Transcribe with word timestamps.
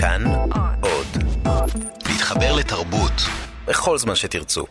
כאן 0.00 0.24
עוד. 0.80 1.06
להתחבר 2.06 2.56
לתרבות 2.56 3.12
בכל 3.66 3.98
זמן 3.98 4.14
שתרצו. 4.14 4.66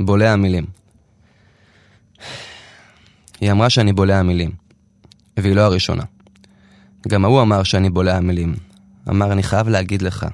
בולע 0.00 0.32
המילים. 0.32 0.64
היא 3.40 3.52
אמרה 3.52 3.70
שאני 3.70 3.92
בולע 3.92 4.22
מילים, 4.22 4.50
והיא 5.36 5.56
לא 5.56 5.60
הראשונה. 5.60 6.02
גם 7.08 7.24
ההוא 7.24 7.42
אמר 7.42 7.62
שאני 7.62 7.90
בולע 7.90 8.20
מילים. 8.20 8.54
אמר, 9.08 9.32
אני 9.32 9.42
חייב 9.42 9.68
להגיד 9.68 10.02
לך, 10.02 10.26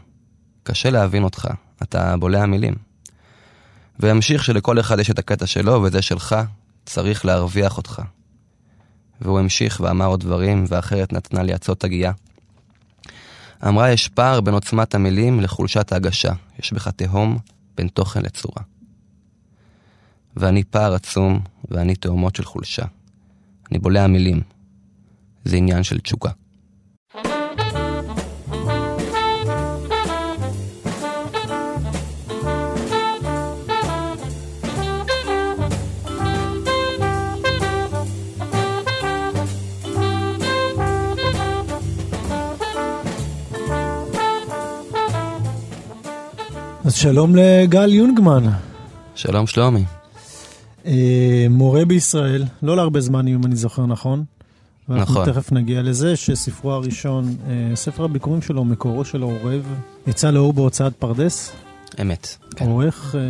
קשה 0.62 0.90
להבין 0.90 1.24
אותך, 1.24 1.48
אתה 1.82 2.16
בולע 2.16 2.46
מילים. 2.46 2.74
והמשיך 3.98 4.44
שלכל 4.44 4.80
אחד 4.80 4.98
יש 4.98 5.10
את 5.10 5.18
הקטע 5.18 5.46
שלו, 5.46 5.82
וזה 5.82 6.02
שלך, 6.02 6.36
צריך 6.86 7.24
להרוויח 7.24 7.76
אותך. 7.76 8.02
והוא 9.20 9.38
המשיך 9.38 9.80
ואמר 9.80 10.06
עוד 10.06 10.20
דברים, 10.20 10.64
ואחרת 10.68 11.12
נתנה 11.12 11.42
לי 11.42 11.52
עצות 11.52 11.84
הגייה. 11.84 12.12
אמרה, 13.68 13.90
יש 13.90 14.08
פער 14.08 14.40
בין 14.40 14.54
עוצמת 14.54 14.94
המילים 14.94 15.40
לחולשת 15.40 15.92
ההגשה. 15.92 16.32
יש 16.58 16.72
בך 16.72 16.88
תהום 16.88 17.38
בין 17.76 17.88
תוכן 17.88 18.22
לצורה. 18.22 18.62
ואני 20.36 20.64
פער 20.64 20.94
עצום, 20.94 21.40
ואני 21.70 21.94
תאומות 21.94 22.36
של 22.36 22.44
חולשה. 22.44 22.84
אני 23.70 23.78
בולע 23.78 24.06
מילים. 24.06 24.40
זה 25.44 25.56
עניין 25.56 25.82
של 25.82 26.00
תשוקה. 26.00 26.30
אז 46.92 46.96
שלום 46.96 47.36
לגל 47.36 47.92
יונגמן, 47.92 48.44
שלום 49.14 49.46
שלומי. 49.46 49.84
אה, 50.86 51.46
מורה 51.50 51.84
בישראל, 51.84 52.44
לא 52.62 52.76
להרבה 52.76 53.00
זמן 53.00 53.28
אם 53.28 53.46
אני 53.46 53.56
זוכר 53.56 53.86
נכון. 53.86 54.24
ואנחנו 54.88 55.14
נכון. 55.14 55.32
תכף 55.32 55.52
נגיע 55.52 55.82
לזה, 55.82 56.16
שספרו 56.16 56.72
הראשון, 56.72 57.36
אה, 57.48 57.76
ספר 57.76 58.04
הביקורים 58.04 58.42
שלו, 58.42 58.64
מקורו 58.64 59.04
שלו 59.04 59.30
עורב, 59.30 59.62
יצא 60.06 60.30
לאור 60.30 60.52
בהוצאת 60.52 60.96
פרדס. 60.96 61.52
אמת. 62.00 62.36
כן. 62.56 62.66
עורך, 62.66 63.14
אה, 63.14 63.20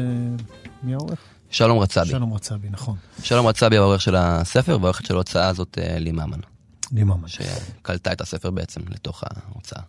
מי 0.82 0.94
העורך? 0.94 1.18
שלום 1.50 1.78
רצבי. 1.78 2.06
שלום. 2.06 2.34
רצבי, 2.34 2.68
נכון. 2.70 2.96
שלום 3.22 3.46
רצבי 3.46 3.76
העורך 3.76 4.00
של 4.00 4.16
הספר, 4.16 4.78
והעורכת 4.80 5.06
של 5.06 5.14
ההוצאה 5.14 5.48
הזאת 5.48 5.78
אה, 5.78 5.98
לי 5.98 6.12
ממן, 6.12 6.40
ליממן. 6.92 7.28
שקלטה 7.28 8.12
את 8.12 8.20
הספר 8.20 8.50
בעצם 8.50 8.80
לתוך 8.88 9.24
ההוצאה. 9.26 9.82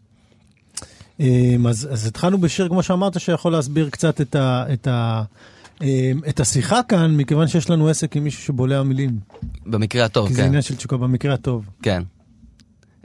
אה, 1.20 1.56
אז, 1.70 1.88
אז 1.92 2.08
התחלנו 2.08 2.38
בשיר, 2.38 2.68
כמו 2.68 2.84
שאמרת, 2.84 3.20
שיכול 3.20 3.52
להסביר 3.52 3.90
קצת 3.90 4.22
את, 4.22 4.36
ה, 4.36 4.66
את, 4.74 4.88
ה, 4.88 5.24
אה, 5.82 6.12
את 6.30 6.40
השיחה 6.40 6.84
כאן, 6.84 7.18
מכיוון 7.18 7.48
שיש 7.48 7.70
לנו 7.70 7.88
עסק 7.88 8.16
עם 8.16 8.24
מישהו 8.24 8.44
שבולע 8.44 8.84
מילים. 8.84 9.20
במקרה 9.66 10.06
הטוב, 10.06 10.28
כי 10.28 10.34
זה 10.34 10.42
כן. 10.42 10.48
עניין 10.48 10.62
של 10.62 10.76
תשוקה 10.76 10.98
במקרה 10.98 11.34
הטוב. 11.34 11.70
כן. 11.82 12.04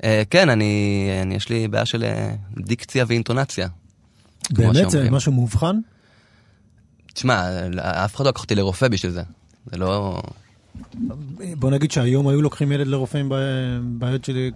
אה, 0.05 0.23
כן, 0.31 0.49
אני, 0.49 1.09
אני, 1.23 1.35
יש 1.35 1.49
לי 1.49 1.69
בעיה 1.69 1.87
של 1.87 2.05
אה, 2.05 2.35
דיקציה 2.57 3.05
ואינטונציה. 3.09 3.69
באמת, 4.51 4.91
זה. 4.91 5.11
משהו 5.11 5.33
מאובחן? 5.33 5.77
תשמע, 7.15 7.49
אף 7.83 8.17
אחד 8.17 8.25
לא 8.25 8.31
לקח 8.31 8.43
אותי 8.43 8.55
לרופא 8.55 8.89
בשביל 8.89 9.13
זה. 9.13 9.23
זה 9.67 9.77
לא... 9.77 10.23
בוא 11.59 11.71
נגיד 11.71 11.91
שהיום 11.91 12.29
היו 12.29 12.43
לוקחים 12.43 12.73
ילד 12.73 12.87
לרופא 12.87 13.19
עם 13.19 13.29
בעי- 13.29 13.39
בעיות 13.83 14.25
שלי. 14.25 14.51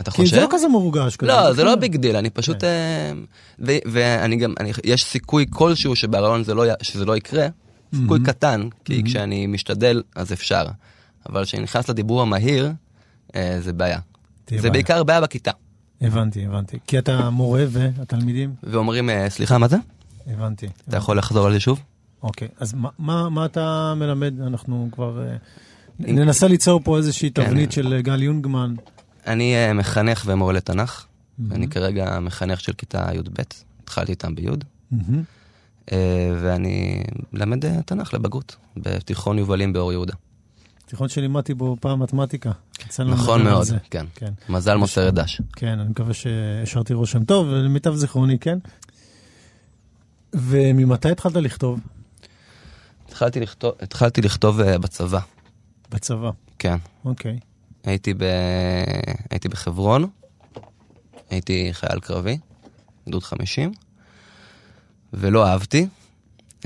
אתה 0.00 0.10
כי 0.10 0.16
חושב? 0.16 0.34
זה 0.36 0.42
לא 0.42 0.48
כזה 0.50 0.68
מורגש. 0.68 1.16
כזה. 1.16 1.32
לא, 1.32 1.52
זה 1.52 1.64
לא 1.64 1.74
big 1.76 1.96
deal, 1.96 2.16
אני 2.16 2.30
פשוט... 2.30 2.60
כן. 2.60 2.66
אה, 2.66 3.12
ו- 3.66 3.78
ואני 3.92 4.36
גם, 4.36 4.54
אני- 4.60 4.72
יש 4.84 5.04
סיכוי 5.04 5.46
כלשהו 5.50 5.96
שבהרעיון 5.96 6.44
זה 6.44 6.54
לא 6.54 6.64
שזה 6.82 7.04
לא 7.04 7.16
יקרה, 7.16 7.46
סיכוי 7.94 8.06
מהמם. 8.18 8.24
קטן, 8.26 8.68
כי 8.84 9.02
כשאני 9.04 9.46
משתדל 9.46 10.02
אז 10.16 10.32
אפשר. 10.32 10.64
אבל 11.28 11.44
כשאני 11.44 11.62
נכנס 11.62 11.88
לדיבור 11.88 12.22
המהיר, 12.22 12.72
אה, 13.36 13.56
זה 13.60 13.72
בעיה. 13.72 13.98
זה 14.50 14.56
בעיה. 14.56 14.70
בעיקר 14.72 15.02
בעיה 15.04 15.20
בכיתה. 15.20 15.50
הבנתי, 16.00 16.46
הבנתי. 16.46 16.78
כי 16.86 16.98
אתה 16.98 17.30
מורה 17.30 17.64
והתלמידים? 17.68 18.54
ואומרים, 18.62 19.10
אה, 19.10 19.30
סליחה, 19.30 19.58
מה 19.58 19.68
זה? 19.68 19.76
הבנתי. 20.26 20.66
אתה 20.88 20.96
יכול 20.96 21.18
לחזור 21.18 21.46
על 21.46 21.52
זה 21.52 21.60
שוב? 21.60 21.80
אוקיי, 22.24 22.48
אז 22.58 22.74
מה- 22.74 22.88
מה 22.98 23.28
מה 23.28 23.44
אתה 23.44 23.94
מלמד? 23.96 24.40
אנחנו 24.40 24.88
כבר... 24.92 25.22
אה, 25.28 25.36
ננסה 25.98 26.48
ליצור 26.48 26.80
פה 26.84 26.96
איזושהי 26.98 27.30
כן. 27.30 27.44
תבנית 27.44 27.72
של 27.72 27.92
אה, 27.92 28.02
גל 28.02 28.22
יונגמן. 28.22 28.74
אני 29.26 29.54
אה, 29.54 29.72
מחנך 29.72 30.22
ומורה 30.26 30.52
לתנ"ך. 30.52 31.04
אני 31.50 31.68
כרגע 31.68 32.18
מחנך 32.20 32.60
של 32.60 32.72
כיתה 32.72 33.06
י"ב, 33.14 33.40
התחלתי 33.82 34.12
איתם 34.12 34.34
בי', 34.34 34.46
מהמם. 34.90 35.22
אה, 35.92 35.98
ואני 36.42 37.02
מלמד 37.32 37.80
תנ"ך 37.82 38.14
לבגרות, 38.14 38.56
בתיכון 38.76 39.38
יובלים 39.38 39.72
באור 39.72 39.92
יהודה. 39.92 40.12
תיכון 40.86 41.08
שלימדתי 41.08 41.54
בו 41.54 41.76
פעם 41.80 42.02
מתמטיקה. 42.02 42.50
נכון 42.98 43.42
מאוד. 43.44 43.66
כן. 43.90 44.06
כן. 44.14 44.32
מזל 44.48 44.76
מוסרת 44.76 45.14
דש. 45.14 45.40
כן, 45.56 45.78
אני 45.78 45.88
מקווה 45.90 46.14
שהשארתי 46.14 46.94
רושם 46.94 47.24
טוב, 47.24 47.48
למיטב 47.48 47.94
זיכרוני, 47.94 48.38
כן. 48.38 48.58
וממתי 50.34 51.10
התחלת 51.10 51.36
לכתוב? 51.36 51.80
התחלתי 53.08 53.40
לכתוב, 53.40 53.72
התחלתי 53.80 54.22
לכתוב 54.22 54.60
אה, 54.60 54.78
בצבא, 54.78 55.20
בצבא. 55.90 56.30
כן. 56.58 56.76
אוקיי. 57.04 57.38
הייתי, 57.84 58.14
ב... 58.14 58.24
הייתי 59.30 59.48
בחברון, 59.48 60.06
הייתי 61.30 61.68
חייל 61.72 62.00
קרבי, 62.00 62.38
גדוד 63.08 63.22
50, 63.22 63.72
ולא 65.12 65.46
אהבתי, 65.46 65.86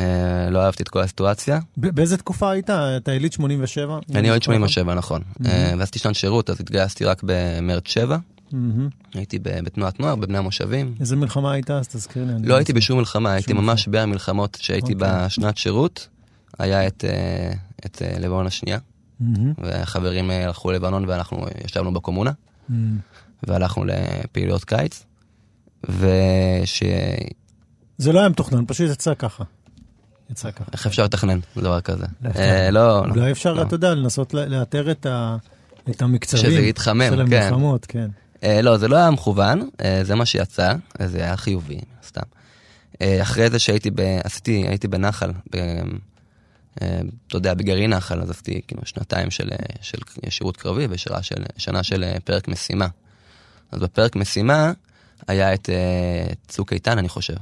אה, 0.01 0.51
לא 0.51 0.65
אהבתי 0.65 0.83
את 0.83 0.89
כל 0.89 1.01
הסיטואציה. 1.01 1.59
באיזה 1.77 2.17
תקופה 2.17 2.51
היית? 2.51 2.71
אתה 2.71 3.13
יליד 3.13 3.33
87? 3.33 3.99
אני 4.15 4.31
אוהד 4.31 4.43
87, 4.43 4.95
נכון. 4.95 5.23
אה, 5.47 5.73
ועשיתי 5.79 5.99
שנת 5.99 6.15
שירות, 6.15 6.51
אז 6.51 6.61
התגייסתי 6.61 7.05
רק 7.05 7.23
במרץ 7.25 7.89
7. 7.89 8.19
מהמם. 8.53 8.89
הייתי 9.15 9.39
בתנועת 9.43 10.01
נוער, 10.01 10.17
בבני 10.17 10.39
המושבים. 10.39 10.95
איזה 11.01 11.17
מלחמה 11.17 11.53
הייתה? 11.53 11.79
אז 11.79 11.89
תזכיר 11.89 12.25
לי. 12.25 12.33
אני 12.33 12.49
לא 12.49 12.57
הייתי 12.57 12.73
בשום 12.73 12.99
מלחמה, 12.99 13.33
הייתי 13.33 13.53
ממש 13.53 13.89
בין 13.89 14.03
המלחמות 14.03 14.59
שהייתי 14.61 14.93
אוקיי. 14.93 15.27
בשנת 15.27 15.57
שירות. 15.57 16.09
היה 16.59 16.87
את, 16.87 17.05
אה, 17.09 17.53
את 17.87 18.03
אה, 18.03 18.19
לבנון 18.19 18.47
השנייה, 18.47 18.79
מהמם. 19.21 19.53
והחברים 19.59 20.31
אה, 20.31 20.47
הלכו 20.47 20.71
ללבנון 20.71 21.05
ואנחנו 21.09 21.47
ישבנו 21.65 21.93
בקומונה, 21.93 22.31
מהמם. 22.69 22.99
והלכנו 23.43 23.85
לפעילויות 23.85 24.65
קיץ. 24.65 25.05
וש... 25.89 26.83
זה 27.99 28.13
לא 28.13 28.21
היה 28.21 28.29
מתוכנן, 28.29 28.65
פשוט 28.67 28.91
יצא 28.91 29.15
ככה. 29.15 29.45
יצא 30.31 30.51
ככה. 30.51 30.65
איך 30.73 30.87
אפשר 30.87 31.05
לתכנן 31.05 31.39
דבר 31.57 31.81
כזה? 31.81 32.07
לא, 32.23 32.31
אה, 32.37 32.71
לא, 32.71 33.07
לא. 33.07 33.15
אולי 33.15 33.33
אפשר, 33.33 33.53
לא. 33.55 33.63
אתה 33.63 33.75
יודע, 33.75 33.95
לנסות 33.95 34.35
לאתר 34.35 34.91
את 34.91 35.07
ה- 35.07 35.37
את 35.91 36.03
המקצבים. 36.03 36.43
שזה 36.43 36.61
יתחמם, 36.61 37.11
של 37.11 37.27
כן. 37.31 37.43
המלחמות, 37.43 37.87
כן. 37.87 38.09
אה, 38.43 38.63
לא, 38.63 38.77
זה 38.77 38.89
לא 38.89 38.97
היה 38.97 39.11
מכוון, 39.11 39.69
אה, 39.81 40.01
זה 40.05 40.15
מה 40.15 40.27
שיצא, 40.27 40.75
זה 41.05 41.19
היה 41.19 41.37
חיובי. 41.37 41.79
אה, 43.03 43.23
אחרי 43.23 43.51
זה 43.51 43.59
שהייתי 43.59 43.91
ב... 43.91 44.01
עשיתי, 44.25 44.65
הייתי 44.69 44.89
בנחל, 44.89 45.31
אתה 47.27 47.37
יודע, 47.37 47.55
בגרעי 47.55 47.87
נחל, 47.87 48.21
אז 48.21 48.31
עשיתי 48.31 48.61
כאילו 48.67 48.83
שנתיים 48.85 49.31
של, 49.31 49.49
של 49.81 49.99
שירות 50.29 50.57
קרבי 50.57 50.87
ושנה 50.91 51.23
של, 51.23 51.43
שנה 51.57 51.83
של 51.83 52.05
אה, 52.05 52.17
פרק 52.25 52.49
משימה. 52.49 52.89
אז 53.73 53.81
בפרק 53.81 54.17
משימה 54.17 54.73
היה 55.29 55.55
את 55.55 55.71
אה, 55.71 56.33
צוק 56.49 56.73
איתן, 56.73 56.99
אני 56.99 57.09
חושב, 57.09 57.35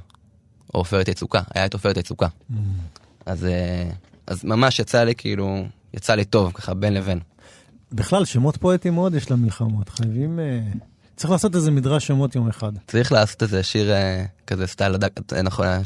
או 0.75 0.81
עופרת 0.81 1.09
יצוקה, 1.09 1.43
היה 1.55 1.67
את 1.67 1.75
עופרת 1.75 1.97
יצוקה. 1.97 2.29
אז, 3.27 3.45
אה, 3.45 3.91
אז 4.27 4.45
ממש 4.45 4.79
יצא 4.79 5.05
לי 5.05 5.15
כאילו, 5.15 5.65
יצא 5.95 6.15
לי 6.15 6.25
טוב, 6.25 6.53
ככה 6.53 6.75
בין 6.75 6.95
לבין. 6.95 7.21
בכלל, 7.93 8.25
שמות 8.25 8.57
פואטיים 8.57 8.95
מאוד 8.95 9.15
יש 9.15 9.31
למלחמות. 9.31 9.89
חייבים... 9.89 10.39
אה, 10.41 10.61
צריך 11.17 11.31
לעשות 11.31 11.55
איזה 11.55 11.71
מדרש 11.71 12.07
שמות 12.07 12.35
יום 12.35 12.49
אחד. 12.49 12.73
צריך 12.87 13.13
לעשות 13.13 13.43
איזה 13.43 13.63
שיר 13.63 13.93
אה, 13.93 14.25
כזה 14.47 14.67
סטייל 14.67 14.95
הדג, 14.95 15.09
אה, 15.33 15.43
נכון, 15.43 15.67
אה, 15.67 15.81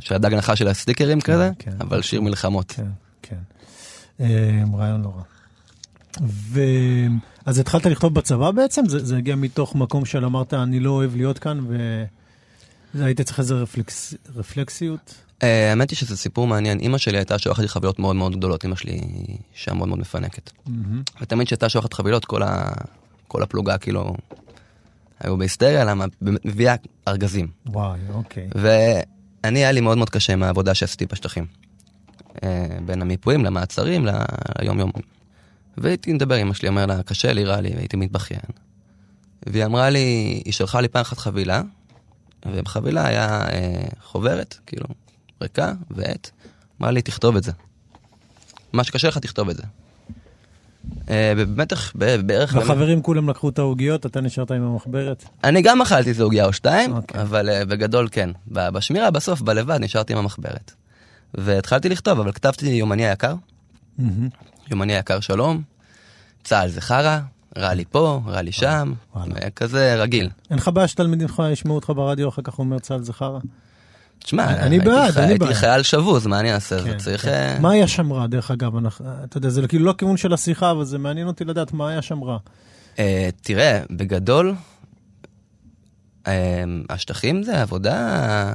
של 0.00 0.14
הדג 0.14 0.34
נחש 0.34 0.58
של 0.58 0.68
הסטיקרים 0.68 1.20
כזה, 1.20 1.50
כן. 1.58 1.70
אבל 1.80 2.02
שיר 2.02 2.20
מלחמות. 2.20 2.72
כן, 2.72 2.86
כן. 3.22 4.24
רעיון 4.74 5.02
לא 5.02 5.08
רע. 5.16 5.22
ו... 6.26 6.60
אז 7.46 7.58
התחלת 7.58 7.86
לכתוב 7.86 8.14
בצבא 8.14 8.50
בעצם? 8.50 8.88
זה, 8.88 9.04
זה 9.04 9.16
הגיע 9.16 9.36
מתוך 9.36 9.74
מקום 9.74 10.04
של 10.04 10.24
אמרת, 10.24 10.54
אני 10.54 10.80
לא 10.80 10.90
אוהב 10.90 11.16
להיות 11.16 11.38
כאן, 11.38 11.60
והיית 12.94 13.20
צריך 13.20 13.38
איזה 13.38 13.54
רפלקס... 13.54 14.14
רפלקסיות? 14.36 15.14
האמת 15.40 15.90
היא 15.90 15.96
שזה 15.96 16.16
סיפור 16.16 16.46
מעניין, 16.46 16.80
אימא 16.80 16.98
שלי 16.98 17.18
הייתה 17.18 17.38
שולחת 17.38 17.62
לי 17.62 17.68
חבילות 17.68 17.98
מאוד 17.98 18.16
מאוד 18.16 18.36
גדולות, 18.36 18.64
אימא 18.64 18.76
שלי 18.76 19.00
אישה 19.54 19.74
מאוד 19.74 19.88
מאוד 19.88 20.00
מפנקת. 20.00 20.50
ותמיד 21.20 21.46
כשהייתה 21.46 21.68
שולחת 21.68 21.92
חבילות, 21.92 22.24
כל, 22.24 22.42
ה... 22.42 22.70
כל 23.28 23.42
הפלוגה 23.42 23.78
כאילו 23.78 24.14
היו 25.20 25.36
בהיסטריה, 25.36 25.84
למה 25.84 26.04
באמת 26.20 26.44
מביאה 26.44 26.74
ארגזים. 27.08 27.48
וואי, 27.66 28.00
אוקיי. 28.10 28.48
ואני, 28.54 29.58
היה 29.58 29.72
לי 29.72 29.80
מאוד 29.80 29.98
מאוד 29.98 30.10
קשה 30.10 30.32
עם 30.32 30.42
העבודה 30.42 30.74
שעשיתי 30.74 31.06
בשטחים. 31.06 31.46
אה, 32.44 32.66
בין 32.86 33.02
המיפויים 33.02 33.44
למעצרים, 33.44 34.06
ליום 34.58 34.78
יום. 34.80 34.90
והייתי 35.76 36.12
מדבר 36.12 36.34
עם 36.34 36.46
אמא 36.46 36.54
שלי, 36.54 36.68
אומר 36.68 36.86
לה, 36.86 37.02
קשה 37.02 37.32
לי, 37.32 37.44
רע 37.44 37.60
לי, 37.60 37.74
והייתי 37.74 37.96
מתבכיין. 37.96 38.40
והיא 39.46 39.64
אמרה 39.64 39.90
לי, 39.90 40.42
היא 40.44 40.52
שלחה 40.52 40.80
לי 40.80 40.88
פעם 40.88 41.00
אחת 41.00 41.18
חבילה, 41.18 41.62
ובחבילה 42.46 43.06
היה 43.06 43.40
אה, 43.52 43.88
חוברת, 44.02 44.58
כאילו, 44.66 44.86
ריקה 45.42 45.72
ועט. 45.90 46.30
אמרה 46.80 46.90
לי, 46.90 47.02
תכתוב 47.02 47.36
את 47.36 47.42
זה. 47.42 47.52
מה 48.72 48.84
שקשה 48.84 49.08
לך, 49.08 49.18
תכתוב 49.18 49.48
את 49.48 49.56
זה. 49.56 49.62
אה, 51.10 51.32
במתח, 51.36 51.92
בערך... 52.26 52.54
והחברים 52.54 53.02
כולם 53.02 53.30
לקחו 53.30 53.48
את 53.48 53.58
העוגיות, 53.58 54.06
אתה 54.06 54.20
נשארת 54.20 54.50
עם 54.50 54.62
המחברת? 54.62 55.24
אני 55.44 55.62
גם 55.62 55.82
אכלתי 55.82 56.08
איזה 56.08 56.22
עוגיה 56.22 56.44
או 56.44 56.52
שתיים, 56.52 56.92
אוקיי. 56.96 57.22
אבל 57.22 57.48
uh, 57.48 57.64
בגדול 57.64 58.08
כן. 58.10 58.30
בשמירה, 58.48 59.10
בסוף, 59.10 59.40
בלבד, 59.40 59.78
נשארתי 59.80 60.12
עם 60.12 60.18
המחברת. 60.18 60.72
והתחלתי 61.34 61.88
לכתוב, 61.88 62.20
אבל 62.20 62.32
כתבתי 62.32 62.66
יומני 62.66 63.08
היקר. 63.08 63.34
יומני 64.70 64.96
היקר 64.96 65.20
שלום, 65.20 65.62
צה"ל 66.44 66.68
זה 66.68 66.80
חרא, 66.80 67.18
רע 67.58 67.74
לי 67.74 67.84
פה, 67.90 68.20
רע 68.26 68.42
לי 68.42 68.52
שם, 68.52 68.92
וואלה. 69.14 69.50
כזה 69.56 70.02
רגיל. 70.02 70.30
אין 70.50 70.58
לך 70.58 70.68
בעיה 70.68 70.88
שתלמידים 70.88 71.28
שלך 71.28 71.42
ישמעו 71.52 71.74
אותך 71.74 71.92
ברדיו, 71.96 72.28
אחר 72.28 72.42
כך 72.42 72.58
אומר 72.58 72.78
צה"ל 72.78 73.02
זה 73.02 73.12
חרא? 73.12 73.38
תשמע, 74.18 74.50
אני 74.50 74.74
הייתי 74.74 74.88
בעד, 74.88 75.18
אני 75.18 75.26
הייתי 75.26 75.44
בעד. 75.44 75.54
חייל 75.54 75.82
שבוז, 75.82 76.26
מה 76.26 76.40
אני 76.40 76.52
אעשה? 76.52 76.82
זה 76.82 76.90
כן, 76.90 76.98
צריך... 76.98 77.22
כן. 77.22 77.30
אה, 77.30 77.58
מה 77.60 77.70
היה 77.70 77.88
שם 77.88 78.12
רע, 78.12 78.26
דרך 78.26 78.50
אגב? 78.50 78.72
אתה 79.24 79.38
יודע, 79.38 79.48
זה 79.48 79.68
כאילו 79.68 79.84
לא 79.84 79.90
הכיוון 79.90 80.16
של 80.16 80.32
השיחה, 80.32 80.70
אבל 80.70 80.84
זה 80.84 80.98
מעניין 80.98 81.26
אותי 81.26 81.44
לדעת 81.44 81.72
מה 81.72 81.88
היה 81.88 82.02
שם 82.02 82.24
רע. 82.24 82.38
אה, 82.98 83.28
תראה, 83.42 83.80
בגדול, 83.90 84.54
אה, 86.26 86.64
השטחים 86.90 87.42
זה 87.42 87.62
עבודה... 87.62 88.54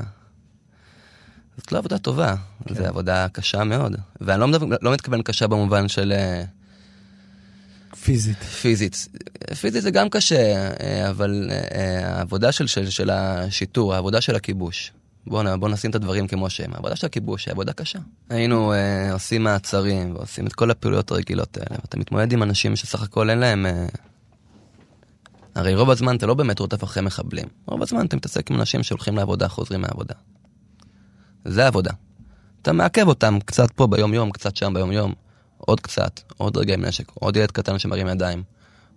זאת 1.58 1.72
לא 1.72 1.78
עבודה 1.78 1.98
טובה, 1.98 2.36
כן. 2.68 2.76
זו 2.76 2.86
עבודה 2.86 3.28
קשה 3.32 3.64
מאוד. 3.64 3.96
ואני 4.22 4.40
לא, 4.40 4.48
מדבר, 4.48 4.76
לא 4.82 4.94
מתכוון 4.94 5.22
קשה 5.22 5.48
במובן 5.48 5.88
של 5.88 6.14
פיזית. 8.04 8.38
פיזית. 8.38 9.08
פיזית 9.62 9.84
זה 9.84 9.92
גם 9.92 10.10
קשה, 10.10 10.70
אבל 11.10 11.50
העבודה 12.06 12.52
של, 12.52 12.68
של, 12.68 12.90
של 12.90 13.10
השיטור, 13.10 13.94
העבודה 13.94 14.22
של 14.22 14.36
הכיבוש. 14.36 14.92
בואו 15.28 15.60
בוא 15.60 15.70
נשים 15.70 15.90
את 15.90 15.96
הדברים 15.96 16.28
כמו 16.28 16.50
שהם. 16.50 16.74
העבודה 16.74 16.96
של 16.96 17.06
הכיבוש 17.06 17.46
היא 17.46 17.52
עבודה 17.52 17.74
קשה. 17.74 18.00
היינו 18.30 18.74
אה, 18.74 19.14
עושים 19.14 19.44
מעצרים 19.44 20.16
ועושים 20.16 20.48
את 20.48 20.54
כל 20.54 20.72
הפעילויות 20.72 21.12
הרגילות 21.12 21.58
האלה, 21.58 21.80
ואתה 21.82 21.98
מתמודד 21.98 22.34
עם 22.34 22.44
אנשים 22.44 22.76
שסך 22.76 23.04
הכל 23.04 23.30
אין 23.30 23.40
להם... 23.40 23.66
אה, 23.66 23.86
הרי 25.56 25.76
רוב 25.76 25.90
הזמן 25.90 26.16
אתה 26.16 26.26
לא 26.26 26.34
באמת 26.34 26.60
רודף 26.60 26.84
אחרי 26.84 27.04
מחבלים. 27.04 27.46
רוב 27.66 27.82
הזמן 27.82 28.06
אתה 28.06 28.16
מתעסק 28.16 28.52
עם 28.52 28.60
אנשים 28.60 28.84
שהולכים 28.84 29.16
לעבודה, 29.16 29.48
חוזרים 29.48 29.82
מהעבודה. 29.82 30.14
זה 31.46 31.64
העבודה. 31.64 31.92
אתה 32.62 32.74
מעכב 32.74 33.08
אותם 33.08 33.38
קצת 33.46 33.72
פה 33.72 33.88
ביום-יום, 33.88 34.32
קצת 34.32 34.56
שם 34.56 34.74
ביום-יום, 34.74 35.14
עוד 35.58 35.80
קצת, 35.80 36.20
עוד 36.38 36.58
רגע 36.58 36.74
עם 36.74 36.86
נשק, 36.86 37.12
עוד 37.14 37.38
ילד 37.38 37.52
קטן 37.52 37.80
שמרים 37.80 38.08
ידיים, 38.08 38.44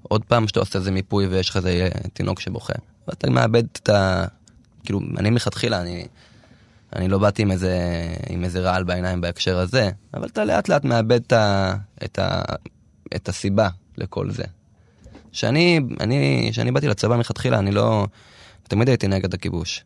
עוד 0.03 0.25
פעם 0.25 0.49
שאתה 0.49 0.61
עושה 0.61 0.79
איזה 0.79 0.91
מיפוי 0.91 1.27
ויש 1.27 1.51
לך 1.51 1.57
איזה 1.57 1.89
אה, 1.95 2.09
תינוק 2.13 2.41
שבוכה. 2.41 2.75
ואתה 3.09 3.31
מאבד 3.31 3.65
את 3.73 3.89
ה... 3.89 4.25
כאילו, 4.87 5.01
אני 5.19 5.31
מלכתחילה, 5.31 5.81
אני, 5.81 6.07
אני 6.97 7.09
לא 7.09 7.19
באתי 7.19 7.43
עם 7.43 7.51
איזה, 7.51 7.79
עם 8.31 8.45
איזה 8.45 8.61
רעל 8.61 8.85
בעיניים 8.85 9.21
בהקשר 9.21 9.59
הזה, 9.59 9.91
אבל 10.15 10.27
אתה 10.27 10.45
לאט 10.45 10.69
לאט 10.69 10.85
מאבד 10.85 11.21
את, 11.27 11.33
ה, 11.33 11.75
את, 12.05 12.19
ה, 12.19 12.43
את 13.17 13.29
הסיבה 13.29 13.69
לכל 13.99 14.31
זה. 14.31 14.45
שאני, 15.33 15.81
אני, 16.01 16.49
שאני 16.53 16.73
באתי 16.73 16.89
לצבא 16.89 17.17
מלכתחילה, 17.17 17.59
אני 17.59 17.71
לא... 17.71 18.07
תמיד 18.69 18.89
הייתי 18.89 19.09
נגד 19.09 19.35
הכיבוש. 19.35 19.85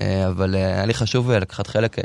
אה, 0.00 0.28
אבל 0.28 0.54
אה, 0.54 0.60
היה 0.66 0.86
לי 0.86 0.94
חשוב 0.94 1.30
אה, 1.30 1.38
לקחת 1.38 1.66
חלק 1.66 1.96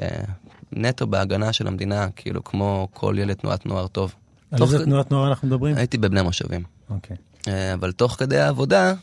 נטו 0.72 1.08
בהגנה 1.08 1.54
של 1.54 1.68
המדינה, 1.68 2.08
כאילו 2.16 2.44
כמו 2.44 2.88
כל 2.94 3.16
ילד 3.20 3.34
תנועת 3.36 3.66
נוער 3.66 3.88
טוב. 3.88 4.16
על 4.52 4.60
תוך- 4.60 4.74
איזה 4.74 4.86
תנועת 4.86 5.12
נוער 5.12 5.30
אנחנו 5.30 5.48
מדברים? 5.48 5.78
הייתי 5.78 5.98
בבני 5.98 6.22
מושבים. 6.22 6.64
אוקיי. 6.90 7.18
אה, 7.48 7.74
אבל 7.74 7.92
תוך 7.92 8.12
כדי 8.20 8.40
העבודה, 8.40 8.94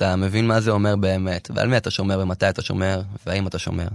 אתה 0.00 0.16
מבין 0.16 0.46
מה 0.46 0.60
זה 0.60 0.70
אומר 0.70 0.96
באמת, 0.96 1.50
ועל 1.54 1.68
מי 1.68 1.76
אתה 1.76 1.90
שומר, 1.90 2.18
ומתי 2.18 2.48
אתה 2.48 2.62
שומר, 2.62 3.02
והאם 3.26 3.46
אתה 3.46 3.58
שומר. 3.58 3.88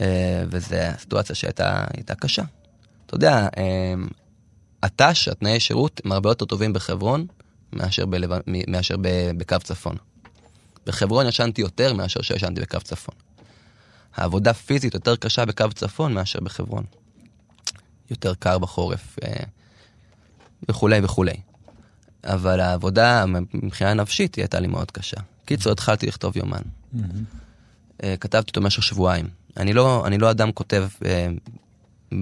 אה, 0.00 0.44
וזו 0.50 0.76
הסיטואציה 0.76 1.34
שהייתה 1.34 1.84
הייתה 1.96 2.14
קשה. 2.14 2.42
אתה 3.06 3.14
יודע, 3.14 3.48
אה, 3.56 3.94
הת"ש, 4.82 5.28
התנאי 5.28 5.60
שירות, 5.60 6.00
הם 6.04 6.12
הרבה 6.12 6.30
יותר 6.30 6.44
טובים 6.44 6.72
בחברון 6.72 7.26
מאשר, 7.72 8.06
בלב... 8.06 8.30
מאשר 8.68 8.96
ב- 9.00 9.30
בקו 9.36 9.56
צפון. 9.64 9.96
בחברון 10.86 11.26
ישנתי 11.26 11.60
יותר 11.60 11.94
מאשר 11.94 12.22
שישנתי 12.22 12.60
בקו 12.60 12.80
צפון. 12.80 13.14
העבודה 14.14 14.54
פיזית 14.54 14.94
יותר 14.94 15.16
קשה 15.16 15.44
בקו 15.44 15.68
צפון 15.74 16.14
מאשר 16.14 16.40
בחברון. 16.40 16.84
יותר 18.10 18.34
קר 18.34 18.58
בחורף, 18.58 19.16
אה, 19.24 19.44
וכולי 20.68 21.00
וכולי. 21.02 21.36
אבל 22.24 22.60
העבודה 22.60 23.24
מבחינה 23.54 23.94
נפשית 23.94 24.34
היא 24.34 24.42
הייתה 24.42 24.60
לי 24.60 24.66
מאוד 24.66 24.90
קשה. 24.90 25.16
קיצור, 25.44 25.72
התחלתי 25.72 26.06
לכתוב 26.06 26.36
יומן. 26.36 26.62
אה, 28.02 28.14
כתבתי 28.20 28.48
אותו 28.50 28.60
במשך 28.60 28.82
שבועיים. 28.82 29.26
אני 29.56 29.72
לא, 29.72 30.06
אני 30.06 30.18
לא 30.18 30.30
אדם 30.30 30.52
כותב 30.52 30.88
אה, 31.04 31.26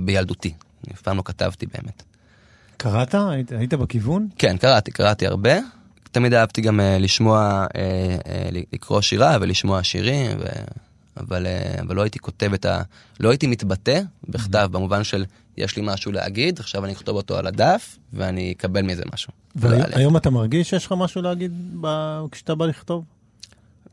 בילדותי, 0.05 0.55
אני 0.87 0.95
אף 0.95 1.01
פעם 1.03 1.17
לא 1.17 1.23
כתבתי 1.27 1.67
באמת. 1.67 2.03
קראת? 2.77 3.15
היית- 3.15 3.53
היית 3.53 3.75
בכיוון? 3.75 4.29
כן, 4.39 4.57
קראתי, 4.57 4.91
קראתי 4.91 5.27
הרבה. 5.27 5.53
תמיד 6.13 6.35
אהבתי 6.35 6.61
גם 6.61 6.81
אה, 6.81 6.99
לשמוע, 6.99 7.67
אה, 7.77 7.81
אה, 8.27 8.49
לקרוא 8.73 9.01
שירה 9.01 9.37
ולשמוע 9.41 9.83
שירים, 9.83 10.31
ו... 10.41 10.45
אבל, 11.17 11.47
אה, 11.47 11.75
אבל 11.81 11.97
לא 11.97 12.03
הייתי 12.03 12.19
כותב 12.19 12.53
את 12.55 12.65
ה... 12.65 12.83
לא 13.21 13.31
הייתי 13.31 13.47
מתבטא 13.47 14.01
בכתב 14.29 14.69
במובן 14.73 15.05
של 15.05 15.25
יש 15.57 15.77
לי 15.77 15.83
משהו 15.87 16.13
להגיד, 16.13 16.61
עכשיו 16.61 16.85
אני 16.85 16.93
אכתוב 16.93 17.17
אותו 17.17 17.37
על 17.37 17.47
הדף 17.47 17.99
ואני 18.13 18.53
אקבל 18.57 18.83
מזה 18.83 19.03
משהו. 19.13 19.33
והיום 19.57 20.17
אתה 20.17 20.31
מרגיש 20.31 20.71
שיש 20.71 20.87
לך 20.87 20.95
משהו 20.97 21.23
להגיד 21.23 21.53
ב- 21.81 22.23
כשאתה 22.31 22.55
בא 22.55 22.67
לכתוב? 22.67 23.05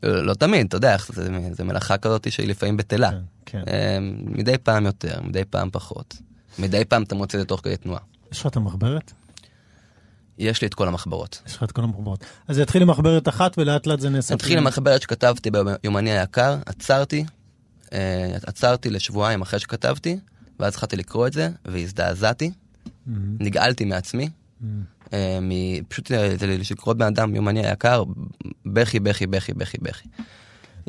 לא, 0.03 0.25
לא 0.25 0.33
תמיד, 0.33 0.67
אתה 0.67 0.77
יודע, 0.77 0.97
זה, 1.09 1.29
זה 1.51 1.63
מלאכה 1.63 1.97
כזאת 1.97 2.31
שהיא 2.31 2.47
לפעמים 2.47 2.77
בטלה. 2.77 3.09
כן, 3.09 3.17
כן. 3.45 3.63
אה, 3.67 3.97
מדי 4.21 4.57
פעם 4.57 4.85
יותר, 4.85 5.21
מדי 5.23 5.45
פעם 5.49 5.69
פחות. 5.71 6.17
מדי 6.59 6.85
פעם 6.85 7.03
אתה 7.03 7.15
מוצא 7.15 7.37
את 7.37 7.41
זה 7.41 7.47
תוך 7.47 7.61
כדי 7.63 7.77
תנועה. 7.77 7.99
יש 8.31 8.41
לך 8.41 8.47
את 8.47 8.55
המחברת? 8.55 9.11
יש 10.39 10.61
לי 10.61 10.67
את 10.67 10.73
כל 10.73 10.87
המחברות. 10.87 11.41
יש 11.47 11.55
לך 11.55 11.63
את 11.63 11.71
כל 11.71 11.83
המחברות. 11.83 12.25
אז 12.47 12.55
זה 12.55 12.61
התחיל 12.61 12.81
עם 12.81 12.89
מחברת 12.89 13.27
אחת 13.27 13.57
ולאט 13.57 13.87
לאט 13.87 13.99
זה 13.99 14.09
נאסף. 14.09 14.31
התחיל 14.31 14.57
עם 14.57 14.63
מחברת 14.63 15.01
שכתבתי 15.01 15.49
ביומני 15.51 16.19
היקר, 16.19 16.57
עצרתי, 16.65 17.25
אה, 17.93 18.37
עצרתי 18.47 18.89
לשבועיים 18.89 19.41
אחרי 19.41 19.59
שכתבתי, 19.59 20.19
ואז 20.59 20.73
התחלתי 20.73 20.95
לקרוא 20.95 21.27
את 21.27 21.33
זה, 21.33 21.49
והזדעזעתי, 21.65 22.51
נגעלתי 23.39 23.85
מעצמי. 23.85 24.29
אה, 25.13 25.39
פשוט 25.87 26.11
אה, 26.11 26.35
לקרוא 26.71 26.93
בן 26.93 27.05
אדם 27.05 27.35
יומני 27.35 27.67
היקר, 27.67 28.03
בכי, 28.65 28.99
בכי, 28.99 29.27
בכי, 29.27 29.53
בכי, 29.53 29.77
בכי. 29.81 30.07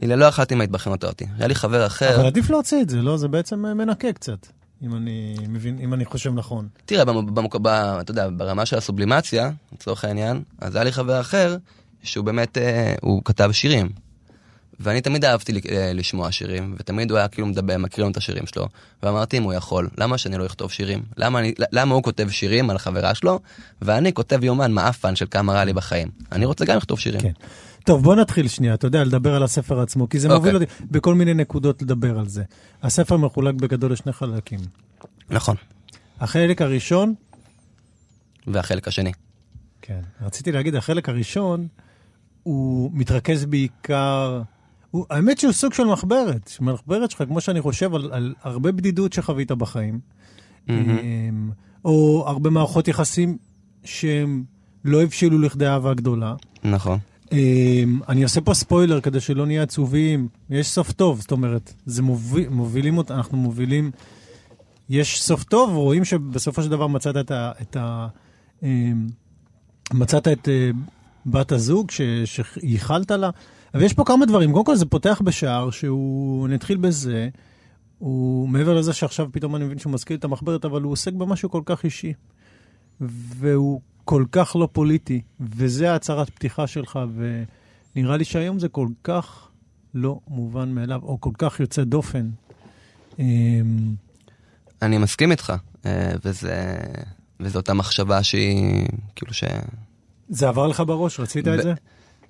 לא 0.02 0.25
יכלתי 0.25 0.54
מההתבחנות 0.54 1.04
אותי. 1.04 1.26
היה 1.38 1.49
לי 1.49 1.54
חבר 1.54 1.87
אחר, 1.87 2.16
אבל 2.16 2.26
עדיף 2.26 2.50
להוציא 2.50 2.83
את 2.83 2.90
זה, 2.90 3.02
לא? 3.02 3.16
זה 3.16 3.28
בעצם 3.28 3.59
מנקה 3.59 4.12
קצת, 4.12 4.47
אם 4.83 4.95
אני 4.97 5.37
מבין, 5.49 5.79
אם 5.79 5.95
אני 5.95 6.05
חושב 6.05 6.33
נכון. 6.35 6.69
תראה, 6.87 7.05
במ- 7.05 7.35
במק... 7.35 7.57
ב... 7.57 7.67
אתה 7.67 8.11
יודע, 8.11 8.29
ברמה 8.37 8.67
של 8.67 8.79
הסובלימציה, 8.79 9.51
לצורך 9.73 10.05
העניין, 10.05 10.43
אז 10.61 10.75
היה 10.75 10.85
לי 10.85 10.93
חבר 10.93 11.21
אחר, 11.21 11.57
שהוא 12.03 12.25
באמת, 12.25 12.59
אה, 12.59 12.95
הוא 13.01 13.23
כתב 13.25 13.51
שירים. 13.53 13.89
ואני 14.81 15.01
תמיד 15.01 15.25
אהבתי 15.25 15.53
אה, 15.71 15.93
לשמוע 15.95 16.33
שירים, 16.33 16.75
ותמיד 16.79 17.11
הוא 17.11 17.19
היה 17.19 17.29
כאילו 17.29 17.47
מדבר, 17.47 17.77
מקריא 17.79 18.05
לנו 18.05 18.13
את 18.13 18.17
השירים 18.17 18.47
שלו. 18.47 18.67
ואמרתי, 19.03 19.39
אם 19.39 19.43
הוא 19.43 19.53
יכול, 19.53 19.89
למה 19.99 20.19
שאני 20.19 20.39
לא 20.39 20.47
אכתוב 20.47 20.71
שירים? 20.71 21.03
למה, 21.17 21.39
אני, 21.39 21.55
למה 21.73 21.95
הוא 21.95 22.03
כותב 22.03 22.29
שירים 22.31 22.71
על 22.71 22.77
החברה 22.77 23.15
שלו, 23.15 23.41
ואני 23.83 24.13
כותב 24.13 24.45
יומן 24.45 24.73
מעפן 24.73 25.17
של 25.17 25.27
כמה 25.31 25.53
רע 25.53 25.65
לי 25.65 25.73
בחיים? 25.73 26.09
אני 26.33 26.45
רוצה 26.45 26.65
גם 26.65 26.77
לכתוב 26.77 26.99
שירים. 26.99 27.21
כן. 27.21 27.33
טוב, 27.90 28.02
בוא 28.02 28.14
נתחיל 28.14 28.49
שנייה, 28.49 28.75
אתה 28.75 28.87
יודע, 28.87 29.04
לדבר 29.04 29.35
על 29.35 29.42
הספר 29.42 29.80
עצמו, 29.80 30.09
כי 30.09 30.18
זה 30.18 30.28
אוקיי. 30.28 30.38
מוביל 30.38 30.54
אותי 30.54 30.85
בכל 30.90 31.14
מיני 31.14 31.35
נקודות 31.35 31.82
לדבר 31.82 32.18
על 32.18 32.28
זה. 32.28 32.42
הספר 32.82 33.16
מחולק 33.16 33.54
בגדול 33.54 33.92
לשני 33.92 34.12
חלקים. 34.12 34.61
נכון. 35.30 35.56
החלק 36.20 36.62
הראשון, 36.62 37.14
והחלק 38.47 38.88
השני. 38.88 39.12
כן, 39.82 40.00
רציתי 40.23 40.52
להגיד, 40.52 40.75
החלק 40.75 41.09
הראשון, 41.09 41.68
הוא 42.42 42.90
מתרכז 42.94 43.44
בעיקר, 43.44 44.42
הוא, 44.90 45.06
האמת 45.11 45.38
שהוא 45.38 45.52
סוג 45.52 45.73
של 45.73 45.85
מחברת, 45.85 46.50
מחברת 46.61 47.11
שלך, 47.11 47.23
כמו 47.23 47.40
שאני 47.40 47.61
חושב, 47.61 47.94
על, 47.94 48.09
על 48.12 48.35
הרבה 48.42 48.73
בדידות 48.73 49.12
שחווית 49.12 49.52
בחיים, 49.52 50.00
אמ, 50.68 51.50
או 51.85 52.25
הרבה 52.26 52.50
מערכות 52.50 52.88
יחסים 52.88 53.38
שהם 53.85 54.44
לא 54.85 55.02
הבשילו 55.02 55.38
לכדי 55.38 55.66
אהבה 55.66 55.94
גדולה. 55.94 56.35
נכון. 56.64 56.99
אמ, 57.33 58.01
אני 58.09 58.23
עושה 58.23 58.41
פה 58.41 58.55
ספוילר 58.55 59.01
כדי 59.01 59.21
שלא 59.21 59.47
נהיה 59.47 59.63
עצובים. 59.63 60.29
יש 60.51 60.69
סוף 60.69 60.93
טוב, 60.93 61.21
זאת 61.21 61.33
אומרת, 61.33 61.75
זה 61.87 62.03
מוביל, 62.03 62.49
מובילים 62.49 62.99
אותנו, 62.99 63.17
אנחנו 63.17 63.39
מובילים, 63.39 63.91
יש 64.89 65.23
סוף 65.23 65.45
טוב, 65.45 65.71
רואים 65.75 66.05
שבסופו 66.05 66.63
של 66.63 66.69
דבר 66.69 66.87
מצאת 66.87 67.17
את 67.17 67.31
ה... 67.31 67.53
את 67.63 67.77
ה 67.77 68.07
אמ, 68.63 69.07
מצאת 69.93 70.29
את 70.29 70.49
אה, 70.49 70.71
בת 71.27 71.53
הזוג 71.53 71.91
ש- 71.91 72.01
שייחלת 72.25 73.11
לה, 73.11 73.31
אבל 73.75 73.83
יש 73.83 73.93
פה 73.93 74.05
כמה 74.05 74.27
דברים. 74.27 74.53
קודם 74.53 74.65
כל 74.65 74.77
זה 74.77 74.87
פותח 74.87 75.21
בשער 75.25 75.71
שהוא, 75.71 76.49
נתחיל 76.49 76.77
בזה, 76.77 77.29
הוא 77.99 78.49
מעבר 78.49 78.75
לזה 78.75 78.93
שעכשיו 78.93 79.29
פתאום 79.33 79.57
אני 79.57 79.65
מבין 79.65 79.79
שהוא 79.79 79.93
מזכיר 79.93 80.17
את 80.17 80.25
המחברת, 80.25 80.65
אבל 80.65 80.83
הוא 80.83 80.93
עוסק 80.93 81.13
במשהו 81.13 81.51
כל 81.51 81.63
כך 81.65 81.85
אישי. 81.85 82.13
והוא 83.01 83.81
כל 84.04 84.25
כך 84.33 84.57
לא 84.57 84.69
פוליטי, 84.73 85.21
וזה 85.40 85.92
ההצהרת 85.92 86.30
פתיחה 86.30 86.66
שלך, 86.66 86.99
ונראה 87.97 88.16
לי 88.16 88.25
שהיום 88.25 88.59
זה 88.59 88.69
כל 88.69 88.88
כך 89.04 89.49
לא 89.95 90.21
מובן 90.28 90.69
מאליו, 90.69 91.00
או 91.02 91.21
כל 91.21 91.30
כך 91.38 91.61
יוצא 91.61 91.85
דופן. 91.85 92.30
אמ, 93.19 93.95
אני 94.83 94.99
מסכים 94.99 95.30
איתך, 95.30 95.52
אה, 95.87 96.12
וזה, 96.25 96.76
וזו 97.40 97.59
אותה 97.59 97.75
מחשבה 97.75 98.23
שהיא, 98.23 98.87
כאילו 99.16 99.35
ש... 99.35 99.45
זה 100.28 100.49
עבר 100.49 100.66
לך 100.66 100.83
בראש? 100.87 101.21
רצית 101.21 101.45
ב... 101.45 101.49
את 101.49 101.62
זה? 101.62 101.75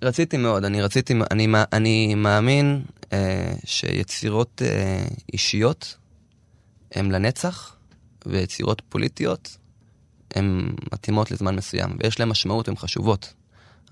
רציתי 0.02 0.36
מאוד, 0.36 0.64
אני 0.64 0.82
רציתי, 0.82 1.14
אני, 1.30 1.48
אני 1.72 2.14
מאמין 2.14 2.82
אה, 3.12 3.52
שיצירות 3.64 4.62
אה, 4.64 5.04
אישיות 5.32 5.96
הן 6.92 7.10
לנצח, 7.10 7.76
ויצירות 8.26 8.82
פוליטיות 8.88 9.56
הן 10.34 10.70
מתאימות 10.92 11.30
לזמן 11.30 11.56
מסוים, 11.56 11.90
ויש 11.98 12.20
להן 12.20 12.28
משמעות, 12.28 12.68
הן 12.68 12.76
חשובות. 12.76 13.32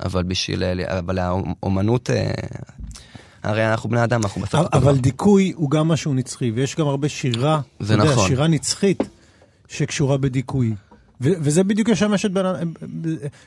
אבל 0.04 0.22
בשביל, 0.22 0.62
אבל 0.86 1.18
האומנות, 1.18 2.10
אה, 2.10 2.30
הרי 3.42 3.70
אנחנו 3.70 3.90
בני 3.90 4.04
אדם, 4.04 4.20
אנחנו 4.22 4.42
בסוף... 4.42 4.66
אבל 4.72 4.98
דיכוי 4.98 5.52
הוא 5.56 5.70
גם 5.70 5.88
משהו 5.88 6.14
נצחי, 6.14 6.50
ויש 6.50 6.76
גם 6.76 6.86
הרבה 6.86 7.08
שירה, 7.08 7.60
זה 7.80 7.96
נכון. 7.96 8.10
יודע, 8.10 8.22
שירה 8.22 8.48
נצחית 8.48 9.02
שקשורה 9.68 10.16
בדיכוי. 10.16 10.74
ו- 11.20 11.32
וזה 11.40 11.64
בדיוק 11.64 11.88
ישמש 11.88 12.24
את 12.24 12.32
בן 12.32 12.44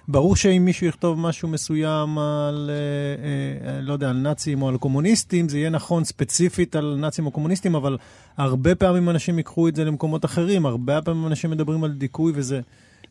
ברור 0.08 0.36
שאם 0.36 0.66
מישהו 0.66 0.88
יכתוב 0.88 1.20
משהו 1.20 1.48
מסוים 1.48 2.18
על, 2.18 2.70
אה, 2.70 3.70
אה, 3.70 3.82
לא 3.82 3.94
יודע, 3.94 4.10
על 4.10 4.18
נאצים 4.18 4.62
או 4.62 4.70
על 4.70 4.78
קומוניסטים, 4.78 5.50
זה 5.50 5.58
יהיה 5.58 5.70
נכון 5.70 6.04
ספציפית 6.04 6.76
על 6.76 6.96
נאצים 7.00 7.26
או 7.26 7.32
קומוניסטים, 7.32 7.76
אבל 7.76 7.98
הרבה 8.38 8.76
פעמים 8.76 9.10
אנשים 9.10 9.38
ייקחו 9.38 9.68
את 9.68 9.76
זה 9.76 9.86
למקומות 9.86 10.26
אחרים, 10.26 10.66
הרבה 10.66 11.02
פעמים 11.02 11.28
אנשים 11.28 11.52
מדברים 11.52 11.84
על 11.84 11.92
דיכוי 11.92 12.32
וזה, 12.36 12.62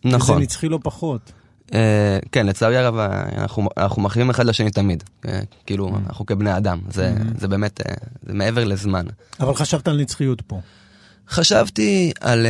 נכון. 0.04 0.34
וזה 0.36 0.42
נצחי 0.42 0.68
לא 0.68 0.78
פחות. 0.82 1.32
Uh, 1.66 1.72
כן, 2.32 2.46
לצערי 2.46 2.76
הרב, 2.76 2.96
אנחנו, 3.38 3.68
אנחנו 3.76 4.02
מחרימים 4.02 4.30
אחד 4.30 4.46
לשני 4.46 4.70
תמיד. 4.70 5.04
Uh, 5.22 5.28
כאילו, 5.66 5.88
mm. 5.88 6.08
אנחנו 6.08 6.26
כבני 6.26 6.56
אדם, 6.56 6.78
זה, 6.90 7.14
mm-hmm. 7.16 7.40
זה 7.40 7.48
באמת, 7.48 7.80
uh, 7.80 7.84
זה 8.26 8.34
מעבר 8.34 8.64
לזמן. 8.64 9.04
אבל 9.40 9.54
חשבת 9.54 9.88
על 9.88 10.00
נצחיות 10.00 10.40
פה. 10.40 10.60
חשבתי 11.28 12.12
על... 12.20 12.46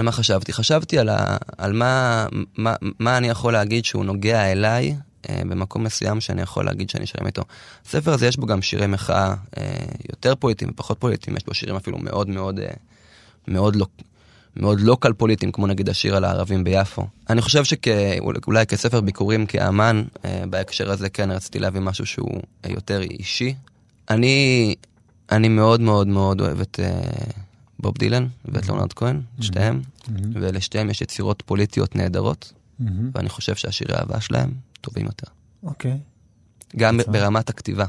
על 0.00 0.04
מה 0.04 0.12
חשבתי? 0.12 0.52
חשבתי 0.52 0.98
על, 0.98 1.08
ה, 1.08 1.36
על 1.58 1.72
מה, 1.72 2.26
מה, 2.56 2.74
מה 2.98 3.16
אני 3.16 3.28
יכול 3.28 3.52
להגיד 3.52 3.84
שהוא 3.84 4.04
נוגע 4.04 4.52
אליי 4.52 4.96
אה, 5.28 5.42
במקום 5.44 5.84
מסוים 5.84 6.20
שאני 6.20 6.42
יכול 6.42 6.64
להגיד 6.64 6.90
שאני 6.90 7.06
שלם 7.06 7.26
איתו. 7.26 7.42
הספר 7.86 8.12
הזה 8.12 8.26
יש 8.26 8.36
בו 8.36 8.46
גם 8.46 8.62
שירי 8.62 8.86
מחאה 8.86 9.34
אה, 9.58 9.64
יותר 10.12 10.34
פוליטיים 10.34 10.70
ופחות 10.70 11.00
פוליטיים, 11.00 11.36
יש 11.36 11.44
בו 11.46 11.54
שירים 11.54 11.76
אפילו 11.76 11.98
מאוד 11.98 12.28
מאוד, 12.28 12.58
אה, 12.60 12.70
מאוד 13.48 13.76
לא... 13.76 13.86
מאוד 14.56 14.80
לוקל 14.80 15.12
פוליטיים, 15.12 15.52
כמו 15.52 15.66
נגיד 15.66 15.88
השיר 15.88 16.16
על 16.16 16.24
הערבים 16.24 16.64
ביפו. 16.64 17.06
אני 17.30 17.42
חושב 17.42 17.64
שאולי 17.64 18.66
כספר 18.66 19.00
ביקורים, 19.00 19.46
כאמן, 19.46 20.02
אה, 20.24 20.42
בהקשר 20.50 20.90
הזה 20.90 21.08
כן 21.08 21.30
רציתי 21.30 21.58
להביא 21.58 21.80
משהו 21.80 22.06
שהוא 22.06 22.40
אה, 22.64 22.70
יותר 22.70 23.02
אישי. 23.02 23.54
אני, 24.10 24.74
אני 25.32 25.48
מאוד 25.48 25.80
מאוד 25.80 26.06
מאוד 26.06 26.40
אוהב 26.40 26.60
את, 26.60 26.80
אה, 26.82 27.00
בוב 27.80 27.94
דילן 27.98 28.26
ואת 28.44 28.68
לונרד 28.68 28.92
כהן, 28.92 29.20
שתיהם, 29.40 29.80
ולשתיהם 30.32 30.90
יש 30.90 31.00
יצירות 31.00 31.42
פוליטיות 31.46 31.96
נהדרות, 31.96 32.52
ואני 33.14 33.28
חושב 33.28 33.54
שהשירי 33.54 33.94
האהבה 33.94 34.20
שלהם 34.20 34.52
טובים 34.80 35.06
יותר. 35.06 35.26
אוקיי. 35.62 35.98
גם 36.76 37.00
ברמת 37.06 37.50
הכתיבה. 37.50 37.84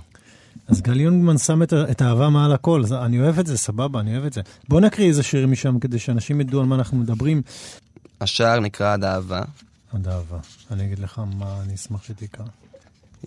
אז 0.68 0.82
גל 0.82 1.00
יונגמן 1.00 1.38
שם 1.38 1.64
את, 1.64 1.74
את 1.74 2.02
האהבה 2.02 2.30
מעל 2.30 2.54
הכל, 2.54 2.84
אני 2.92 3.20
אוהב 3.20 3.40
את 3.40 3.48
זה, 3.48 3.58
סבבה, 3.58 4.00
אני 4.00 4.14
אוהב 4.14 4.26
את 4.26 4.34
זה. 4.34 4.42
בוא 4.70 4.82
נקריא 4.82 5.08
איזה 5.08 5.24
שיר 5.24 5.48
משם 5.48 5.80
כדי 5.80 6.00
שאנשים 6.00 6.42
ידעו 6.42 6.60
על 6.60 6.66
מה 6.66 6.76
אנחנו 6.76 6.98
מדברים. 6.98 7.42
השער 8.22 8.60
נקרא 8.60 8.94
עד 8.94 9.04
אהבה. 9.04 9.42
עד 9.94 10.08
אהבה. 10.08 10.38
אני 10.72 10.86
אגיד 10.86 11.00
לך 11.00 11.22
מה 11.36 11.62
אני 11.62 11.76
אשמח 11.76 12.04
שתקרא. 12.04 12.46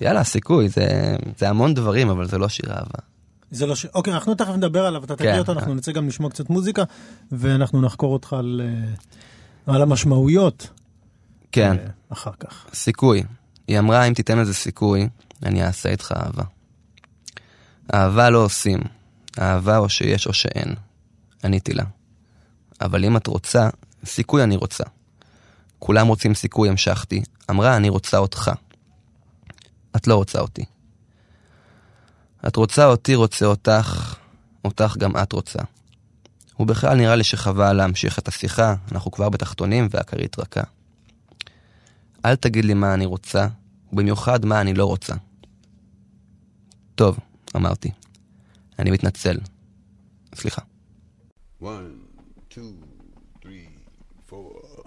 יאללה, 0.00 0.24
סיכוי, 0.24 0.68
זה, 0.68 1.16
זה 1.38 1.48
המון 1.48 1.74
דברים, 1.74 2.08
אבל 2.08 2.28
זה 2.28 2.38
לא 2.38 2.48
שיר 2.48 2.70
אהבה. 2.70 2.98
זה 3.54 3.66
לא 3.66 3.74
ש... 3.74 3.86
אוקיי, 3.86 4.12
אנחנו 4.12 4.34
תכף 4.34 4.52
נדבר 4.52 4.86
עליו, 4.86 5.04
אתה 5.04 5.16
תקריא 5.16 5.32
כן. 5.32 5.38
אותו, 5.38 5.52
אנחנו 5.52 5.74
נצא 5.74 5.92
גם 5.92 6.08
לשמוע 6.08 6.30
קצת 6.30 6.50
מוזיקה, 6.50 6.82
ואנחנו 7.32 7.80
נחקור 7.80 8.12
אותך 8.12 8.32
על, 8.32 8.60
אה, 9.66 9.74
על 9.74 9.82
המשמעויות. 9.82 10.68
כן. 11.52 11.76
אה, 11.78 11.86
אחר 12.08 12.30
כך. 12.40 12.66
סיכוי. 12.74 13.22
היא 13.68 13.78
אמרה, 13.78 14.04
אם 14.04 14.14
תיתן 14.14 14.38
לזה 14.38 14.54
סיכוי, 14.54 15.08
אני 15.42 15.64
אעשה 15.64 15.88
איתך 15.88 16.12
אהבה. 16.16 16.42
אהבה 17.94 18.30
לא 18.30 18.44
עושים. 18.44 18.80
אהבה 19.38 19.78
או 19.78 19.88
שיש 19.88 20.26
או 20.26 20.32
שאין. 20.32 20.74
עניתי 21.44 21.72
לה. 21.72 21.84
אבל 22.80 23.04
אם 23.04 23.16
את 23.16 23.26
רוצה, 23.26 23.68
סיכוי 24.04 24.42
אני 24.42 24.56
רוצה. 24.56 24.84
כולם 25.78 26.06
רוצים 26.06 26.34
סיכוי, 26.34 26.68
המשכתי. 26.68 27.22
אמרה, 27.50 27.76
אני 27.76 27.88
רוצה 27.88 28.18
אותך. 28.18 28.50
את 29.96 30.06
לא 30.06 30.16
רוצה 30.16 30.40
אותי. 30.40 30.64
את 32.46 32.56
רוצה 32.56 32.86
אותי, 32.86 33.14
רוצה 33.14 33.46
אותך, 33.46 34.14
אותך 34.64 34.96
גם 34.98 35.16
את 35.16 35.32
רוצה. 35.32 35.58
ובכלל 36.60 36.96
נראה 36.96 37.16
לי 37.16 37.24
שחבל 37.24 37.72
להמשיך 37.72 38.18
את 38.18 38.28
השיחה, 38.28 38.74
אנחנו 38.92 39.10
כבר 39.10 39.28
בתחתונים 39.28 39.88
והכרית 39.90 40.38
רכה. 40.38 40.60
אל 42.24 42.36
תגיד 42.36 42.64
לי 42.64 42.74
מה 42.74 42.94
אני 42.94 43.06
רוצה, 43.06 43.46
ובמיוחד 43.92 44.44
מה 44.44 44.60
אני 44.60 44.74
לא 44.74 44.84
רוצה. 44.84 45.14
טוב, 46.94 47.18
אמרתי. 47.56 47.90
אני 48.78 48.90
מתנצל. 48.90 49.36
סליחה. 50.34 50.62
One, 51.62 51.66
two, 52.50 52.58
three, 53.42 53.68
four. 54.30 54.84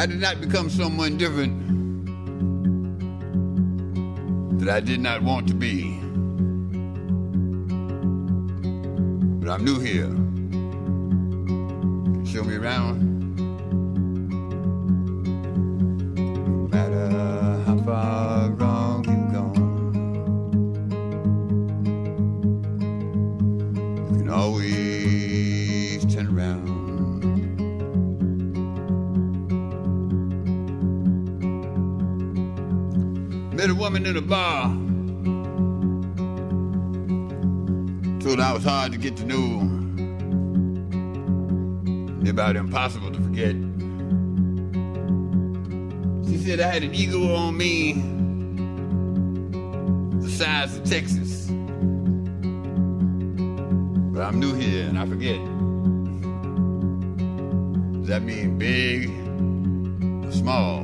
I 0.00 0.06
did 0.06 0.18
not 0.18 0.40
become 0.40 0.70
someone 0.70 1.18
different 1.18 1.52
that 4.58 4.70
I 4.70 4.80
did 4.80 4.98
not 4.98 5.22
want 5.22 5.46
to 5.48 5.54
be. 5.54 5.98
But 9.40 9.50
I'm 9.50 9.62
new 9.62 9.78
here. 9.78 10.08
Show 12.24 12.44
me 12.44 12.56
around. 12.56 13.19
Get 39.00 39.16
to 39.16 39.24
know. 39.24 39.60
About 42.28 42.54
impossible 42.54 43.10
to 43.10 43.20
forget. 43.20 43.56
She 46.28 46.36
said 46.38 46.60
I 46.60 46.70
had 46.70 46.82
an 46.84 46.94
ego 46.94 47.34
on 47.34 47.56
me 47.56 47.94
the 50.20 50.30
size 50.30 50.76
of 50.76 50.84
Texas. 50.84 51.46
But 54.12 54.22
I'm 54.22 54.38
new 54.38 54.54
here 54.54 54.86
and 54.86 54.98
I 54.98 55.06
forget. 55.06 55.40
Does 58.00 58.08
that 58.08 58.22
mean 58.22 58.58
big 58.58 59.08
or 60.26 60.32
small? 60.32 60.79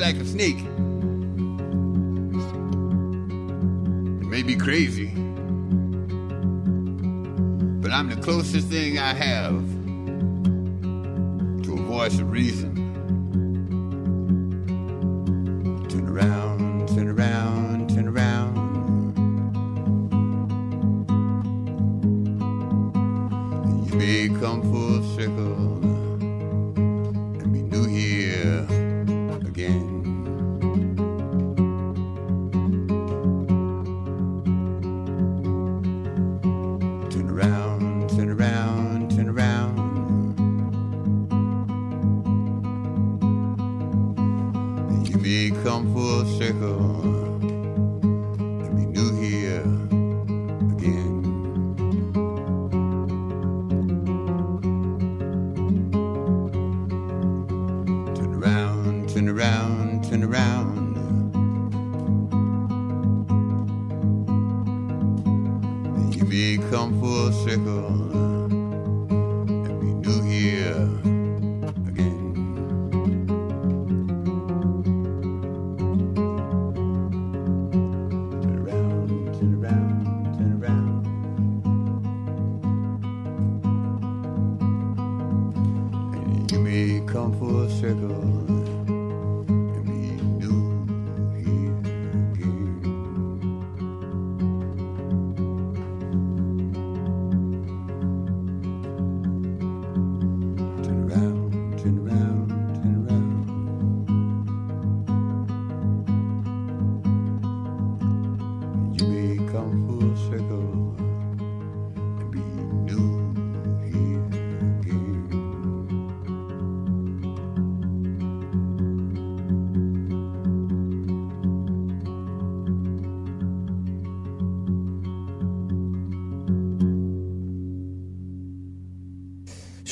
Like 0.00 0.16
a 0.16 0.24
snake. 0.24 0.58
It 4.20 4.26
may 4.26 4.42
be 4.42 4.56
crazy, 4.56 5.10
but 7.82 7.92
I'm 7.92 8.08
the 8.08 8.18
closest 8.22 8.68
thing 8.68 8.98
I 8.98 9.12
have 9.12 9.59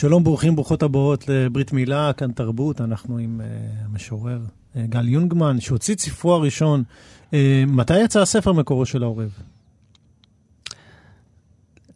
שלום, 0.00 0.24
ברוכים, 0.24 0.56
ברוכות 0.56 0.82
הבאות 0.82 1.28
לברית 1.28 1.72
מילה, 1.72 2.10
כאן 2.16 2.32
תרבות, 2.32 2.80
אנחנו 2.80 3.18
עם 3.18 3.40
אה, 3.40 3.84
המשורר 3.84 4.38
אה, 4.74 4.78
גל 4.88 5.08
יונגמן, 5.08 5.60
שהוציא 5.60 5.94
את 5.94 6.00
ספרו 6.00 6.34
הראשון. 6.34 6.82
אה, 7.30 7.34
מתי 7.66 7.98
יצא 7.98 8.20
הספר 8.20 8.52
מקורו 8.52 8.86
של 8.86 9.02
העורב? 9.02 9.30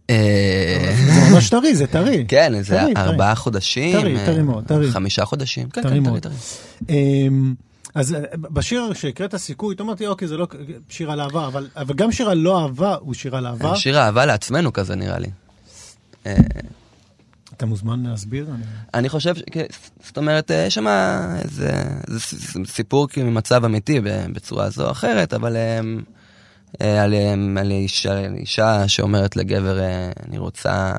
זה 0.08 0.14
ממש 1.32 1.50
טרי, 1.50 1.74
זה 1.74 1.86
טרי. 1.86 2.24
כן, 2.28 2.62
זה. 2.62 2.80
ארבעה 2.96 3.34
חודשים. 3.34 4.00
טרי, 4.00 4.16
טרי 4.26 4.42
מאוד, 4.42 4.64
טרי. 4.64 4.90
חמישה 4.90 5.24
חודשים. 5.24 5.68
כן, 5.68 5.82
טרי 5.82 6.00
כן, 6.04 6.20
טרי. 6.20 6.32
אמ, 6.88 7.54
אז 7.94 8.16
בשיר 8.36 8.92
שהקראת 8.92 9.36
סיכוי, 9.36 9.74
אתה 9.74 9.82
אמרתי, 9.82 10.06
אוקיי, 10.06 10.28
זה 10.28 10.36
לא 10.36 10.46
שיר 10.88 11.10
על 11.10 11.20
אהבה, 11.20 11.48
אבל 11.76 11.94
גם 11.96 12.12
שיר 12.12 12.30
על 12.30 12.38
לא 12.38 12.62
אהבה 12.62 12.96
הוא 13.00 13.14
שיר 13.14 13.36
על 13.36 13.46
אהבה. 13.46 13.76
שיר 13.76 13.98
אהבה 13.98 14.26
לעצמנו 14.26 14.72
כזה 14.72 14.94
נראה 14.94 15.18
לי. 15.18 15.28
אה, 17.52 17.56
אתה 17.56 17.66
מוזמן 17.66 18.02
להסביר? 18.06 18.46
אני... 18.94 19.08
חושב, 19.08 19.34
כן, 19.50 19.64
זאת 20.04 20.16
אומרת, 20.18 20.50
אה, 20.50 20.56
יש 20.66 20.74
שם 20.74 20.86
איזה 21.44 21.72
זה 22.06 22.20
ס- 22.20 22.56
סיפור 22.66 23.08
כאילו 23.08 23.30
ממצב 23.30 23.64
אמיתי 23.64 24.00
בצורה 24.32 24.70
זו 24.70 24.86
או 24.86 24.90
אחרת, 24.90 25.34
אבל 25.34 25.56
אה, 25.56 25.80
אה, 26.80 27.02
על, 27.02 27.14
אה, 27.14 27.34
אישה, 28.34 28.88
שאומרת 28.88 29.36
לגבר, 29.36 29.78
אה, 29.80 30.10
אני 30.26 30.38
רוצה, 30.38 30.92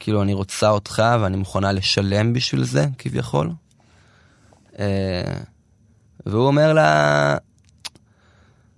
כאילו, 0.00 0.22
אני 0.22 0.34
רוצה 0.34 0.70
אותך 0.70 1.02
ואני 1.20 1.36
מוכנה 1.36 1.72
לשלם 1.72 2.32
בשביל 2.32 2.64
זה, 2.64 2.86
כביכול. 2.98 3.50
אה, 4.78 5.32
והוא 6.26 6.46
אומר 6.46 6.72
לה, 6.72 7.36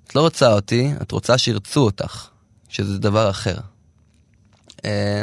את 0.07 0.15
לא 0.17 0.21
רוצה 0.21 0.53
אותי, 0.53 0.93
את 1.03 1.11
רוצה 1.13 1.39
שירצו 1.39 1.81
אותך, 1.81 2.29
שזה 2.69 2.99
דבר 2.99 3.31
אחר. 3.31 3.57
אה, 4.85 5.23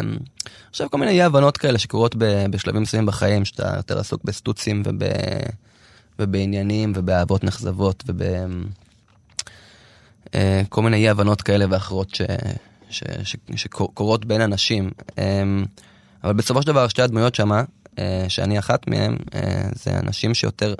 עכשיו 0.70 0.90
כל 0.90 0.98
מיני 0.98 1.12
אי 1.12 1.22
הבנות 1.22 1.58
כאלה 1.58 1.78
שקורות 1.78 2.16
בשלבים 2.50 2.82
מסוימים 2.82 3.06
בחיים, 3.06 3.46
שאתה 3.46 3.74
יותר 3.78 4.00
עסוק 4.00 4.24
בסטוצים 4.24 4.84
וב, 4.86 5.00
ובעניינים 6.20 6.94
ובאהבות 6.96 7.44
נכזבות 7.44 8.04
וב... 8.08 8.22
אה, 10.36 10.62
כל 10.70 10.82
מיני 10.82 10.98
אי 10.98 11.10
הבנות 11.10 11.42
כאלה 11.42 11.66
ואחרות 11.70 12.16
ש, 12.16 12.22
ש, 12.90 13.04
ש, 13.24 13.36
שקורות 13.56 14.26
בין 14.26 14.42
אנשים. 14.42 14.92
אה, 15.20 15.44
אבל 16.24 16.34
בסופו 16.34 16.62
של 16.62 16.68
דבר 16.68 16.88
שתי 16.88 17.02
הדמויות 17.02 17.36
שמה, 17.36 17.64
אה, 18.00 18.26
שאני 18.28 18.60
אחת 18.60 18.88
מהן, 18.88 19.18
אה, 19.36 19.70
זה 19.74 20.00
אנשים 20.00 20.34
שיותר 20.34 20.76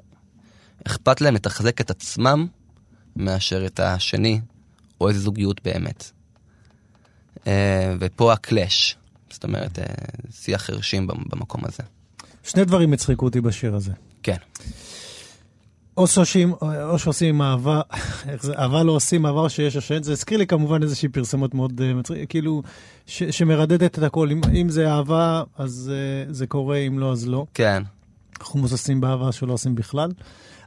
אכפת 0.88 1.22
להם 1.22 1.36
לתחזק 1.36 1.82
את 1.82 1.90
עצמם 1.90 2.48
מאשר 3.16 3.66
את 3.66 3.80
השני, 3.80 4.42
או 5.02 5.10
איזה 5.10 5.20
זוגיות 5.20 5.62
באמת. 5.64 6.12
אה, 7.48 7.96
ופה 8.00 8.34
הקלאש, 8.34 8.98
זאת 9.30 9.44
אומרת, 9.44 9.80
אה, 9.80 9.86
שיח 10.32 10.62
חרשים 10.62 11.08
במ- 11.08 11.24
במקום 11.30 11.62
הזה. 11.66 11.84
שני 12.44 12.66
דברים 12.66 12.94
הצחיקו 12.94 13.26
אותי 13.26 13.42
בשיר 13.42 13.76
הזה. 13.76 13.92
כן. 14.24 14.36
או 15.98 16.08
שעושים, 16.08 16.54
או 16.62 17.00
שעושים 17.00 17.42
אהבה, 17.42 17.82
איך 18.30 18.44
זה, 18.44 18.54
אהבה 18.58 18.84
לא 18.84 18.92
עושים, 18.92 19.26
אהבה 19.26 19.50
שיש 19.50 19.76
השען. 19.76 20.04
זה 20.04 20.12
הזכיר 20.12 20.38
לי 20.38 20.48
כמובן 20.48 20.84
איזושהי 20.84 21.10
פרסומות 21.10 21.54
מאוד 21.54 21.80
uh, 21.82 21.96
מצחיק, 21.96 22.30
כאילו, 22.30 22.64
ש, 23.08 23.24
שמרדדת 23.24 23.98
את 23.98 24.04
הכל. 24.04 24.32
אם, 24.32 24.42
אם 24.62 24.70
זה 24.70 24.92
אהבה, 24.92 25.44
אז 25.58 25.92
זה 26.30 26.48
קורה, 26.48 26.78
אם 26.78 27.00
לא, 27.00 27.12
אז 27.12 27.28
לא. 27.28 27.46
כן, 27.54 27.84
חומוס 28.42 28.72
עושים 28.72 29.02
באהבה 29.02 29.32
שלא 29.32 29.54
עושים 29.54 29.76
בכלל. 29.76 30.12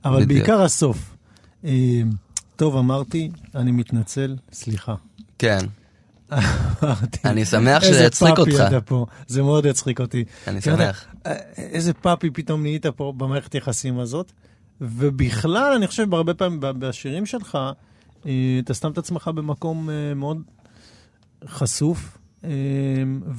אבל 0.04 0.24
בדיוק. 0.24 0.28
בעיקר 0.40 0.62
הסוף. 0.62 1.16
טוב, 2.56 2.76
אמרתי, 2.76 3.30
אני 3.54 3.72
מתנצל, 3.72 4.36
סליחה. 4.52 4.94
כן. 5.38 5.58
אני 7.24 7.44
שמח 7.44 7.82
שזה 7.82 7.90
איזה 7.90 8.04
יצחיק 8.04 8.28
פאפי 8.36 8.40
אותך. 8.40 8.64
אתה 8.68 8.80
פה, 8.80 9.06
זה 9.26 9.42
מאוד 9.42 9.66
יצחיק 9.66 10.00
אותי. 10.00 10.24
אני 10.46 10.60
שמח. 10.60 11.04
אה, 11.26 11.34
איזה 11.56 11.94
פאפי 11.94 12.30
פתאום 12.30 12.62
נהיית 12.62 12.86
פה 12.86 13.12
במערכת 13.16 13.54
יחסים 13.54 13.98
הזאת. 13.98 14.32
ובכלל, 14.80 15.72
אני 15.76 15.86
חושב, 15.86 16.10
בהרבה 16.10 16.34
פעמים 16.34 16.58
בשירים 16.60 17.26
שלך, 17.26 17.58
אה, 18.26 18.32
אתה 18.64 18.74
שם 18.74 18.90
את 18.90 18.98
עצמך 18.98 19.30
במקום 19.34 19.90
אה, 19.90 20.14
מאוד 20.14 20.42
חשוף. 21.46 22.18
אה, 22.44 22.50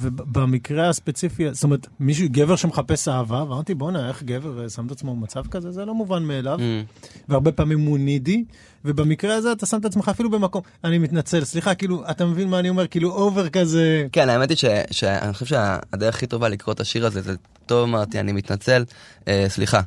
ובמקרה 0.00 0.88
הספציפי, 0.88 1.44
זאת 1.54 1.64
אומרת, 1.64 1.86
מישהו, 2.00 2.26
גבר 2.30 2.56
שמחפש 2.56 3.08
אהבה, 3.08 3.42
ואמרתי, 3.42 3.74
בואנה, 3.74 4.08
איך 4.08 4.22
גבר 4.22 4.62
אה, 4.64 4.68
שם 4.68 4.86
את 4.86 4.90
עצמו 4.90 5.16
במצב 5.16 5.46
כזה? 5.46 5.70
זה 5.70 5.84
לא 5.84 5.94
מובן 5.94 6.22
מאליו. 6.22 6.58
Mm, 6.58 7.04
והרבה 7.28 7.52
פעמים 7.52 7.80
הוא 7.80 7.98
נידי, 7.98 8.44
ובמקרה 8.84 9.34
הזה 9.34 9.52
אתה 9.52 9.66
שם 9.66 9.76
את 9.80 9.84
עצמך 9.84 10.08
אפילו 10.08 10.30
במקום, 10.30 10.62
אני 10.84 10.98
מתנצל, 10.98 11.44
סליחה, 11.44 11.74
כאילו, 11.74 12.04
אתה 12.10 12.26
מבין 12.26 12.48
מה 12.48 12.58
אני 12.58 12.68
אומר? 12.68 12.86
כאילו, 12.86 13.12
אובר 13.12 13.48
כזה. 13.48 14.06
כן, 14.12 14.28
האמת 14.28 14.50
היא 14.50 14.58
שאני 14.90 15.32
חושב 15.32 15.46
שהדרך 15.46 16.14
הכי 16.14 16.26
טובה 16.26 16.48
לקרוא 16.48 16.74
את 16.74 16.80
השיר 16.80 17.06
הזה, 17.06 17.20
זה 17.22 17.34
טוב 17.66 17.88
אמרתי, 17.88 18.20
אני 18.20 18.32
מתנצל, 18.32 18.84
אה, 19.28 19.44
סליחה. 19.48 19.80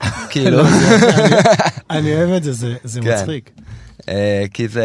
כאילו, 0.30 0.56
לא, 0.56 0.62
אני- 1.90 2.14
אוהב 2.16 2.30
את 2.30 2.42
זה, 2.42 2.52
זה- 2.84 3.00
כן. 3.02 3.12
מצחיק. 3.22 3.50
אה, 4.08 4.44
כי 4.54 4.68
זה, 4.68 4.84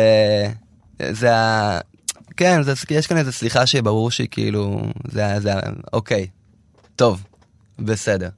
זה. 1.12 1.30
כן, 2.38 2.63
זה, 2.63 2.74
יש 2.89 3.08
כאן 3.08 3.17
איזה 3.17 3.32
סליחה 3.32 3.65
שברור 3.65 4.12
שהיא 4.12 4.28
כאילו, 4.32 4.82
זה, 5.12 5.28
ה- 5.34 5.39
זה, 5.39 5.52
אוקיי, 5.93 6.28
טוב, 6.95 7.24
בסדר, 7.80 8.30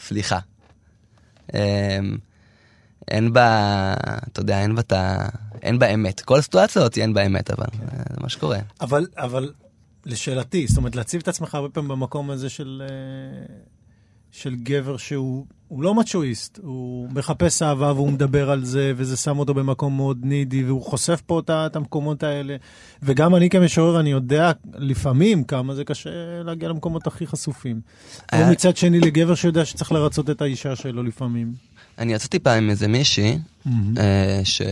סליחה. 0.00 0.38
אה, 1.54 1.98
אין 3.08 3.32
בה, 3.32 3.94
אתה 4.32 4.40
יודע, 4.40 4.62
אין 4.62 4.74
בה 4.74 4.80
את 4.80 4.92
ה... 4.92 5.28
אין 5.62 5.78
בה 5.78 5.94
אמת. 5.94 6.20
כל 6.20 6.40
סיטואציה 6.40 6.82
הזאת 6.82 6.98
אין 6.98 7.14
בה 7.14 7.26
אמת, 7.26 7.50
אבל 7.50 7.66
אה, 7.82 7.88
זה 8.10 8.16
מה 8.20 8.28
שקורה. 8.28 8.58
אבל, 8.80 9.06
אבל 9.16 9.52
לשאלתי, 10.06 10.66
זאת 10.66 10.76
אומרת, 10.76 10.96
להציב 10.96 11.20
את 11.20 11.28
עצמך 11.28 11.54
הרבה 11.54 11.68
פעמים 11.68 11.88
במקום 11.88 12.30
הזה 12.30 12.50
של, 12.50 12.82
אה, 12.88 13.54
של 14.30 14.54
גבר 14.54 14.96
שהוא 14.96 15.46
הוא 15.68 15.82
לא 15.82 15.94
מצ'ואיסט, 15.94 16.58
הוא 16.62 17.08
מחפש 17.12 17.62
אהבה 17.62 17.92
והוא 17.92 18.12
מדבר 18.12 18.50
על 18.50 18.64
זה, 18.64 18.92
וזה 18.96 19.16
שם 19.16 19.38
אותו 19.38 19.54
במקום 19.54 19.96
מאוד 19.96 20.18
נידי, 20.22 20.64
והוא 20.64 20.82
חושף 20.82 21.22
פה 21.26 21.40
את, 21.40 21.50
ה- 21.50 21.66
את 21.66 21.76
המקומות 21.76 22.22
האלה. 22.22 22.56
וגם 23.02 23.34
אני 23.36 23.50
כמשורר, 23.50 24.00
אני 24.00 24.10
יודע 24.10 24.50
לפעמים 24.74 25.44
כמה 25.44 25.74
זה 25.74 25.84
קשה 25.84 26.10
להגיע 26.44 26.68
למקומות 26.68 27.06
הכי 27.06 27.26
חשופים. 27.26 27.80
או 28.32 28.38
היה- 28.38 28.50
מצד 28.50 28.76
שני 28.76 29.00
לגבר 29.00 29.34
שיודע 29.34 29.64
שצריך 29.64 29.92
לרצות 29.92 30.30
את 30.30 30.42
האישה 30.42 30.76
שלו 30.76 31.02
לפעמים. 31.02 31.52
אני 31.98 32.12
יצאתי 32.12 32.38
פעם 32.38 32.62
עם 32.64 32.70
איזה 32.70 32.88
מישהי, 32.88 33.38
אה, 33.98 34.40
ש... 34.44 34.62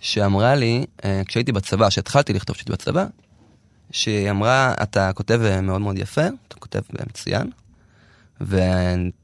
שאמרה 0.00 0.54
לי, 0.54 0.84
אה, 1.04 1.22
כשהייתי 1.26 1.52
בצבא, 1.52 1.88
כשהתחלתי 1.88 2.32
לכתוב 2.32 2.54
כשהייתי 2.56 2.72
בצבא, 2.72 3.06
שהיא 3.90 4.30
אמרה, 4.30 4.74
אתה 4.82 5.12
כותב 5.12 5.40
אה, 5.44 5.60
מאוד 5.60 5.80
מאוד 5.80 5.98
יפה, 5.98 6.26
אתה 6.48 6.56
כותב 6.58 6.80
אה, 6.98 7.04
מצוין, 7.10 7.50
ו... 8.42 8.60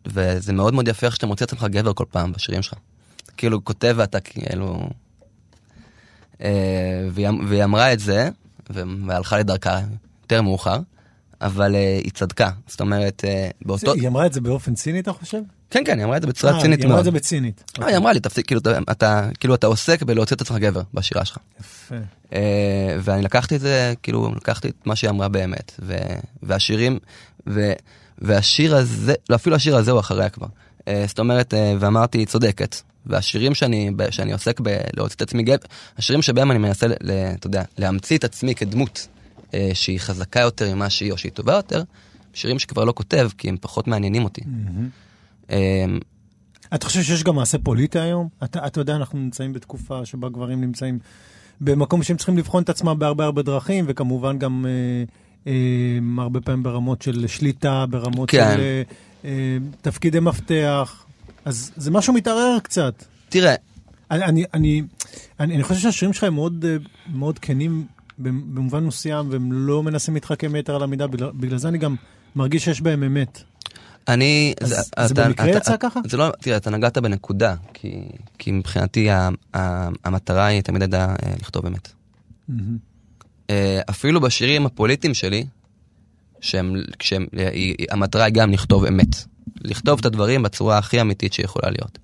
וזה 0.06 0.52
מאוד 0.52 0.74
מאוד 0.74 0.88
יפה 0.88 1.06
איך 1.06 1.14
שאתה 1.14 1.26
מוצא 1.26 1.44
את 1.44 1.52
עצמך 1.52 1.64
גבר 1.70 1.92
כל 1.92 2.04
פעם 2.10 2.32
בשירים 2.32 2.62
שלך. 2.62 2.74
כאילו 3.36 3.64
כותב 3.64 3.94
ואתה 3.98 4.20
כאילו... 4.20 4.88
אה, 6.42 6.50
והיא, 7.12 7.28
אמ- 7.28 7.46
והיא 7.48 7.64
אמרה 7.64 7.92
את 7.92 8.00
זה, 8.00 8.28
והלכה 8.70 9.38
לדרכה 9.38 9.80
יותר 10.22 10.42
מאוחר, 10.42 10.78
אבל 11.40 11.74
אה, 11.74 12.00
היא 12.04 12.10
צדקה. 12.14 12.50
זאת 12.66 12.80
אומרת, 12.80 13.22
אה, 13.24 13.48
באותו... 13.64 13.92
היא 13.92 14.08
אמרה 14.08 14.26
את 14.26 14.32
זה 14.32 14.40
באופן 14.40 14.74
ציני, 14.74 15.00
אתה 15.00 15.12
חושב? 15.12 15.38
כן, 15.70 15.82
כן, 15.86 15.98
היא 15.98 16.04
אמרה 16.04 16.16
את 16.16 16.22
זה 16.22 16.28
בצורה 16.28 16.54
אה, 16.56 16.60
צינית 16.60 16.78
היא 16.78 16.86
אמרה 16.86 16.96
מאוד. 16.96 17.06
את 17.06 17.12
זה 17.12 17.18
בצינית. 17.18 17.72
לא, 17.78 17.86
היא 17.86 17.96
אמרה 17.96 18.12
לי, 18.12 18.20
תפסיק, 18.20 18.46
כאילו, 18.46 18.60
אתה- 18.60 18.78
אתה, 18.90 19.28
כאילו, 19.40 19.54
אתה 19.54 19.66
עוסק 19.66 20.02
בלהוציא 20.02 20.36
את 20.36 20.40
עצמך 20.40 20.56
גבר 20.56 20.82
בשירה 20.94 21.24
שלך. 21.24 21.38
יפה. 21.60 21.94
אה, 22.32 22.40
ואני 23.00 23.22
לקחתי 23.22 23.56
את 23.56 23.60
זה, 23.60 23.94
כאילו, 24.02 24.32
לקחתי 24.36 24.68
את 24.68 24.86
מה 24.86 24.96
שהיא 24.96 25.10
אמרה 25.10 25.28
באמת. 25.28 25.72
ו, 25.82 25.96
והשירים, 26.42 26.98
ו, 27.46 27.72
והשיר 28.18 28.76
הזה, 28.76 29.14
לא, 29.30 29.34
אפילו 29.34 29.56
השיר 29.56 29.76
הזה 29.76 29.90
הוא 29.90 30.00
אחריה 30.00 30.28
כבר. 30.28 30.46
אה, 30.88 31.04
זאת 31.08 31.18
אומרת, 31.18 31.54
אה, 31.54 31.74
ואמרתי, 31.80 32.18
היא 32.18 32.26
צודקת. 32.26 32.76
והשירים 33.06 33.54
שאני, 33.54 33.90
שאני 34.10 34.32
עוסק 34.32 34.60
בלהוציא 34.60 35.16
את 35.16 35.22
עצמי 35.22 35.42
גבר, 35.42 35.56
השירים 35.98 36.22
שבהם 36.22 36.50
אני 36.50 36.58
מנסה, 36.58 36.86
אתה 37.34 37.46
יודע, 37.46 37.62
להמציא 37.78 38.18
את 38.18 38.24
עצמי 38.24 38.54
כדמות 38.54 39.08
אה, 39.54 39.70
שהיא 39.74 40.00
חזקה 40.00 40.40
יותר 40.40 40.74
ממה 40.74 40.90
שהיא, 40.90 41.12
או 41.12 41.18
שהיא 41.18 41.32
טובה 41.32 41.52
יותר, 41.52 41.82
שירים 42.34 42.58
שכבר 42.58 42.84
לא 42.84 42.92
כותב, 42.92 43.28
כי 43.38 43.48
הם 43.48 43.56
פחות 43.60 43.88
מעניינים 43.88 44.24
אותי. 44.24 44.40
אה, 45.50 45.84
אתה 46.74 46.86
חושב 46.86 47.02
שיש 47.02 47.24
גם 47.24 47.36
מעשה 47.36 47.58
פוליטי 47.58 47.98
היום? 47.98 48.28
אתה, 48.44 48.66
אתה 48.66 48.80
יודע, 48.80 48.96
אנחנו 48.96 49.18
נמצאים 49.18 49.52
בתקופה 49.52 50.06
שבה 50.06 50.28
גברים 50.28 50.60
נמצאים 50.60 50.98
במקום 51.60 52.02
שהם 52.02 52.16
צריכים 52.16 52.38
לבחון 52.38 52.62
את 52.62 52.68
עצמם 52.68 52.98
בהרבה 52.98 53.24
הרבה 53.24 53.42
דרכים, 53.42 53.84
וכמובן 53.88 54.38
גם 54.38 54.66
אה, 54.68 55.04
הרבה 56.18 56.40
פעמים 56.40 56.62
ברמות 56.62 57.02
של 57.02 57.26
שליטה, 57.26 57.84
ברמות 57.90 58.30
כן. 58.30 58.54
של 58.56 58.82
אה, 59.24 59.56
תפקידי 59.82 60.20
מפתח. 60.20 61.04
אז 61.44 61.72
זה 61.76 61.90
משהו 61.90 62.12
מתערער 62.12 62.58
קצת. 62.62 63.04
תראה, 63.28 63.54
אני, 64.10 64.24
אני, 64.24 64.44
אני, 64.54 64.82
אני, 65.40 65.54
אני 65.54 65.62
חושב 65.62 65.80
שהשירים 65.80 66.12
שלך 66.12 66.24
הם 66.24 66.34
מאוד, 66.34 66.64
אה, 66.68 66.76
מאוד 67.14 67.38
כנים 67.38 67.86
במובן 68.18 68.84
מסוים, 68.84 69.30
והם 69.30 69.52
לא 69.52 69.82
מנסים 69.82 70.14
להתחכם 70.14 70.56
יתר 70.56 70.74
על 70.76 70.82
המידה, 70.82 71.06
בגלל, 71.06 71.30
בגלל 71.34 71.58
זה 71.58 71.68
אני 71.68 71.78
גם 71.78 71.96
מרגיש 72.36 72.64
שיש 72.64 72.80
בהם 72.80 73.02
אמת. 73.02 73.42
אני... 74.08 74.54
אז 74.60 75.08
זה 75.08 75.14
במקרה 75.14 75.50
יצא 75.50 75.76
ככה? 75.80 76.00
זה 76.04 76.16
לא, 76.16 76.30
תראה, 76.40 76.56
אתה 76.56 76.70
נגעת 76.70 76.98
בנקודה, 76.98 77.54
כי, 77.74 78.08
כי 78.38 78.52
מבחינתי 78.52 79.10
ה, 79.10 79.28
ה, 79.54 79.88
המטרה 80.04 80.46
היא 80.46 80.60
תמיד 80.60 80.82
הייתה 80.82 81.14
אה, 81.22 81.32
לכתוב 81.40 81.66
אמת. 81.66 81.88
אה, 82.50 82.54
אפילו 83.90 84.20
בשירים 84.20 84.66
הפוליטיים 84.66 85.14
שלי, 85.14 85.44
שהם, 86.40 86.76
כשהם, 86.98 87.26
אה, 87.38 87.50
המטרה 87.90 88.24
היא 88.24 88.34
גם 88.34 88.52
לכתוב 88.52 88.84
אמת. 88.84 89.16
לכתוב 89.60 89.98
את 89.98 90.06
הדברים 90.06 90.42
בצורה 90.42 90.78
הכי 90.78 91.00
אמיתית 91.00 91.32
שיכולה 91.32 91.70
להיות. 91.70 91.98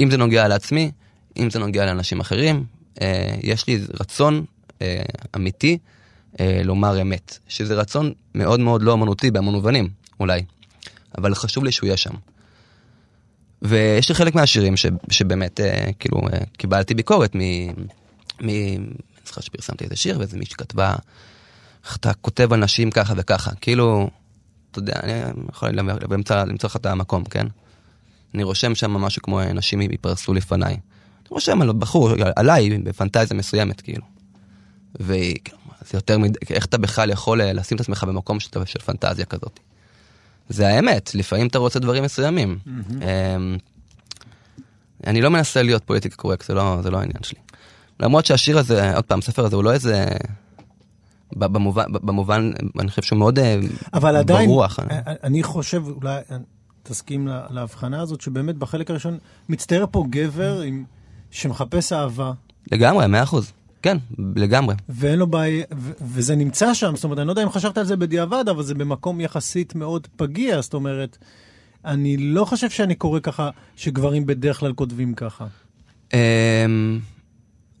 אם 0.00 0.10
זה 0.10 0.16
נוגע 0.16 0.48
לעצמי, 0.48 0.90
אם 1.36 1.50
זה 1.50 1.58
נוגע 1.58 1.86
לאנשים 1.86 2.20
אחרים, 2.20 2.64
אה, 3.00 3.34
יש 3.42 3.66
לי 3.66 3.80
רצון 4.00 4.44
אה, 4.82 5.02
אמיתי 5.36 5.78
אה, 6.40 6.60
לומר 6.64 7.02
אמת, 7.02 7.38
שזה 7.48 7.74
רצון 7.74 8.12
מאוד 8.34 8.60
מאוד 8.60 8.82
לא 8.82 8.94
אמנותי 8.94 9.30
בהמון 9.30 9.54
מובנים, 9.54 9.88
אולי, 10.20 10.42
אבל 11.18 11.34
חשוב 11.34 11.64
לי 11.64 11.72
שהוא 11.72 11.86
יהיה 11.86 11.96
שם. 11.96 12.14
ויש 13.62 14.08
לי 14.08 14.14
חלק 14.14 14.34
מהשירים 14.34 14.76
ש, 14.76 14.86
שבאמת, 15.10 15.60
אה, 15.60 15.92
כאילו, 15.98 16.20
אה, 16.32 16.38
קיבלתי 16.56 16.94
ביקורת 16.94 17.36
מ... 17.36 17.40
מ... 18.46 18.48
זוכר 19.32 19.40
שפרסמתי 19.40 19.84
איזה 19.84 19.96
שיר 19.96 20.18
ואיזה 20.18 20.38
מישהי 20.38 20.54
כתבה, 20.56 20.94
איך 21.84 21.96
אתה 21.96 22.14
כותב 22.14 22.52
על 22.52 22.60
נשים 22.60 22.90
ככה 22.90 23.14
וככה, 23.16 23.50
כאילו, 23.60 24.10
אתה 24.70 24.78
יודע, 24.78 25.00
אני 25.02 25.12
יכול 25.48 25.68
למצוא, 26.10 26.36
למצוא 26.36 26.68
לך 26.68 26.76
את 26.76 26.86
המקום, 26.86 27.24
כן? 27.24 27.46
אני 28.34 28.42
רושם 28.42 28.74
שם 28.74 28.90
משהו 28.90 29.22
כמו 29.22 29.40
אה, 29.40 29.52
נשים 29.52 29.80
ייפרסו 29.80 30.34
לפניי. 30.34 30.72
אני 30.72 31.28
רושם 31.28 31.62
על 31.62 31.72
בחור, 31.72 32.10
עליי, 32.36 32.78
בפנטזיה 32.78 33.36
מסוימת, 33.36 33.80
כאילו. 33.80 34.04
והיא, 35.00 35.36
כאילו, 35.44 35.58
זה 35.90 35.98
יותר 35.98 36.18
מדי, 36.18 36.38
איך 36.50 36.64
אתה 36.64 36.78
בכלל 36.78 37.10
יכול 37.10 37.40
אה, 37.40 37.52
לשים 37.52 37.76
את 37.76 37.80
עצמך 37.80 38.04
במקום 38.04 38.40
של, 38.40 38.50
של 38.64 38.78
פנטזיה 38.78 39.24
כזאת? 39.24 39.60
זה 40.48 40.68
האמת, 40.68 41.14
לפעמים 41.14 41.46
אתה 41.46 41.58
רוצה 41.58 41.78
דברים 41.78 42.04
מסוימים. 42.04 42.58
אמ, 42.66 43.56
אני 45.06 45.20
לא 45.20 45.30
מנסה 45.30 45.62
להיות 45.62 45.84
פוליטיקה 45.84 46.16
קורקט, 46.16 46.46
זה 46.46 46.54
לא, 46.54 46.78
זה 46.82 46.90
לא 46.90 46.98
העניין 46.98 47.22
שלי. 47.22 47.38
למרות 48.02 48.26
שהשיר 48.26 48.58
הזה, 48.58 48.96
עוד 48.96 49.04
פעם, 49.04 49.18
הספר 49.18 49.44
הזה 49.44 49.56
הוא 49.56 49.64
לא 49.64 49.72
איזה... 49.72 50.06
במובן, 51.36 51.84
במובן, 51.92 52.50
אני 52.80 52.88
חושב 52.88 53.02
שהוא 53.02 53.18
מאוד 53.18 53.38
אה, 53.38 53.60
אבל 53.94 54.16
עדיין, 54.16 54.48
ברוח. 54.48 54.78
אני, 54.78 54.96
אני 55.22 55.42
חושב, 55.42 55.82
אולי 55.88 56.20
תסכים 56.82 57.28
לה- 57.28 57.46
להבחנה 57.50 58.00
הזאת, 58.00 58.20
שבאמת 58.20 58.56
בחלק 58.56 58.90
הראשון 58.90 59.18
מצטייר 59.48 59.86
פה 59.90 60.04
גבר 60.10 60.60
עם, 60.60 60.84
שמחפש 61.30 61.92
אהבה, 61.92 62.32
לגמרי, 62.72 63.06
מאה 63.06 63.22
אחוז. 63.22 63.52
כן, 63.82 63.96
לגמרי. 64.36 64.74
ואין 64.88 65.18
לו 65.18 65.26
בעיה, 65.26 65.64
ו- 65.76 65.90
וזה 66.00 66.36
נמצא 66.36 66.74
שם, 66.74 66.92
זאת 66.96 67.04
אומרת, 67.04 67.18
אני 67.18 67.26
לא 67.26 67.32
יודע 67.32 67.42
אם 67.42 67.50
חשבת 67.50 67.78
על 67.78 67.84
זה 67.84 67.96
בדיעבד, 67.96 68.44
אבל 68.50 68.62
זה 68.62 68.74
במקום 68.74 69.20
יחסית 69.20 69.74
מאוד 69.74 70.06
פגיע, 70.16 70.60
זאת 70.60 70.74
אומרת, 70.74 71.18
אני 71.84 72.16
לא 72.16 72.44
חושב 72.44 72.70
שאני 72.70 72.94
קורא 72.94 73.20
ככה, 73.20 73.50
שגברים 73.76 74.26
בדרך 74.26 74.60
כלל 74.60 74.72
כותבים 74.72 75.14
ככה. 75.14 75.46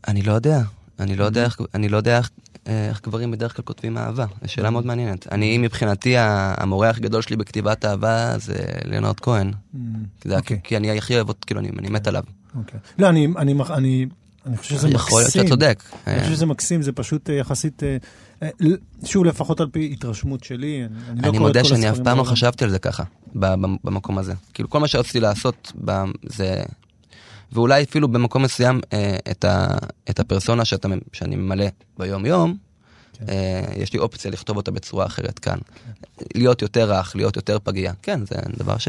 אני 0.08 0.22
לא 0.22 0.32
יודע. 0.32 0.62
אני 1.00 1.16
לא 1.16 1.24
יודע 1.24 1.44
איך, 1.44 1.60
אני 1.74 1.88
לא 1.88 1.96
יודע 1.96 2.18
איך, 2.18 2.30
אה, 2.68 2.88
איך 2.88 3.00
גברים 3.02 3.30
בדרך 3.30 3.56
כלל 3.56 3.64
כותבים 3.64 3.98
אהבה. 3.98 4.26
זו 4.42 4.52
שאלה 4.52 4.70
מאוד 4.70 4.86
מעניינת. 4.86 5.32
אני, 5.32 5.58
מבחינתי, 5.58 6.14
המורה 6.16 6.90
הכי 6.90 7.00
גדול 7.00 7.22
שלי 7.22 7.36
בכתיבת 7.36 7.84
אהבה 7.84 8.38
זה 8.38 8.54
ליאונרד 8.84 9.20
כהן. 9.20 9.50
כי, 10.20 10.28
זה, 10.28 10.36
אוקיי. 10.36 10.60
כי 10.64 10.76
אני 10.76 10.98
הכי 10.98 11.14
אוהב 11.14 11.28
אותו, 11.28 11.40
כאילו, 11.46 11.60
אני, 11.60 11.70
אני 11.78 11.88
מת 11.88 12.06
עליו. 12.06 12.22
אוקיי. 12.56 12.80
לא, 12.98 13.08
אני, 13.08 13.28
אני, 13.36 13.54
אני, 13.70 14.06
אני 14.46 14.56
חושב 14.56 14.74
שזה 14.74 14.88
מקסים. 14.88 14.96
יכול 14.96 15.20
להיות 15.20 15.32
שאתה 15.32 15.48
צודק. 15.48 15.82
אני 16.06 16.20
חושב 16.20 16.32
שזה 16.32 16.46
מקסים, 16.46 16.82
זה 16.82 16.92
פשוט 16.92 17.30
אה, 17.30 17.34
יחסית, 17.34 17.82
אה, 17.82 17.96
אה, 18.42 18.48
שוב, 19.04 19.24
לפחות 19.24 19.60
על 19.60 19.66
פי 19.72 19.90
התרשמות 19.92 20.44
שלי, 20.44 20.84
אני, 20.84 21.10
אני 21.10 21.22
לא 21.22 21.28
אני 21.28 21.38
מודה 21.38 21.64
שאני 21.64 21.90
אף 21.90 21.98
פעם 22.04 22.18
לא. 22.18 22.24
חשבתי 22.24 22.64
על 22.64 22.70
זה 22.70 22.78
ככה, 22.78 23.04
במקום 23.34 24.18
הזה. 24.18 24.34
כאילו, 24.54 24.70
כל 24.70 24.80
מה 24.80 24.88
שרציתי 24.88 25.20
לעשות 25.20 25.72
זה... 26.22 26.62
ואולי 27.52 27.82
אפילו 27.82 28.08
במקום 28.08 28.42
מסוים 28.42 28.80
אה, 28.92 29.16
את, 29.30 29.44
ה, 29.44 29.66
את 30.10 30.20
הפרסונה 30.20 30.64
שאתה, 30.64 30.88
שאני 31.12 31.36
ממלא 31.36 31.66
ביום-יום, 31.98 32.56
כן. 33.12 33.24
אה, 33.28 33.62
יש 33.76 33.92
לי 33.92 33.98
אופציה 33.98 34.30
לכתוב 34.30 34.56
אותה 34.56 34.70
בצורה 34.70 35.06
אחרת 35.06 35.38
כאן. 35.38 35.58
להיות 36.34 36.62
יותר 36.62 36.92
רך, 36.92 37.16
להיות 37.16 37.36
יותר 37.36 37.58
פגיע. 37.64 37.92
כן, 38.02 38.26
זה 38.26 38.34
דבר 38.58 38.78
ש... 38.78 38.88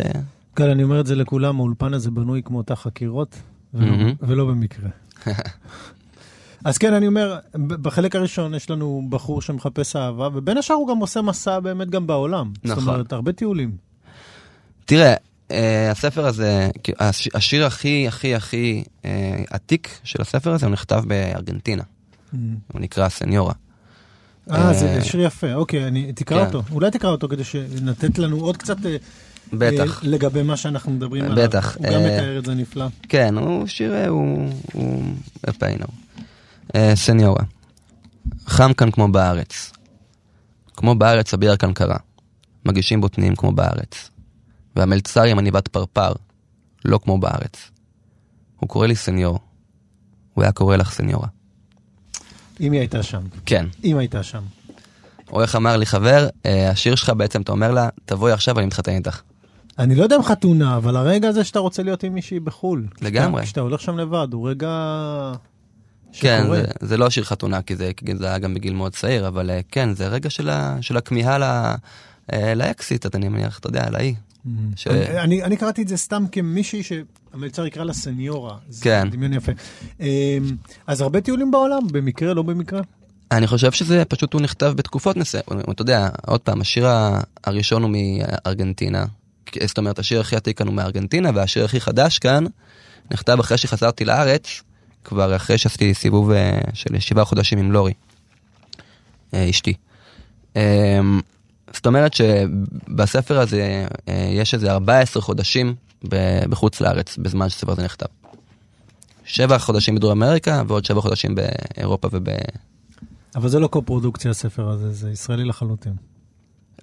גל, 0.56 0.70
אני 0.70 0.84
אומר 0.84 1.00
את 1.00 1.06
זה 1.06 1.16
לכולם, 1.16 1.60
האולפן 1.60 1.94
הזה 1.94 2.12
בנוי 2.12 2.42
כמו 2.46 2.64
תא 2.64 2.76
חקירות, 2.76 3.36
ולא, 3.74 3.86
מהמם. 3.86 4.14
ולא 4.22 4.46
במקרה. 4.46 4.90
אז 6.66 6.78
כן, 6.78 6.94
אני 6.94 7.08
אומר, 7.08 7.40
בחלק 7.56 8.16
הראשון 8.16 8.54
יש 8.54 8.70
לנו 8.70 9.04
בחור 9.10 9.42
שמחפש 9.42 9.96
אהבה, 9.96 10.30
ובין 10.34 10.58
השאר 10.58 10.76
הוא 10.76 10.88
גם 10.88 10.98
עושה 10.98 11.22
מסע 11.22 11.60
באמת 11.60 11.90
גם 11.90 12.08
בעולם. 12.08 12.52
זאת 12.56 12.78
נכון. 12.78 12.94
אומרת, 12.94 13.14
הרבה 13.14 13.32
טיולים. 13.32 13.78
תראה, 14.86 15.08
אה, 15.10 15.16
הספר 15.92 16.26
הזה, 16.26 16.70
הש- 17.00 17.30
השיר 17.34 17.66
הכי 17.66 18.08
הכי 18.08 18.36
הכי 18.36 18.84
אה, 19.06 19.44
עתיק 19.50 20.00
של 20.04 20.22
הספר 20.22 20.54
הזה, 20.54 20.66
הוא 20.66 20.74
נכתב 20.74 21.04
בארגנטינה. 21.08 21.84
הוא 22.32 22.82
נקרא 22.82 23.10
סניורה. 23.10 23.54
אה, 24.52 24.74
זה 24.74 24.96
אה, 24.96 25.04
שיר 25.04 25.22
יפה, 25.22 25.54
אוקיי, 25.54 25.88
אני, 25.88 26.14
תקרא 26.14 26.40
כן. 26.40 26.46
אותו. 26.46 26.64
אולי 26.72 26.92
תקרא 26.92 27.10
אותו 27.10 27.28
כדי 27.28 27.44
שנתת 27.44 28.18
לנו 28.20 28.40
עוד 28.40 28.58
קצת... 28.58 28.86
אה, 28.86 28.96
בטח. 29.54 30.04
אה, 30.04 30.10
לגבי 30.10 30.44
מה 30.44 30.58
שאנחנו 30.58 30.92
מדברים 30.92 31.26
עליו. 31.26 31.48
בטח, 31.48 31.78
הוא 31.78 31.86
גם 31.86 31.94
אה, 31.94 32.00
מתאר 32.00 32.40
את 32.40 32.46
זה 32.46 32.54
נפלא. 32.54 32.86
כן, 33.10 33.38
הוא 33.38 33.68
שיר, 33.68 33.94
אה, 33.94 34.08
הוא... 34.08 34.50
הוא... 34.74 35.04
אה, 36.76 36.96
סניורה. 36.96 37.44
חם 38.46 38.74
כאן 38.74 38.92
כמו 38.92 39.08
בארץ. 39.08 39.72
כמו 40.74 40.96
בארץ 40.96 41.34
הבירה 41.34 41.58
כאן 41.58 41.74
קרה. 41.74 41.98
מגישים 42.66 43.02
בוטנים 43.02 43.36
כמו 43.36 43.52
בארץ. 43.52 44.10
והמלצר 44.76 45.24
עם 45.24 45.40
עניבת 45.40 45.68
פרפר, 45.68 46.12
לא 46.86 46.98
כמו 47.04 47.18
בארץ. 47.18 47.72
הוא 48.60 48.70
קורא 48.70 48.88
לי 48.88 48.96
סניור. 48.96 49.40
הוא 50.34 50.44
היה 50.44 50.52
קורא 50.52 50.76
לך 50.76 50.92
סניורה. 50.92 51.28
אם 52.60 52.72
היא 52.72 52.80
הייתה 52.80 53.04
שם. 53.04 53.22
כן. 53.46 53.66
אם 53.84 53.98
הייתה 53.98 54.24
שם. 54.24 54.42
או 55.32 55.42
איך 55.42 55.56
אמר 55.56 55.78
לי 55.78 55.86
חבר, 55.86 56.28
אה, 56.46 56.70
השיר 56.70 56.96
שלך 56.96 57.10
בעצם, 57.18 57.42
אתה 57.42 57.52
אומר 57.52 57.72
לה, 57.72 57.90
תבואי 58.06 58.32
עכשיו, 58.32 58.60
אני 58.60 58.66
מתחתן 58.66 58.92
איתך. 58.92 59.22
אני 59.80 59.96
לא 59.96 60.04
יודע 60.04 60.16
אם 60.16 60.24
חתונה, 60.24 60.78
אבל 60.78 60.96
הרגע 60.96 61.28
הזה 61.30 61.44
שאתה 61.44 61.60
רוצה 61.60 61.84
להיות 61.84 62.04
עם 62.04 62.14
מישהי 62.14 62.40
בחו"ל. 62.40 62.88
לגמרי. 63.02 63.44
כשאתה- 63.44 63.62
הולך 63.62 63.82
שם 63.82 63.98
לבד, 63.98 64.28
הוא 64.34 64.50
רגע... 64.50 64.70
כן. 66.14 66.46
זה, 66.52 66.64
זה 66.80 66.98
לא 66.98 67.10
שיר 67.10 67.24
חתונה, 67.24 67.62
כי 67.62 67.76
זה, 67.76 67.92
כי 67.98 68.16
זה 68.16 68.28
היה 68.28 68.38
גם 68.40 68.54
בגיל 68.54 68.74
מאוד 68.74 68.92
צעיר, 68.94 69.28
אבל 69.28 69.50
אה, 69.50 69.60
כן, 69.72 69.94
זה 69.94 70.08
רגע 70.08 70.30
של, 70.30 70.50
ה, 70.50 70.78
של 70.82 70.98
הכמיהה 70.98 71.38
ל, 71.38 71.44
אה, 72.34 72.56
לאקסיט, 72.56 73.16
אני 73.16 73.30
מניח, 73.30 73.60
אתה 73.60 73.68
יודע, 73.68 73.90
לאי. 73.90 74.16
ש- 74.76 74.88
אני- 74.88 75.20
אני, 75.20 75.44
אני 75.44 75.58
קראתי 75.58 75.82
את 75.82 75.88
זה 75.88 75.98
סתם 75.98 76.26
כמישהי 76.32 76.82
שהמלצר 76.84 77.66
יקרא 77.66 77.84
לה 77.84 77.94
סניורה. 77.94 78.58
זה 78.70 78.84
כן. 78.84 79.08
דמיון 79.12 79.34
יפה. 79.34 79.52
אמ, 80.00 80.06
אז 80.88 81.02
הרבה 81.02 81.22
טיולים 81.22 81.52
בעולם, 81.52 81.80
במקרה, 81.92 82.34
לא 82.34 82.42
במקרה. 82.42 82.82
אני 83.32 83.48
חושב 83.48 83.72
שזה 83.72 84.06
פשוט 84.06 84.34
הוא 84.34 84.42
נכתב 84.42 84.74
בתקופות 84.76 85.18
מסוימות, 85.18 85.70
אתה 85.70 85.82
יודע, 85.82 86.10
עוד 86.28 86.42
פעם, 86.42 86.62
השיר 86.62 86.88
הראשון 87.44 87.84
הוא 87.84 87.92
מארגנטינה, 87.92 89.06
זאת 89.66 89.78
אומרת, 89.78 90.00
השיר 90.00 90.20
הכי 90.22 90.36
עתיק 90.36 90.58
כאן 90.58 90.68
הוא 90.68 90.76
מארגנטינה, 90.76 91.30
והשיר 91.36 91.66
הכי 91.66 91.80
חדש 91.82 92.20
כאן 92.20 92.44
נכתב 93.12 93.38
אחרי 93.40 93.58
שחזרתי 93.58 94.06
לארץ, 94.06 94.62
כבר 95.04 95.36
אחרי 95.36 95.58
שעשיתי 95.58 95.94
סיבוב 95.94 96.32
אה, 96.32 96.60
של 96.74 97.00
שבעה 97.00 97.26
חודשים 97.26 97.60
עם 97.60 97.72
לורי, 97.72 97.94
אה, 99.34 99.50
אשתי. 99.50 99.74
זאת 101.74 101.86
אומרת 101.86 102.14
שבספר 102.14 103.40
הזה 103.40 103.86
אה, 104.10 104.30
יש 104.32 104.54
איזה 104.54 104.72
14 104.72 105.22
חודשים 105.22 105.76
בחוץ 106.50 106.82
לארץ, 106.82 107.18
בזמן 107.18 107.50
שהספר 107.50 107.72
הזה 107.72 107.84
נכתב. 107.84 108.06
שבע 109.26 109.58
חודשים 109.58 109.96
בדרום 109.96 110.24
אמריקה 110.24 110.64
ועוד 110.68 110.86
שבע 110.86 111.02
חודשים 111.02 111.36
באירופה 111.36 112.08
וב... 112.12 112.24
אבל 113.36 113.50
זה 113.50 113.60
לא 113.60 113.68
קו-פרודוקציה 113.68 114.32
הספר 114.32 114.70
הזה, 114.70 114.92
זה 114.92 115.12
ישראלי 115.12 115.44
לחלוטין. 115.44 115.94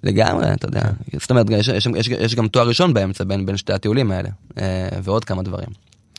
לגמרי, 0.03 0.53
אתה 0.53 0.67
יודע. 0.67 0.81
זאת 1.19 1.29
אומרת, 1.29 1.45
יש, 1.49 1.67
יש, 1.67 1.87
יש, 1.95 2.07
יש 2.07 2.35
גם 2.35 2.47
תואר 2.47 2.67
ראשון 2.67 2.93
באמצע 2.93 3.23
בין, 3.23 3.45
בין 3.45 3.57
שתי 3.57 3.73
הטיולים 3.73 4.11
האלה, 4.11 4.29
אה, 4.57 4.89
ועוד 5.03 5.25
כמה 5.25 5.43
דברים. 5.43 5.69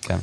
כן. 0.03 0.19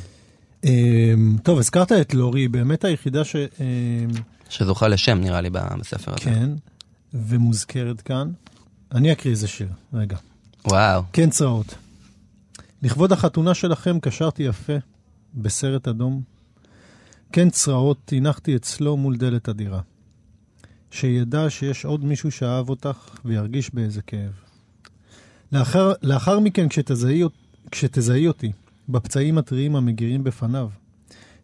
אמ, 0.64 1.36
טוב, 1.42 1.58
הזכרת 1.58 1.92
את 1.92 2.14
לורי, 2.14 2.48
באמת 2.48 2.84
היחידה 2.84 3.24
ש... 3.24 3.36
אמ, 3.36 4.10
שזוכה 4.48 4.88
לשם, 4.88 5.20
נראה 5.20 5.40
לי, 5.40 5.50
בספר 5.50 6.12
הזה. 6.12 6.24
כן, 6.24 6.50
ומוזכרת 7.14 8.00
כאן. 8.00 8.32
אני 8.92 9.12
אקריא 9.12 9.32
איזה 9.32 9.48
שיר, 9.48 9.68
רגע. 9.92 10.16
וואו. 10.64 11.02
כן, 11.12 11.30
צרעות. 11.30 11.74
לכבוד 12.82 13.12
החתונה 13.12 13.54
שלכם 13.54 14.00
קשרתי 14.00 14.42
יפה 14.42 14.72
בסרט 15.34 15.88
אדום. 15.88 16.22
כן, 17.32 17.50
צרעות, 17.50 18.12
הנחתי 18.16 18.56
אצלו 18.56 18.96
מול 18.96 19.16
דלת 19.16 19.48
הדירה. 19.48 19.80
שידע 20.90 21.50
שיש 21.50 21.84
עוד 21.84 22.04
מישהו 22.04 22.30
שאהב 22.30 22.68
אותך 22.68 23.16
וירגיש 23.24 23.74
באיזה 23.74 24.02
כאב. 24.02 24.32
לאחר, 25.52 25.92
לאחר 26.02 26.40
מכן, 26.40 26.68
כשתזהי, 26.68 27.22
כשתזהי 27.70 28.28
אותי 28.28 28.52
בפצעים 28.88 29.38
הטריים 29.38 29.76
המגירים 29.76 30.24
בפניו, 30.24 30.68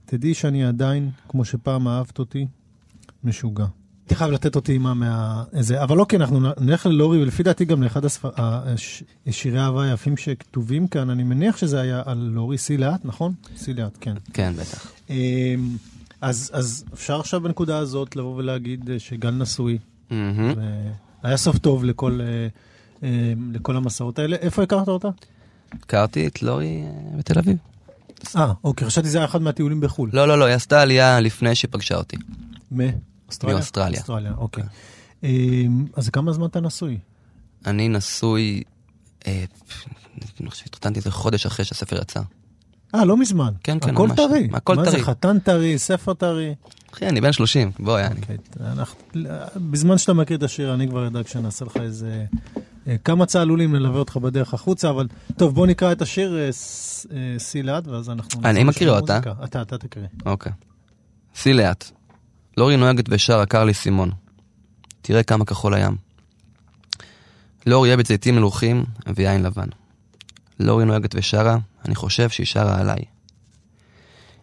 תדעי 0.04 0.34
שאני 0.34 0.64
עדיין, 0.64 1.10
כמו 1.28 1.44
שפעם 1.44 1.88
אהבת 1.88 2.18
אותי, 2.18 2.46
משוגע. 3.24 3.66
הייתי 4.06 4.14
חייב 4.14 4.30
לתת 4.30 4.56
אותי 4.56 4.78
מה 4.78 4.94
מה... 4.94 5.44
אבל 5.82 6.00
אוקיי, 6.00 6.18
אנחנו 6.18 6.40
נלך 6.60 6.86
ללורי, 6.86 7.22
ולפי 7.22 7.42
דעתי 7.42 7.64
גם 7.64 7.82
לאחד 7.82 8.04
הספר... 8.04 8.30
הש... 8.36 9.02
שירי 9.30 9.58
האהבה 9.58 9.82
היפים 9.82 10.16
שכתובים 10.16 10.88
כאן, 10.88 11.10
אני 11.10 11.22
מניח 11.22 11.56
שזה 11.56 11.80
היה 11.80 12.02
על 12.04 12.18
לורי 12.18 12.58
סי 12.58 12.76
לאט, 12.76 13.00
נכון? 13.04 13.32
סי 13.56 13.74
לאט, 13.74 13.98
כן. 14.00 14.14
כן, 14.32 14.52
בטח. 14.56 14.92
אמ, 15.10 15.76
אז, 16.20 16.50
אז 16.54 16.84
אפשר 16.94 17.20
עכשיו 17.20 17.40
בנקודה 17.40 17.78
הזאת 17.78 18.16
לבוא 18.16 18.36
ולהגיד 18.36 18.90
אה, 18.90 18.98
שגל 18.98 19.30
נשוי. 19.30 19.78
היה 21.22 21.36
סוף 21.36 21.58
טוב 21.58 21.84
לכל, 21.84 22.20
אה, 22.20 22.46
אה, 23.02 23.32
לכל 23.52 23.76
המסעות 23.76 24.18
האלה. 24.18 24.36
איפה 24.36 24.62
הכרת 24.62 24.88
אותה? 24.88 25.08
הכרתי 25.72 26.26
את 26.26 26.42
לורי 26.42 26.82
אה, 26.84 27.18
בתל 27.18 27.38
אביב. 27.38 27.56
אה, 28.36 28.52
אוקיי, 28.64 28.86
חשבתי 28.86 29.08
שזה 29.08 29.18
היה 29.18 29.24
אחד 29.24 29.42
מהטיולים 29.42 29.80
בחו"ל. 29.80 30.10
לא, 30.12 30.28
לא, 30.28 30.38
לא, 30.38 30.44
היא 30.44 30.54
עשתה 30.54 30.82
עלייה 30.82 31.20
לפני 31.20 31.54
שהיא 31.54 31.68
פגשה 31.70 31.96
אותי. 31.96 32.16
מאוסטרליה? 33.26 33.56
מאוסטרליה. 33.56 33.98
אוסטרליה, 34.00 34.32
אוקיי. 34.38 34.64
אמ, 35.22 35.86
אז 35.96 36.08
כמה 36.08 36.32
זמן 36.32 36.46
אתה 36.46 36.60
נשוי? 36.60 36.98
אני 37.66 37.88
נשוי, 37.88 38.62
אה, 39.26 39.44
אני 40.40 40.50
חושב 40.50 40.64
שהתחתנתי 40.64 40.98
איזה 40.98 41.10
חודש 41.10 41.46
אחרי 41.46 41.64
שהספר 41.64 41.96
יצא. 42.02 42.20
אה, 42.94 43.04
לא 43.04 43.16
מזמן. 43.16 43.52
כן, 43.64 43.78
כן, 43.80 43.90
הכל 43.90 44.08
ממש. 44.08 44.16
טרי. 44.16 44.48
הכל 44.52 44.76
מה 44.76 44.84
זה, 44.84 44.90
טרי. 44.90 45.02
חתן 45.02 45.38
טרי, 45.38 45.78
ספר 45.78 46.14
טרי? 46.14 46.54
אחי, 46.94 47.08
אני 47.08 47.20
בן 47.20 47.32
30, 47.32 47.70
בוא, 47.78 47.98
יעני. 47.98 48.20
אנחנו- 48.60 48.98
בזמן 49.70 49.98
שאתה 49.98 50.12
מכיר 50.14 50.36
את 50.36 50.42
השיר, 50.42 50.74
אני 50.74 50.88
כבר 50.88 51.06
אדאג 51.06 51.26
שנעשה 51.26 51.64
לך 51.64 51.76
איזה... 51.76 52.24
אה, 52.88 52.96
כמה 53.04 53.26
צהלולים 53.26 53.76
נלווה 53.76 53.98
אותך 53.98 54.16
בדרך 54.16 54.54
החוצה, 54.54 54.90
אבל 54.90 55.06
טוב, 55.36 55.54
בוא 55.54 55.66
נקרא 55.66 55.92
את 55.92 56.02
השיר 56.02 56.38
אה, 56.38 56.50
סי 57.38 57.62
לאט, 57.62 57.86
ואז 57.88 58.10
אנחנו... 58.10 58.40
אני 58.44 58.64
מקריא 58.64 58.70
לשיר 58.70 58.90
אותה. 59.00 59.18
אתה, 59.44 59.62
אתה 59.62 59.78
תקריא. 59.78 60.06
אוקיי. 60.26 60.52
סי 61.34 61.52
לאט. 61.52 61.90
לורי 62.56 62.76
נוהגת 62.76 63.04
ושרה 63.08 63.46
קרלי 63.46 63.74
סימון. 63.74 64.10
תראה 65.02 65.22
כמה 65.22 65.44
כחול 65.44 65.74
הים. 65.74 65.96
לורי 67.66 67.88
אוהבת 67.88 68.06
זיתים 68.06 68.36
מלוכים 68.36 68.84
ויין 69.16 69.42
לבן. 69.42 69.68
לורי 70.60 70.84
נוהגת 70.84 71.14
ושרה, 71.14 71.56
אני 71.84 71.94
חושב 71.94 72.28
שהיא 72.28 72.46
שרה 72.46 72.80
עליי. 72.80 73.04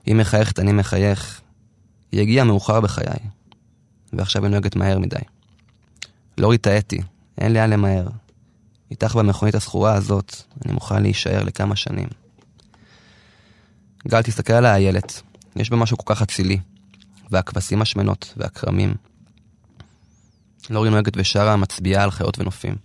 היא 0.05 0.15
מחייכת, 0.15 0.59
אני 0.59 0.71
מחייך. 0.71 1.41
היא 2.11 2.21
הגיעה 2.21 2.45
מאוחר 2.45 2.81
בחיי. 2.81 3.19
ועכשיו 4.13 4.43
היא 4.43 4.51
נוהגת 4.51 4.75
מהר 4.75 4.99
מדי. 4.99 5.15
לורי 6.37 6.57
טעיתי, 6.57 7.01
אין 7.37 7.53
לאן 7.53 7.69
למהר. 7.69 8.07
איתך 8.91 9.15
במכונית 9.15 9.55
הזכורה 9.55 9.93
הזאת, 9.93 10.35
אני 10.65 10.73
מוכן 10.73 11.03
להישאר 11.03 11.43
לכמה 11.43 11.75
שנים. 11.75 12.07
גל, 14.07 14.21
תסתכל 14.21 14.53
על 14.53 14.65
האיילת. 14.65 15.21
יש 15.55 15.69
בה 15.69 15.77
משהו 15.77 15.97
כל 15.97 16.15
כך 16.15 16.21
אצילי. 16.21 16.59
והכבשים 17.33 17.81
השמנות, 17.81 18.33
והכרמים. 18.37 18.93
לורי 20.69 20.89
נוהגת 20.89 21.13
ושרה, 21.17 21.55
מצביעה 21.55 22.03
על 22.03 22.11
חיות 22.11 22.39
ונופים. 22.39 22.75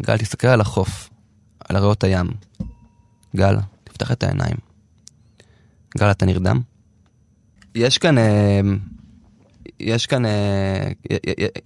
גל, 0.00 0.18
תסתכל 0.18 0.46
על 0.46 0.60
החוף, 0.60 1.10
על 1.68 1.76
הריאות 1.76 2.04
הים. 2.04 2.26
גל, 3.36 3.56
תפתח 3.84 4.12
את 4.12 4.22
העיניים. 4.22 4.56
גל, 5.98 6.10
אתה 6.10 6.26
נרדם? 6.26 6.60
יש 7.74 7.98
כאן, 7.98 8.18
אה, 8.18 8.60
יש 9.80 10.06
כאן, 10.06 10.26
אה, 10.26 10.90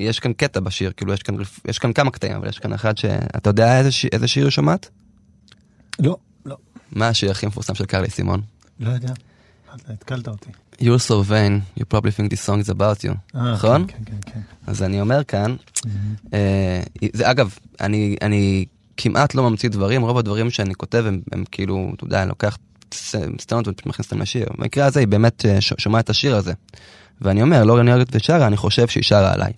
יש 0.01 0.21
כאן 0.21 0.33
קטע 0.33 0.61
בשיר, 0.61 0.93
כאילו 0.97 1.13
יש 1.13 1.23
כאן, 1.23 1.35
יש 1.69 1.79
כאן 1.79 1.93
כמה 1.93 2.11
קטעים, 2.11 2.37
אבל 2.37 2.49
יש 2.49 2.59
כאן 2.59 2.73
אחד 2.73 2.99
ש... 2.99 3.05
אתה 3.37 3.51
יודע 3.51 3.79
איזה, 3.79 3.93
ש... 3.93 4.05
איזה 4.05 4.29
שיר 4.29 4.51
שומעת? 4.51 4.89
לא, 5.99 6.17
לא, 6.47 6.57
מה 6.93 7.09
השיר 7.09 7.31
הכי 7.31 7.47
מפורסם 7.47 7.75
של 7.75 7.87
קרלי 7.87 8.11
סימון? 8.11 8.41
לא 8.81 8.91
יודע. 8.91 9.13
התקלת 9.89 10.29
אותי. 10.29 10.51
You're 10.81 10.99
so 10.99 11.23
vain, 11.23 11.63
you 11.77 11.85
probably 11.85 12.11
think 12.11 12.31
this 12.31 12.41
song 12.41 12.61
is 12.61 12.69
about 12.69 13.05
you. 13.05 13.15
אה, 13.37 13.53
נכון? 13.53 13.87
כן, 13.87 13.99
כן, 14.07 14.17
כן. 14.27 14.41
אז 14.67 14.83
אני 14.83 15.01
אומר 15.01 15.25
כאן, 15.25 15.57
אה, 16.35 16.83
זה 17.13 17.31
אגב, 17.31 17.59
אני, 17.81 18.65
כמעט 18.97 19.35
לא 19.35 19.51
ממציא 19.51 19.69
דברים, 19.69 20.03
רוב 20.03 20.19
הדברים 20.19 20.51
שאני 20.51 20.75
כותב 20.75 21.05
הם, 21.33 21.45
כאילו, 21.51 21.93
אתה 21.97 22.05
יודע, 22.05 22.23
אני 22.23 22.29
לוקח 22.29 22.59
סצנות 23.39 23.69
ופשוט 23.69 23.87
מכניס 23.87 24.07
אותם 24.07 24.23
לשיר. 24.23 24.47
במקרה 24.59 24.87
הזה 24.87 25.01
היא 25.01 25.09
באמת 25.09 25.47
אה, 25.47 25.61
שומעת 25.61 26.05
את 26.05 26.11
השיר 26.11 26.37
הזה. 26.37 26.53
ואני 27.21 27.43
אומר, 27.43 27.65
לא 27.65 27.83
נהרגת 27.83 28.09
ושרה, 28.13 28.47
אני 28.47 28.57
חושב 28.57 28.89
שהיא 28.89 29.05
שרה 29.05 29.33
עליי. 29.33 29.53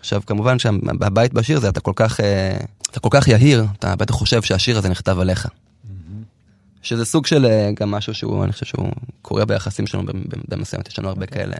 עכשיו, 0.00 0.22
כמובן 0.26 0.58
שהבית 0.58 1.32
בשיר 1.32 1.60
זה 1.60 1.68
אתה 1.68 1.80
כל 1.80 1.92
כך, 1.96 2.20
אה, 2.20 2.56
אתה 2.90 3.00
כל 3.00 3.08
כך 3.10 3.28
יהיר, 3.28 3.64
אתה 3.78 3.96
בטח 3.96 4.14
חושב 4.14 4.42
שהשיר 4.42 4.78
הזה 4.78 4.88
נכתב 4.88 5.18
עליך. 5.18 5.48
שזה 6.82 7.04
סוג 7.04 7.26
של 7.26 7.46
אה, 7.46 7.70
גם 7.74 7.90
משהו 7.90 8.14
שהוא, 8.14 8.44
אני 8.44 8.52
חושב 8.52 8.66
שהוא 8.66 8.90
קורה 9.22 9.44
ביחסים 9.44 9.86
שלנו 9.86 10.04
במידה 10.04 10.56
מסוימת, 10.56 10.88
יש 10.88 10.98
לנו 10.98 11.08
הרבה 11.08 11.26
כאלה. 11.26 11.56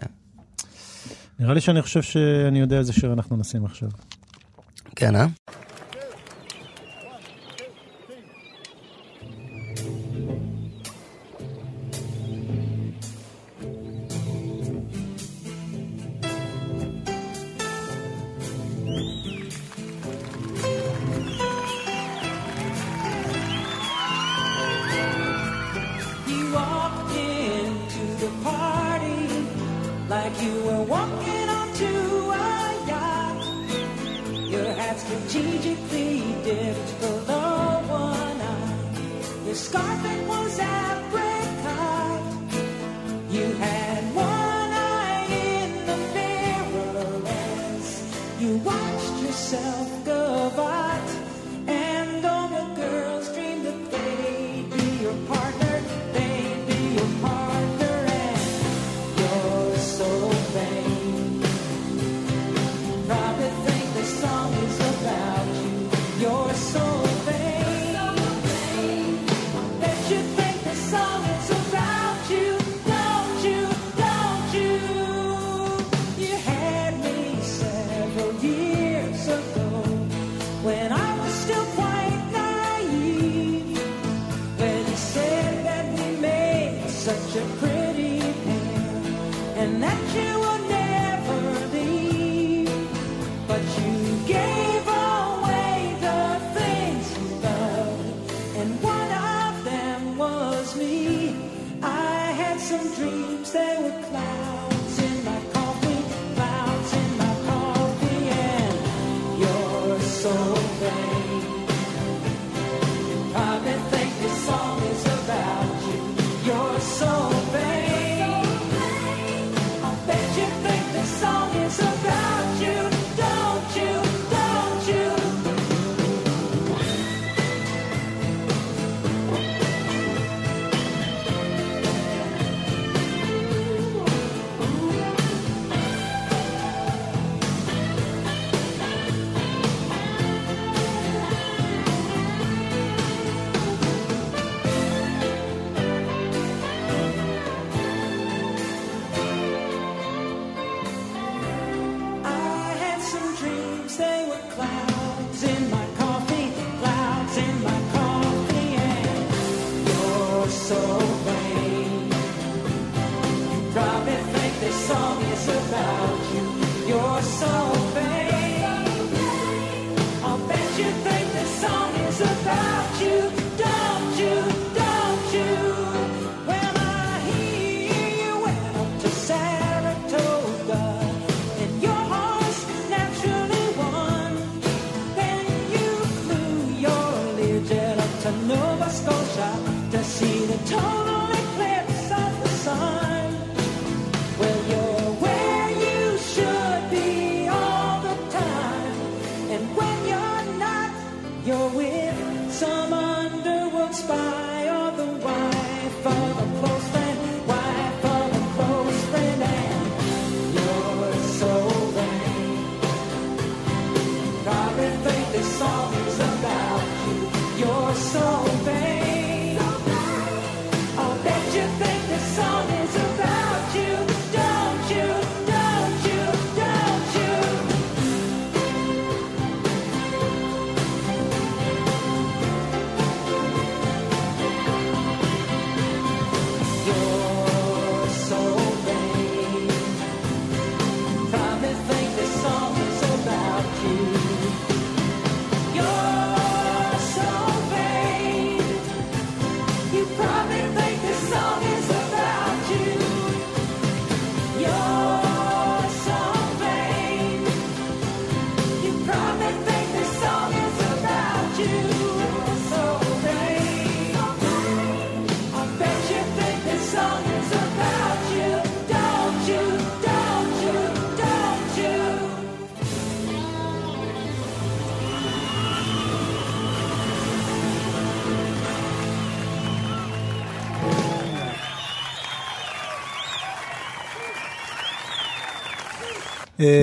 נראה 1.38 1.54
לי 1.54 1.61
שאני 1.61 1.83
חושב 1.83 2.02
שאני 2.02 2.61
יודע 2.61 2.78
איזה 2.78 2.92
שיר 2.92 3.12
אנחנו 3.12 3.37
נשים 3.37 3.64
עכשיו. 3.64 3.88
כן, 4.96 5.16
אה? 5.16 5.26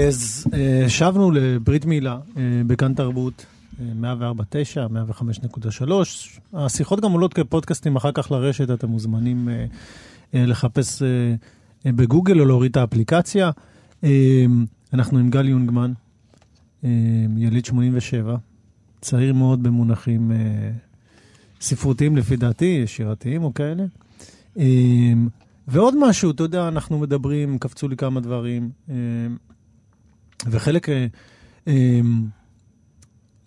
אז 0.07 0.47
אה, 0.53 0.89
שבנו 0.89 1.31
לברית 1.31 1.85
מילה 1.85 2.19
אה, 2.37 2.41
בכאן 2.67 2.93
תרבות, 2.93 3.45
אה, 3.81 4.13
104.9, 4.15 4.89
105.3. 5.81 5.91
השיחות 6.53 7.01
גם 7.01 7.11
עולות 7.11 7.33
כפודקאסטים 7.33 7.95
אחר 7.95 8.11
כך 8.11 8.31
לרשת, 8.31 8.71
אתם 8.71 8.87
מוזמנים 8.87 9.49
אה, 9.49 9.65
אה, 10.35 10.45
לחפש 10.45 11.01
אה, 11.01 11.07
אה, 11.85 11.91
בגוגל 11.91 12.39
או 12.39 12.45
להוריד 12.45 12.71
את 12.71 12.77
האפליקציה. 12.77 13.51
אה, 14.03 14.45
אנחנו 14.93 15.19
עם 15.19 15.29
גל 15.29 15.49
יונגמן, 15.49 15.93
אה, 16.83 16.89
יליד 17.37 17.65
87, 17.65 18.35
צעיר 19.01 19.33
מאוד 19.33 19.63
במונחים 19.63 20.31
אה, 20.31 20.37
ספרותיים 21.61 22.17
לפי 22.17 22.35
דעתי, 22.35 22.87
שירתיים 22.87 23.43
או 23.43 23.53
כאלה. 23.53 23.83
אה, 24.57 25.13
ועוד 25.67 25.95
משהו, 26.09 26.31
אתה 26.31 26.43
יודע, 26.43 26.67
אנחנו 26.67 26.99
מדברים, 26.99 27.57
קפצו 27.57 27.87
לי 27.87 27.97
כמה 27.97 28.19
דברים. 28.19 28.69
אה, 28.89 28.95
וחלק, 30.45 30.89
אה, 30.89 31.06
אה, 31.67 32.00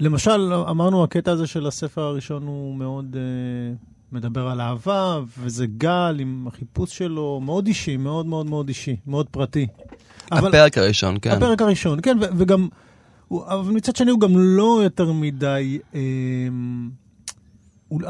למשל, 0.01 0.53
אמרנו, 0.55 1.05
הקטע 1.05 1.31
הזה 1.33 1.47
של 1.47 1.67
הספר 1.67 2.03
הראשון 2.03 2.43
הוא 2.47 2.75
מאוד 2.77 3.17
אה, 3.17 3.75
מדבר 4.12 4.49
על 4.49 4.61
אהבה, 4.61 5.19
וזה 5.39 5.67
גל 5.67 6.17
עם 6.21 6.45
החיפוש 6.49 6.99
שלו, 6.99 7.41
מאוד 7.45 7.67
אישי, 7.67 7.97
מאוד 7.97 8.27
מאוד 8.27 8.47
מאוד 8.47 8.69
אישי, 8.69 8.97
מאוד 9.07 9.27
פרטי. 9.31 9.67
אבל- 10.33 10.49
הפרק 10.49 10.79
הראשון, 10.79 11.17
כן. 11.23 11.31
הפרק 11.31 11.62
הראשון, 11.62 11.99
כן, 12.03 12.17
ו- 12.21 12.25
וגם, 12.37 12.69
הוא- 13.29 13.45
אבל 13.47 13.73
מצד 13.73 13.97
שני 13.97 14.11
הוא 14.11 14.21
גם 14.21 14.33
לא 14.37 14.81
יותר 14.85 15.12
מדי, 15.12 15.79
אה, 15.95 16.01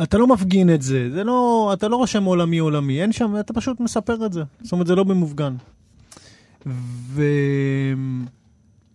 אתה 0.03 0.19
לא 0.19 0.27
מפגין 0.27 0.75
את 0.75 0.83
זה, 0.83 1.11
זה 1.13 1.25
לא, 1.25 1.71
אתה 1.73 1.89
לא 1.89 1.97
רושם 1.97 2.25
עולמי 2.25 2.59
עולמי, 2.59 3.03
אין 3.03 3.13
שם, 3.13 3.35
אתה 3.41 3.53
פשוט 3.53 3.81
מספר 3.81 4.27
את 4.27 4.33
זה, 4.33 4.43
זאת 4.63 4.73
אומרת 4.73 4.87
זה 4.87 4.95
לא 4.95 5.05
במופגן. 5.05 5.55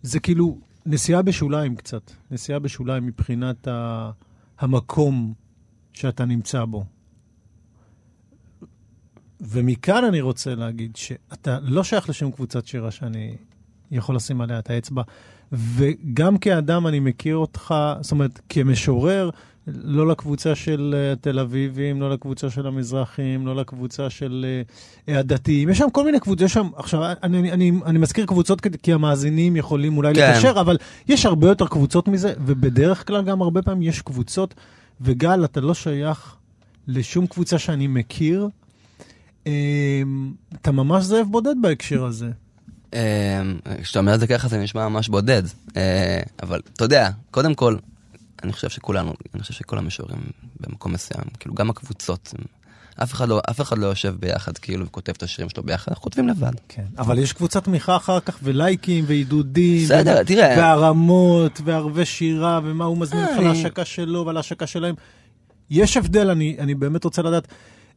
וזה 0.06 0.20
כאילו 0.20 0.58
נסיעה 0.86 1.22
בשוליים 1.22 1.76
קצת, 1.76 2.10
נסיעה 2.30 2.58
בשוליים 2.58 3.06
מבחינת 3.06 3.68
ה... 3.68 4.10
המקום 4.58 5.34
שאתה 5.92 6.24
נמצא 6.24 6.64
בו. 6.64 6.84
ומכאן 9.40 10.04
אני 10.04 10.20
רוצה 10.20 10.54
להגיד 10.54 10.96
שאתה 10.96 11.58
לא 11.62 11.84
שייך 11.84 12.08
לשום 12.08 12.32
קבוצת 12.32 12.66
שירה 12.66 12.90
שאני 12.90 13.36
יכול 13.90 14.16
לשים 14.16 14.40
עליה 14.40 14.58
את 14.58 14.70
האצבע. 14.70 15.02
וגם 15.52 16.38
כאדם 16.38 16.86
אני 16.86 17.00
מכיר 17.00 17.36
אותך, 17.36 17.74
זאת 18.00 18.12
אומרת, 18.12 18.40
כמשורר, 18.48 19.30
לא 19.66 20.06
לקבוצה 20.06 20.54
של 20.54 20.94
אה, 20.96 21.12
התל 21.12 21.38
אביבים, 21.38 22.00
לא 22.00 22.10
לקבוצה 22.10 22.50
של 22.50 22.66
המזרחים, 22.66 23.46
לא 23.46 23.56
לקבוצה 23.56 24.10
של 24.10 24.46
אה, 25.08 25.18
הדתיים. 25.18 25.68
יש 25.68 25.78
שם 25.78 25.90
כל 25.92 26.04
מיני 26.04 26.20
קבוצות, 26.20 26.40
יש 26.40 26.52
שם, 26.52 26.68
עכשיו, 26.76 27.02
אני, 27.22 27.38
אני, 27.38 27.52
אני, 27.52 27.72
אני 27.86 27.98
מזכיר 27.98 28.26
קבוצות 28.26 28.60
כי 28.82 28.92
המאזינים 28.92 29.56
יכולים 29.56 29.96
אולי 29.96 30.14
כן. 30.14 30.30
לקשר, 30.30 30.60
אבל 30.60 30.76
יש 31.08 31.26
הרבה 31.26 31.48
יותר 31.48 31.66
קבוצות 31.66 32.08
מזה, 32.08 32.32
ובדרך 32.46 33.06
כלל 33.06 33.22
גם 33.22 33.42
הרבה 33.42 33.62
פעמים 33.62 33.82
יש 33.82 34.02
קבוצות, 34.02 34.54
וגל, 35.00 35.44
אתה 35.44 35.60
לא 35.60 35.74
שייך 35.74 36.36
לשום 36.88 37.26
קבוצה 37.26 37.58
שאני 37.58 37.86
מכיר. 37.86 38.48
אמ, 39.46 40.32
אתה 40.62 40.72
ממש 40.72 41.04
זאב 41.04 41.26
בודד 41.30 41.54
בהקשר 41.62 42.04
הזה. 42.04 42.30
אה, 42.94 43.42
כשאתה 43.82 43.98
אומר 43.98 44.14
את 44.14 44.20
זה 44.20 44.26
ככה 44.26 44.48
זה 44.48 44.58
נשמע 44.58 44.88
ממש 44.88 45.08
בודד, 45.08 45.42
אה, 45.76 46.20
אבל 46.42 46.60
אתה 46.72 46.84
יודע, 46.84 47.10
קודם 47.30 47.54
כל, 47.54 47.76
אני 48.46 48.52
חושב 48.52 48.68
שכולנו, 48.68 49.12
אני 49.34 49.42
חושב 49.42 49.54
שכל 49.54 49.78
המשוררים 49.78 50.18
במקום 50.60 50.92
מסוים, 50.92 51.24
כאילו 51.40 51.54
גם 51.54 51.70
הקבוצות, 51.70 52.34
אף 53.02 53.12
אחד 53.12 53.28
לא, 53.28 53.40
אף 53.50 53.60
אחד 53.60 53.78
לא 53.78 53.86
יושב 53.86 54.14
ביחד 54.20 54.58
כאילו 54.58 54.86
וכותב 54.86 55.12
את 55.16 55.22
השירים 55.22 55.48
שלו 55.50 55.62
ביחד, 55.62 55.84
אנחנו 55.88 56.02
כותבים 56.02 56.28
לבד. 56.28 56.52
כן. 56.68 56.84
אבל 56.98 57.18
יש 57.18 57.32
קבוצת 57.32 57.64
תמיכה 57.64 57.96
אחר 57.96 58.20
כך, 58.20 58.38
ולייקים, 58.42 59.04
ועידודים. 59.08 59.84
בסדר, 59.84 60.18
ו- 60.22 60.24
תראה. 60.26 60.54
והרמות, 60.58 61.60
וערבי 61.64 62.04
שירה, 62.04 62.60
ומה 62.64 62.84
הוא 62.84 62.98
מזמין 62.98 63.24
אותך 63.24 63.36
אני- 63.38 63.44
להשקה 63.44 63.84
שלו 63.84 64.26
ועל 64.26 64.36
ההשקה 64.36 64.66
שלהם. 64.66 64.94
יש 65.70 65.96
הבדל, 65.96 66.30
אני, 66.30 66.56
אני 66.58 66.74
באמת 66.74 67.04
רוצה 67.04 67.22
לדעת 67.22 67.48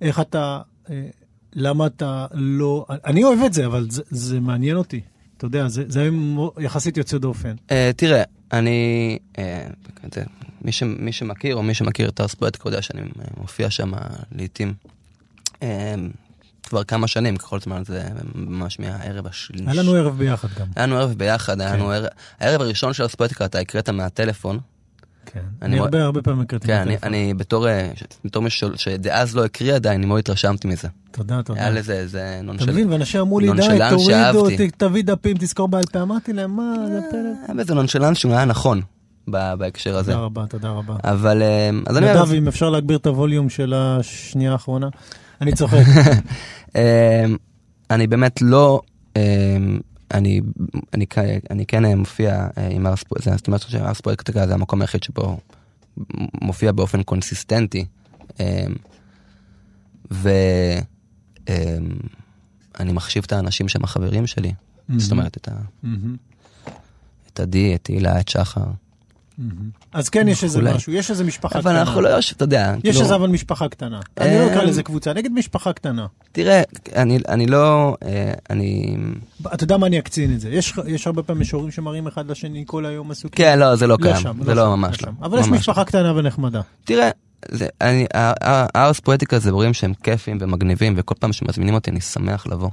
איך 0.02 0.20
אתה, 0.20 0.62
אה, 0.90 1.06
למה 1.54 1.86
אתה 1.86 2.26
לא... 2.34 2.86
אני 3.06 3.24
אוהב 3.24 3.40
את 3.46 3.54
זה, 3.54 3.66
אבל 3.66 3.88
זה, 3.90 4.02
זה 4.10 4.40
מעניין 4.40 4.76
אותי. 4.76 5.02
אתה 5.40 5.48
יודע, 5.48 5.68
זה, 5.68 5.84
זה 5.88 6.12
מו- 6.12 6.54
יחסית 6.60 6.98
יוצא 6.98 7.18
דופן. 7.18 7.56
אה, 7.72 7.92
תראה, 7.96 8.24
אני, 8.54 9.18
אה, 9.38 9.68
זה, 10.16 10.24
מי, 10.62 10.72
ש, 10.72 10.84
מי 10.84 11.12
שמכיר 11.12 11.56
או 11.56 11.64
מי 11.64 11.74
שמכיר 11.74 12.10
את 12.10 12.20
הארספויטיקה 12.20 12.68
יודע 12.68 12.82
שאני 12.82 13.02
אה, 13.02 13.08
מופיע 13.38 13.70
שם 13.70 13.92
לעיתים 14.32 14.74
כבר 16.64 16.84
כמה 16.84 17.08
שנים, 17.08 17.38
ככל 17.38 17.60
זמן 17.60 17.84
זה 17.86 18.04
ממש 18.36 18.80
מהערב 18.80 19.28
השלישי. 19.28 19.64
היה 19.66 19.74
לנו 19.74 19.94
ערב 19.96 20.18
ביחד 20.18 20.48
גם. 20.60 20.68
היה 20.76 20.86
לנו 20.86 20.98
ערב 20.98 21.14
ביחד, 21.18 21.62
היה 21.62 21.74
לנו 21.74 21.92
ערב, 21.92 22.08
הערב 22.40 22.62
הראשון 22.62 22.94
של 22.94 23.04
הארספויטיקה 23.04 23.46
אתה 23.46 23.60
הקראת 23.60 23.90
מהטלפון. 23.90 24.60
כן. 25.34 25.40
אני 25.62 25.80
הרבה 25.80 26.04
הרבה 26.04 26.22
פעמים 26.22 26.42
הקראתי. 26.42 26.68
כן, 26.68 26.74
אני, 26.74 26.92
בטלפון. 26.96 27.14
אני 27.14 27.34
בתור, 27.34 27.68
אה, 27.68 27.92
ש- 27.96 28.04
בתור 28.26 28.44
מי 28.44 28.50
ש- 28.50 28.64
שדאז 28.76 29.36
לא 29.36 29.46
הקריא 29.46 29.76
עדיין, 29.76 29.98
אני 30.00 30.06
מאוד 30.06 30.20
התרשמתי 30.20 30.68
מזה. 30.68 30.88
תודה, 31.12 31.42
תודה. 31.44 31.60
היה 31.62 31.70
לזה 31.70 31.94
איזה 31.94 32.34
אתה 32.36 32.42
נונשל... 32.46 32.72
מבין, 32.72 32.92
ואנשים 32.92 33.22
אמרו 33.22 33.40
לי, 33.40 33.48
די, 33.54 33.80
תורידו, 33.90 34.48
תביא 34.78 35.04
דפים, 35.04 35.38
תזכור 35.40 35.68
בעל 35.68 35.84
פה. 35.92 36.02
אמרתי 36.02 36.34
להם, 36.34 36.56
מה, 36.56 36.74
זה 36.88 37.00
פלא. 37.12 37.20
היה 37.48 37.56
בזה 37.56 37.74
נונשלנס 37.74 38.18
שהוא 38.18 38.32
היה 38.34 38.46
נכון 38.46 38.82
ב- 39.32 39.54
בהקשר 39.54 39.98
הזה. 39.98 40.12
תודה 40.12 40.24
רבה, 40.24 40.46
תודה 40.50 40.70
רבה. 40.70 40.96
אבל, 41.04 41.42
אה, 41.42 41.70
אז 41.88 41.98
אני... 41.98 42.12
נדב, 42.12 42.34
אם 42.34 42.48
אפשר 42.48 42.70
להגביר 42.70 42.98
את 42.98 43.06
הווליום 43.08 43.50
של 43.50 43.74
השנייה 43.76 44.52
האחרונה. 44.52 44.88
אני 45.42 45.52
צוחק. 45.54 45.84
אני 47.92 48.08
באמת 48.08 48.42
לא, 48.42 48.82
אני, 50.14 50.42
אני, 50.94 51.06
אני 51.50 51.66
כן 51.66 51.86
אה, 51.86 51.96
מופיע 51.96 52.48
אה, 52.58 52.68
עם 52.68 52.88
ארס 52.88 53.04
פרויקט, 53.04 53.28
זאת 53.38 53.48
אומרת 53.48 53.62
שארס 53.62 54.02
פרויקט 54.02 54.34
זה 54.34 54.54
המקום 54.54 54.82
היחיד 54.82 55.04
שבו 55.04 55.40
מופיע 56.42 56.72
באופן 56.72 57.04
קונסיסטנטי. 57.04 57.86
אמ, 58.40 58.46
ואני 60.12 60.86
מחשיב 62.94 63.24
את 63.26 63.32
האנשים 63.32 63.68
שהם 63.68 63.84
החברים 63.84 64.28
שלי, 64.28 64.54
זאת 64.98 65.12
אומרת 65.12 65.38
את, 65.38 65.48
ה, 65.48 65.52
את 67.28 67.40
עדי, 67.40 67.76
את 67.76 67.88
הילה, 67.88 68.20
את 68.20 68.28
שחר. 68.28 68.66
אז 69.94 70.10
כן, 70.10 70.28
יש 70.28 70.44
איזה. 70.44 70.62
משהו, 70.62 70.94
יש 70.94 71.12
איזה 71.12 71.24
משפחה 71.24 71.60
אבל 71.60 71.72
קטנה. 71.72 71.82
אנחנו 71.82 72.02
לא 72.02 72.10
יושב, 72.10 72.36
אתה 72.36 72.44
יודע, 72.44 72.74
יש 72.78 72.82
כאילו, 72.84 73.02
איזה 73.02 73.16
אבל 73.16 73.28
משפחה 73.28 73.68
קטנה. 73.68 74.00
אני 74.18 74.40
לא 74.40 74.48
אקרא 74.48 74.62
אמ, 74.62 74.68
לזה 74.68 74.84
קבוצה, 74.84 75.12
אגיד 75.12 75.32
משפחה 75.32 75.74
קטנה. 75.74 76.06
תראה, 76.32 76.62
אני, 77.30 77.48
לא, 77.48 77.96
אה, 78.04 78.34
אני, 78.50 78.98
אתה 79.54 79.64
יודע 79.64 79.78
מה 79.78 79.88
אני 79.88 80.00
אקצין 80.00 80.34
את 80.34 80.40
זה. 80.40 80.50
יש 80.88 81.08
הרבה 81.08 81.24
פעמים 81.24 81.42
משוררים 81.42 81.72
שמראים 81.72 82.08
אחד 82.08 82.32
לשני 82.32 82.64
כל 82.68 82.86
היום 82.86 83.12
עסוקים. 83.12 83.46
כן, 83.46 83.60
לא, 83.60 83.76
זה 83.76 83.88
לא 83.88 83.98
קיים, 84.02 84.16
שם, 84.16 84.44
זה 84.46 84.56
לא 84.56 84.76
ממש 84.76 84.98
שם. 84.98 85.08
לא. 85.08 85.26
אבל 85.26 85.40
יש 85.40 85.48
משפחה 85.48 85.84
קטנה 85.84 86.14
ונחמדה. 86.16 86.62
תראה, 86.86 87.10
זה, 87.52 87.68
אני, 87.82 88.06
הארס 88.14 89.00
פואטיקה 89.00 89.40
זה 89.40 89.50
דברים 89.50 89.74
שהם 89.74 89.94
כיפים 90.04 90.38
ומגניבים, 90.42 90.94
וכל 90.98 91.16
פעם 91.20 91.34
שמזמינים 91.34 91.74
אותי 91.74 91.92
אני 91.92 92.02
שמח 92.02 92.48
לבוא. 92.48 92.70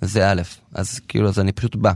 זה 0.00 0.30
א', 0.30 0.42
אז 0.74 1.00
כאילו, 1.08 1.28
אז 1.28 1.38
אני 1.38 1.52
פשוט 1.52 1.76
בא. 1.76 1.92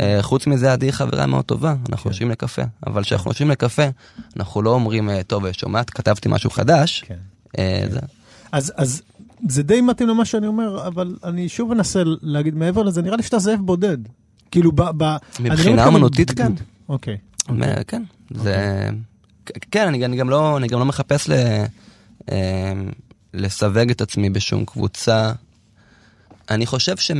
אה, 0.00 0.18
חוץ 0.22 0.46
מזה, 0.46 0.72
עדי 0.72 0.92
חברה 0.92 1.26
מאוד 1.26 1.44
טובה, 1.44 1.74
אנחנו 1.90 2.10
יושבים 2.10 2.30
לקפה. 2.30 2.62
אבל 2.86 3.02
כשאנחנו 3.02 3.30
יושבים 3.30 3.50
לקפה, 3.50 3.82
אנחנו 4.36 4.62
לא 4.62 4.70
אומרים, 4.70 5.10
אה, 5.10 5.22
טוב, 5.22 5.52
שומעת, 5.52 5.90
כתבתי 5.90 6.28
משהו 6.28 6.50
חדש. 6.50 7.04
כן. 7.06 7.14
אה, 7.58 7.84
זה- 7.90 8.00
אז, 8.52 8.72
אז 8.76 9.02
זה 9.48 9.62
די 9.62 9.80
מתאים 9.80 10.08
למה 10.08 10.24
שאני 10.24 10.46
אומר, 10.46 10.86
אבל 10.86 11.16
אני 11.24 11.48
שוב 11.48 11.72
אנסה 11.72 12.02
להגיד 12.22 12.54
מעבר 12.54 12.82
לזה, 12.82 13.02
נראה 13.02 13.16
לי 13.16 13.22
שאתה 13.22 13.38
זאב 13.38 13.60
בודד. 13.60 13.98
כאילו, 14.50 14.72
ב... 14.72 14.82
ב 14.82 15.02
לא 15.02 15.16
מבחינה 15.40 15.54
מתכוון 15.54 15.78
אומנותית, 15.78 16.30
בדידות. 16.30 16.58
כן. 16.58 16.64
אוקיי. 16.88 17.16
אה, 17.62 17.84
כן, 17.84 18.02
זה... 18.34 18.88
כן, 19.70 19.86
אני, 19.88 20.04
אני, 20.04 20.16
גם 20.16 20.30
לא, 20.30 20.56
אני 20.56 20.66
גם 20.68 20.78
לא 20.78 20.84
מחפש 20.84 21.28
ל, 21.28 21.32
אה, 22.32 22.72
לסווג 23.34 23.90
את 23.90 24.00
עצמי 24.00 24.30
בשום 24.30 24.64
קבוצה. 24.64 25.32
אני 26.50 26.66
חושב 26.66 26.96
ש... 26.96 27.10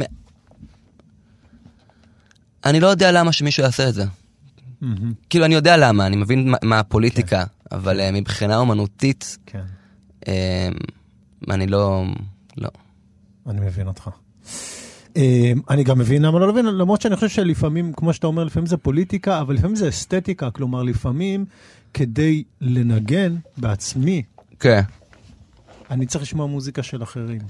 אני 2.65 2.81
לא 2.81 2.87
יודע 2.87 3.13
למה 3.13 3.33
שמישהו 3.33 3.63
יעשה 3.63 3.89
את 3.89 3.95
זה. 3.95 4.05
כאילו, 5.31 5.45
אני 5.45 5.55
יודע 5.55 5.77
למה, 5.77 6.07
אני 6.07 6.17
מבין 6.17 6.51
מה, 6.51 6.57
מה 6.63 6.79
הפוליטיקה, 6.79 7.45
אבל 7.73 8.01
אה, 8.01 8.13
מבחינה 8.13 8.59
אומנותית, 8.59 9.39
כן, 9.47 9.63
אה, 10.29 10.69
אני 11.51 11.67
לא... 11.67 12.05
לא. 12.57 12.69
אני 13.47 13.61
מבין 13.61 13.87
אותך. 13.87 14.11
אה, 15.17 15.53
אני 15.71 15.85
גם 15.85 15.99
מבין 15.99 16.23
למה 16.23 16.39
לא 16.39 16.53
מבין, 16.53 16.67
למרות 16.67 17.01
שאני 17.01 17.17
חושב 17.17 17.29
שלפעמים, 17.29 17.93
כמו 17.93 18.13
שאתה 18.13 18.27
אומר, 18.27 18.45
לפעמים 18.45 18.67
זה 18.67 18.77
פוליטיקה, 18.77 19.41
אבל 19.41 19.55
לפעמים 19.55 19.77
זה 19.77 19.89
אסתטיקה. 19.89 20.51
כלומר, 20.51 20.83
לפעמים 20.83 21.45
כדי 21.95 22.45
לנגן 22.61 23.37
בעצמי, 23.57 24.23
כן. 24.61 24.81
אני 25.91 26.07
צריך 26.07 26.23
לשמוע 26.23 26.47
מוזיקה 26.47 26.83
של 26.83 27.03
אחרים. 27.03 27.41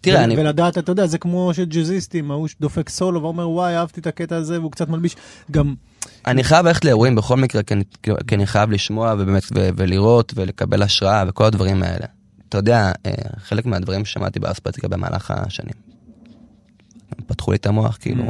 תראה, 0.00 0.24
אני... 0.24 0.36
ולדעת, 0.36 0.78
אתה 0.78 0.92
יודע, 0.92 1.06
זה 1.06 1.18
כמו 1.18 1.54
שג'אזיסטים, 1.54 2.30
ההוא 2.30 2.48
שדופק 2.48 2.88
סולו 2.88 3.22
ואומר, 3.22 3.50
וואי, 3.50 3.76
אהבתי 3.76 4.00
את 4.00 4.06
הקטע 4.06 4.36
הזה, 4.36 4.60
והוא 4.60 4.72
קצת 4.72 4.88
מלביש. 4.88 5.16
גם, 5.50 5.74
אני 6.26 6.44
חייב 6.44 6.66
ללכת 6.66 6.84
לאירועים 6.84 7.14
בכל 7.14 7.36
מקרה, 7.36 7.62
כי 7.62 7.74
אני, 7.74 7.84
כי 8.02 8.34
אני 8.34 8.46
חייב 8.46 8.70
לשמוע 8.70 9.14
ובאמת, 9.18 9.42
ו, 9.54 9.68
ולראות 9.76 10.32
ולקבל 10.36 10.82
השראה 10.82 11.24
וכל 11.28 11.44
הדברים 11.44 11.82
האלה. 11.82 12.06
אתה 12.48 12.58
יודע, 12.58 12.92
אה, 13.06 13.12
חלק 13.38 13.66
מהדברים 13.66 14.04
ששמעתי 14.04 14.40
באספטיקה 14.40 14.88
במהלך 14.88 15.30
השנים. 15.30 15.74
פתחו 17.26 17.50
לי 17.50 17.56
את 17.56 17.66
המוח, 17.66 17.98
כאילו, 18.00 18.24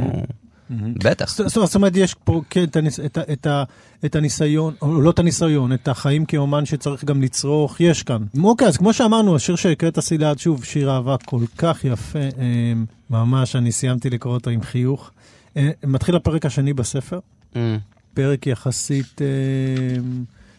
בטח. 1.03 1.37
זאת 1.47 1.75
אומרת, 1.75 1.95
יש 1.95 2.13
פה 2.13 2.41
כן 2.49 2.65
את, 4.05 4.15
הניסיון, 4.15 4.73
או 4.81 5.01
לא 5.01 5.09
את 5.09 5.19
הניסיון, 5.19 5.73
את 5.73 5.87
החיים 5.87 6.25
כאומן 6.25 6.65
שצריך 6.65 7.03
גם 7.03 7.21
לצרוך, 7.21 7.81
יש 7.81 8.03
כאן. 8.03 8.23
אוקיי, 8.43 8.67
אז 8.67 8.77
כמו 8.77 8.93
שאמרנו, 8.93 9.35
השיר 9.35 9.55
שהקראת 9.55 9.99
סילעד, 9.99 10.39
שוב, 10.39 10.63
שיר 10.63 10.91
אהבה 10.91 11.15
כל 11.25 11.43
כך 11.57 11.85
יפה, 11.85 12.19
אה, 12.19 12.73
ממש, 13.09 13.55
אני 13.55 13.71
סיימתי 13.71 14.09
לקרוא 14.09 14.33
אותו 14.33 14.49
עם 14.49 14.61
חיוך. 14.61 15.11
אה, 15.57 15.69
מתחיל 15.83 16.15
הפרק 16.15 16.45
השני 16.45 16.73
בספר, 16.73 17.19
אה, 17.55 17.77
פרק 18.13 18.47
יחסית, 18.47 19.21
אה, 19.21 19.27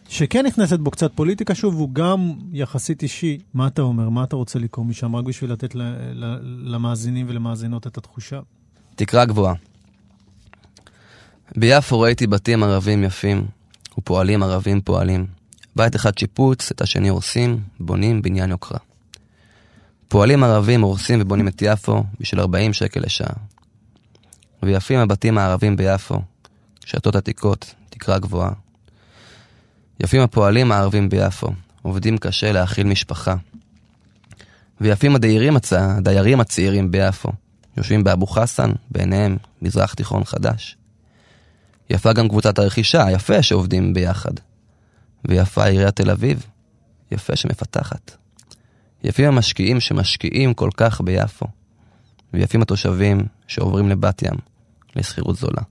שכן 0.09 0.45
נכנסת 0.45 0.79
בו 0.79 0.91
קצת 0.91 1.11
פוליטיקה, 1.15 1.55
שוב, 1.55 1.75
הוא 1.75 1.89
גם 1.93 2.33
יחסית 2.53 3.03
אישי. 3.03 3.37
מה 3.53 3.67
אתה 3.67 3.81
אומר? 3.81 4.09
מה 4.09 4.23
אתה 4.23 4.35
רוצה 4.35 4.59
לקרוא 4.59 4.85
משם? 4.85 5.15
רק 5.15 5.25
בשביל 5.25 5.51
לתת 5.51 5.75
ל, 5.75 5.81
ל, 6.13 6.37
למאזינים 6.73 7.25
ולמאזינות 7.29 7.87
את 7.87 7.97
התחושה? 7.97 8.39
תקרה 8.95 9.25
גבוהה. 9.25 9.53
ביפו 11.55 11.99
ראיתי 11.99 12.27
בתים 12.27 12.63
ערבים 12.63 13.03
יפים, 13.03 13.45
ופועלים 13.97 14.43
ערבים 14.43 14.81
פועלים. 14.81 15.25
בית 15.75 15.95
אחד 15.95 16.17
שיפוץ, 16.17 16.71
את 16.71 16.81
השני 16.81 17.09
הורסים, 17.09 17.59
בונים 17.79 18.21
בניין 18.21 18.49
יוקרה. 18.49 18.79
פועלים 20.07 20.43
ערבים 20.43 20.81
הורסים 20.81 21.21
ובונים 21.21 21.47
את 21.47 21.61
יפו 21.61 22.03
בשביל 22.19 22.41
40 22.41 22.73
שקל 22.73 22.99
לשעה. 22.99 23.33
ויפים 24.63 24.99
הבתים 24.99 25.37
הערבים 25.37 25.75
ביפו, 25.75 26.21
שתות 26.85 27.15
עתיקות, 27.15 27.73
תקרה 27.89 28.19
גבוהה. 28.19 28.51
יפים 29.99 30.21
הפועלים 30.21 30.71
הערבים 30.71 31.09
ביפו, 31.09 31.47
עובדים 31.81 32.17
קשה 32.17 32.51
להאכיל 32.51 32.87
משפחה. 32.87 33.35
ויפים 34.81 35.15
הדיירים, 35.15 35.55
הצ... 35.55 35.73
הדיירים 35.73 36.39
הצעירים 36.39 36.91
ביפו, 36.91 37.29
יושבים 37.77 38.03
באבו 38.03 38.27
חסן, 38.27 38.71
בעיניהם 38.91 39.37
מזרח 39.61 39.93
תיכון 39.93 40.23
חדש. 40.23 40.78
יפה 41.89 42.13
גם 42.13 42.29
קבוצת 42.29 42.59
הרכישה, 42.59 43.05
יפה 43.11 43.43
שעובדים 43.43 43.93
ביחד. 43.93 44.31
ויפה 45.27 45.65
עיריית 45.65 45.95
תל 45.95 46.11
אביב, 46.11 46.45
יפה 47.11 47.35
שמפתחת. 47.35 48.17
יפים 49.03 49.25
המשקיעים 49.25 49.79
שמשקיעים 49.79 50.53
כל 50.53 50.69
כך 50.77 51.01
ביפו. 51.01 51.45
ויפים 52.33 52.61
התושבים 52.61 53.25
שעוברים 53.47 53.89
לבת 53.89 54.21
ים, 54.21 54.35
לשכירות 54.95 55.35
זולה. 55.35 55.61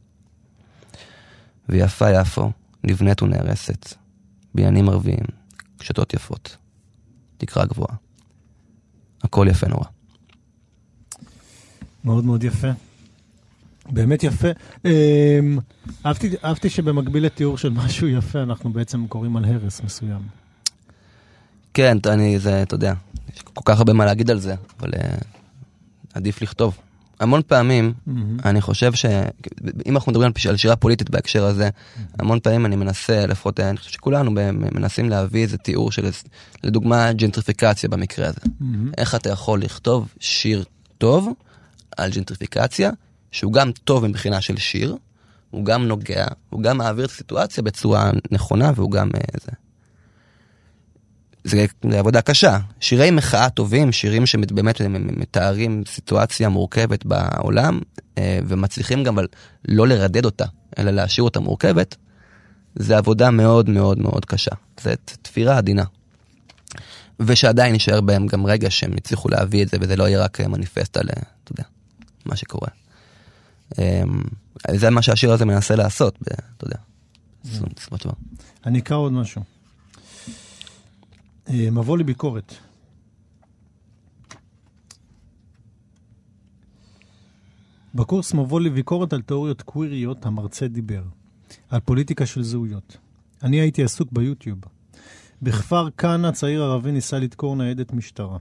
ויפה 1.68 2.10
יפו, 2.10 2.50
נבנית 2.84 3.22
ונהרסת, 3.22 3.94
בניינים 4.54 4.88
ערביים, 4.88 5.24
קשתות 5.78 6.14
יפות, 6.14 6.56
תקרה 7.38 7.66
גבוהה. 7.66 7.94
הכל 9.22 9.46
יפה 9.50 9.66
נורא. 9.68 9.84
מאוד 12.04 12.24
מאוד 12.24 12.44
יפה. 12.44 12.68
באמת 13.90 14.24
יפה. 14.24 14.48
אמ, 14.84 15.58
אהבתי, 16.06 16.30
אהבתי 16.44 16.70
שבמקביל 16.70 17.24
לתיאור 17.24 17.58
של 17.58 17.70
משהו 17.70 18.08
יפה, 18.08 18.42
אנחנו 18.42 18.72
בעצם 18.72 19.06
קוראים 19.06 19.36
על 19.36 19.44
הרס 19.44 19.80
מסוים. 19.84 20.20
כן, 21.74 21.98
אני, 22.06 22.38
זה, 22.38 22.62
אתה 22.62 22.74
יודע, 22.74 22.92
יש 23.34 23.42
כל 23.42 23.62
כך 23.64 23.78
הרבה 23.78 23.92
מה 23.92 24.04
להגיד 24.04 24.30
על 24.30 24.38
זה, 24.38 24.54
אבל 24.80 24.90
אה, 24.94 25.14
עדיף 26.14 26.42
לכתוב. 26.42 26.78
המון 27.20 27.40
פעמים, 27.46 27.92
אני 28.44 28.60
חושב 28.60 28.94
ש... 28.94 29.06
אם 29.86 29.96
אנחנו 29.96 30.12
מדברים 30.12 30.32
על 30.48 30.56
שירה 30.56 30.76
פוליטית 30.76 31.10
בהקשר 31.10 31.44
הזה, 31.44 31.68
המון 32.18 32.40
פעמים 32.40 32.66
אני 32.66 32.76
מנסה, 32.76 33.26
לפחות 33.26 33.60
אני 33.60 33.76
חושב 33.76 33.90
שכולנו 33.90 34.30
מנסים 34.52 35.10
להביא 35.10 35.42
איזה 35.42 35.58
תיאור 35.58 35.92
של, 35.92 36.10
לדוגמה, 36.64 37.12
ג'נטריפיקציה 37.12 37.88
במקרה 37.88 38.26
הזה. 38.26 38.40
איך 38.98 39.14
אתה 39.14 39.30
יכול 39.30 39.62
לכתוב 39.62 40.08
שיר 40.20 40.64
טוב 40.98 41.28
על 41.96 42.10
ג'נטריפיקציה, 42.10 42.90
שהוא 43.32 43.52
גם 43.52 43.72
טוב 43.72 44.06
מבחינה 44.06 44.40
של 44.40 44.56
שיר, 44.56 44.96
הוא 45.50 45.64
גם 45.64 45.88
נוגע, 45.88 46.26
הוא 46.50 46.62
גם 46.62 46.78
מעביר 46.78 47.04
את 47.04 47.10
הסיטואציה 47.10 47.62
בצורה 47.62 48.10
נכונה, 48.30 48.72
והוא 48.74 48.90
גם 48.90 49.10
אה, 49.14 49.20
זה. 49.44 49.52
זה, 51.44 51.66
זה 51.90 51.98
עבודה 51.98 52.20
קשה. 52.20 52.58
שירי 52.80 53.10
מחאה 53.10 53.50
טובים, 53.50 53.92
שירים 53.92 54.26
שבאמת 54.26 54.80
מתארים 54.94 55.82
סיטואציה 55.86 56.48
מורכבת 56.48 57.04
בעולם, 57.04 57.80
אה, 58.18 58.38
ומצליחים 58.48 59.04
גם 59.04 59.18
לא 59.68 59.88
לרדד 59.88 60.24
אותה, 60.24 60.44
אלא 60.78 60.90
להשאיר 60.90 61.24
אותה 61.24 61.40
מורכבת, 61.40 61.96
זה 62.74 62.98
עבודה 62.98 63.30
מאוד 63.30 63.68
מאוד 63.68 63.98
מאוד 63.98 64.24
קשה. 64.24 64.50
זה 64.80 64.94
תפירה 65.22 65.58
עדינה. 65.58 65.84
ושעדיין 67.20 67.74
יישאר 67.74 68.00
בהם 68.00 68.26
גם 68.26 68.46
רגע 68.46 68.70
שהם 68.70 68.92
יצליחו 68.96 69.28
להביא 69.28 69.62
את 69.62 69.68
זה, 69.68 69.76
וזה 69.80 69.96
לא 69.96 70.08
יהיה 70.08 70.24
רק 70.24 70.40
מניפסט 70.40 70.96
על, 70.96 71.08
אה, 71.08 71.22
אתה 71.44 71.52
יודע, 71.52 71.64
מה 72.26 72.36
שקורה. 72.36 72.68
אמ, 73.78 74.22
זה 74.74 74.90
מה 74.90 75.02
שהשיר 75.02 75.32
הזה 75.32 75.44
מנסה 75.44 75.76
לעשות, 75.76 76.18
אתה 76.22 76.64
יודע. 76.64 76.76
אני 78.66 78.78
אקרא 78.78 78.96
עוד 78.96 79.12
משהו. 79.12 79.42
אה, 81.48 81.70
מבוא 81.70 81.98
לביקורת. 81.98 82.54
בקורס 87.94 88.34
מבוא 88.34 88.60
לביקורת 88.60 89.12
על 89.12 89.22
תיאוריות 89.22 89.62
קוויריות 89.62 90.26
המרצה 90.26 90.68
דיבר. 90.68 91.02
על 91.70 91.80
פוליטיקה 91.80 92.26
של 92.26 92.42
זהויות. 92.42 92.96
אני 93.42 93.60
הייתי 93.60 93.84
עסוק 93.84 94.08
ביוטיוב. 94.12 94.58
בכפר 95.42 95.90
כנא 95.90 96.30
צעיר 96.30 96.62
ערבי 96.62 96.92
ניסה 96.92 97.18
לדקור 97.18 97.56
ניידת 97.56 97.92
משטרה. 97.92 98.38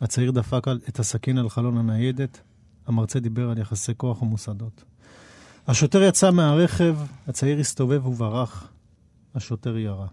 הצעיר 0.00 0.30
דפק 0.30 0.66
את 0.88 0.98
הסכין 0.98 1.38
על 1.38 1.48
חלון 1.48 1.78
הניידת, 1.78 2.40
המרצה 2.86 3.20
דיבר 3.20 3.50
על 3.50 3.58
יחסי 3.58 3.92
כוח 3.96 4.22
ומוסדות. 4.22 4.84
השוטר 5.66 6.02
יצא 6.02 6.30
מהרכב, 6.30 6.96
הצעיר 7.28 7.58
הסתובב 7.58 8.06
וברח, 8.06 8.68
השוטר 9.34 9.78
ירה. 9.78 10.06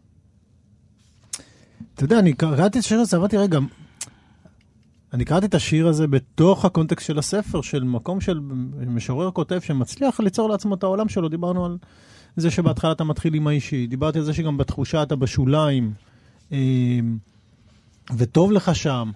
אתה 1.94 2.04
יודע, 2.04 2.20
אני 2.20 2.34
קראתי 2.34 2.80
את 2.80 2.84
השיר 2.84 3.00
הזה, 3.00 3.18
אמרתי, 3.18 3.38
רגע, 3.38 3.60
אני 5.14 5.26
קראתי 5.26 5.46
את 5.46 5.56
השיר 5.56 5.88
הזה 5.88 6.08
בתוך 6.08 6.66
הקונטקסט 6.66 7.08
של 7.08 7.20
הספר, 7.20 7.62
של 7.62 7.84
מקום 7.84 8.22
של 8.22 8.40
משורר 8.88 9.32
כותב 9.32 9.60
שמצליח 9.60 10.20
ליצור 10.20 10.50
לעצמו 10.50 10.76
את 10.76 10.84
העולם 10.84 11.10
שלו. 11.10 11.30
דיברנו 11.30 11.66
על 11.66 11.78
זה 12.36 12.52
שבהתחלה 12.52 12.92
אתה 12.92 13.04
מתחיל 13.04 13.34
עם 13.34 13.48
האישי, 13.48 13.88
דיברתי 13.88 14.18
על 14.20 14.24
זה 14.24 14.34
שגם 14.34 14.58
בתחושה 14.58 15.04
אתה 15.04 15.16
בשוליים, 15.16 15.94
אמ, 16.52 17.18
וטוב 18.18 18.52
לך 18.52 18.76
שם, 18.76 19.12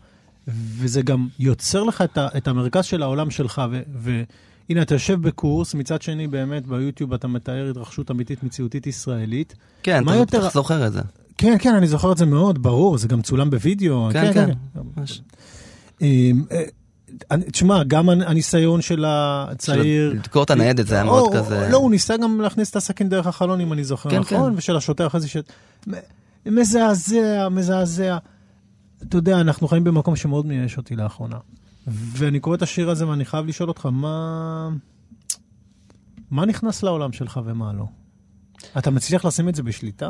וזה 0.47 1.01
גם 1.01 1.27
יוצר 1.39 1.83
לך 1.83 2.01
את, 2.01 2.17
את 2.37 2.47
המרכז 2.47 2.85
של 2.85 3.03
העולם 3.03 3.31
שלך, 3.31 3.61
ו, 3.71 3.81
והנה, 3.95 4.81
אתה 4.81 4.95
יושב 4.95 5.21
בקורס, 5.21 5.73
מצד 5.73 6.01
שני, 6.01 6.27
באמת, 6.27 6.67
ביוטיוב 6.67 7.13
אתה 7.13 7.27
מתאר 7.27 7.69
התרחשות 7.69 8.11
אמיתית 8.11 8.43
מציאותית 8.43 8.87
ישראלית. 8.87 9.55
כן, 9.83 10.03
אתה 10.03 10.15
יותר... 10.15 10.39
בטח 10.39 10.53
זוכר 10.53 10.87
את 10.87 10.93
זה. 10.93 11.01
כן, 11.37 11.55
כן, 11.59 11.75
אני 11.75 11.87
זוכר 11.87 12.11
את 12.11 12.17
זה 12.17 12.25
מאוד, 12.25 12.63
ברור, 12.63 12.97
זה 12.97 13.07
גם 13.07 13.21
צולם 13.21 13.49
בווידאו. 13.49 14.09
כן, 14.13 14.33
כן. 14.33 14.49
כן. 14.73 15.03
אמ, 16.01 16.43
אה, 16.51 16.63
תשמע, 17.51 17.83
גם 17.83 18.09
הניסיון 18.09 18.81
של 18.81 19.05
הצעיר... 19.07 20.13
לדקור 20.13 20.43
את 20.43 20.51
הניידת 20.51 20.87
זה 20.87 20.95
היה 20.95 21.03
מאוד 21.03 21.33
כזה... 21.35 21.67
לא, 21.71 21.77
הוא 21.77 21.91
ניסה 21.91 22.17
גם 22.17 22.41
להכניס 22.41 22.69
את 22.69 22.75
הסכין 22.75 23.09
דרך 23.09 23.27
החלון, 23.27 23.61
אם 23.61 23.73
אני 23.73 23.83
זוכר 23.83 24.09
כן, 24.09 24.19
נכון, 24.19 24.51
כן. 24.51 24.57
ושל 24.57 24.75
השוטר 24.75 25.07
אחרי 25.07 25.21
זה 25.21 25.27
ש... 25.27 25.37
מזעזע, 26.45 27.49
מזעזע. 27.51 28.17
אתה 29.07 29.17
יודע, 29.17 29.41
אנחנו 29.41 29.67
חיים 29.67 29.83
במקום 29.83 30.15
שמאוד 30.15 30.45
מייאש 30.45 30.77
אותי 30.77 30.95
לאחרונה. 30.95 31.37
ואני 31.87 32.39
קורא 32.39 32.55
את 32.55 32.61
השיר 32.61 32.89
הזה 32.89 33.07
ואני 33.07 33.25
חייב 33.25 33.45
לשאול 33.45 33.69
אותך, 33.69 33.85
מה... 33.85 34.69
מה 36.31 36.45
נכנס 36.45 36.83
לעולם 36.83 37.11
שלך 37.11 37.39
ומה 37.45 37.73
לא? 37.73 37.85
אתה 38.77 38.91
מצליח 38.91 39.25
לשים 39.25 39.49
את 39.49 39.55
זה 39.55 39.63
בשליטה? 39.63 40.09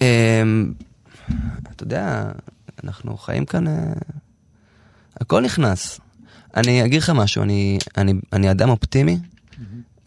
אמ, 0.00 0.72
אתה 1.62 1.82
יודע, 1.82 2.32
אנחנו 2.84 3.16
חיים 3.16 3.44
כאן, 3.44 3.68
אה, 3.68 3.92
הכל 5.20 5.42
נכנס. 5.42 6.00
אני 6.56 6.84
אגיד 6.84 7.02
לך 7.02 7.10
משהו, 7.10 7.42
אני, 7.42 7.78
אני, 7.96 8.12
אני 8.32 8.50
אדם 8.50 8.68
אופטימי, 8.68 9.18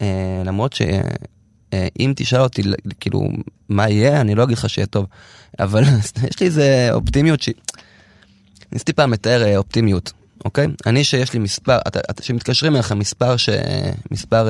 אה, 0.00 0.42
למרות 0.44 0.74
שאם 1.74 2.12
תשאל 2.16 2.40
אותי, 2.40 2.62
כאילו, 3.00 3.28
מה 3.68 3.88
יהיה, 3.88 4.20
אני 4.20 4.34
לא 4.34 4.44
אגיד 4.44 4.58
לך 4.58 4.70
שיהיה 4.70 4.86
טוב, 4.86 5.06
אבל 5.58 5.82
יש 6.30 6.40
לי 6.40 6.46
איזה 6.46 6.88
אופטימיות 6.92 7.42
ש... 7.42 7.48
ניסיתי 8.72 8.92
פעם 8.92 9.12
לתאר 9.12 9.42
אה, 9.42 9.56
אופטימיות, 9.56 10.12
אוקיי? 10.44 10.66
אני 10.86 11.04
שיש 11.04 11.32
לי 11.32 11.38
מספר, 11.38 11.78
שמתקשרים 12.20 12.74
אליך 12.74 12.92
מספר 12.92 13.36
ש... 13.36 13.48
מספר... 14.10 14.48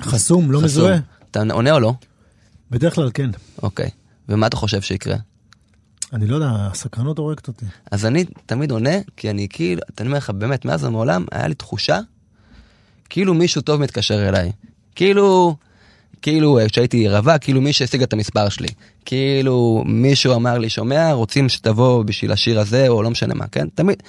חסום, 0.00 0.52
לא 0.52 0.62
מזוהה. 0.62 0.98
אתה 1.30 1.42
עונה 1.52 1.72
או 1.72 1.80
לא? 1.80 1.92
בדרך 2.70 2.94
כלל 2.94 3.10
כן. 3.14 3.30
אוקיי. 3.62 3.90
ומה 4.28 4.46
אתה 4.46 4.56
חושב 4.56 4.80
שיקרה? 4.80 5.16
אני 6.12 6.26
לא 6.26 6.34
יודע, 6.34 6.48
הסקרנות 6.50 7.18
הורגת 7.18 7.48
אותי. 7.48 7.66
אז 7.90 8.06
אני 8.06 8.24
תמיד 8.46 8.70
עונה, 8.70 8.90
כי 9.16 9.30
אני 9.30 9.46
כאילו, 9.50 9.82
אני 10.00 10.06
אומר 10.06 10.18
לך, 10.18 10.30
באמת, 10.30 10.64
מאז 10.64 10.84
ומעולם, 10.84 11.24
היה 11.32 11.48
לי 11.48 11.54
תחושה 11.54 11.98
כאילו 13.12 13.34
מישהו 13.34 13.62
טוב 13.62 13.80
מתקשר 13.80 14.28
אליי. 14.28 14.52
כאילו, 14.94 15.56
כאילו, 16.22 16.58
כשהייתי 16.72 17.08
רווק, 17.08 17.38
כאילו 17.40 17.60
מישהו 17.60 17.84
השיג 17.84 18.02
את 18.02 18.12
המספר 18.12 18.48
שלי. 18.48 18.68
כאילו, 19.04 19.82
מישהו 19.86 20.34
אמר 20.34 20.58
לי, 20.58 20.68
שומע, 20.68 21.12
רוצים 21.12 21.48
שתבוא 21.48 22.02
בשביל 22.02 22.32
השיר 22.32 22.60
הזה, 22.60 22.88
או 22.88 23.02
לא 23.02 23.10
משנה 23.10 23.34
מה, 23.34 23.46
כן? 23.46 23.68
תמיד. 23.74 24.02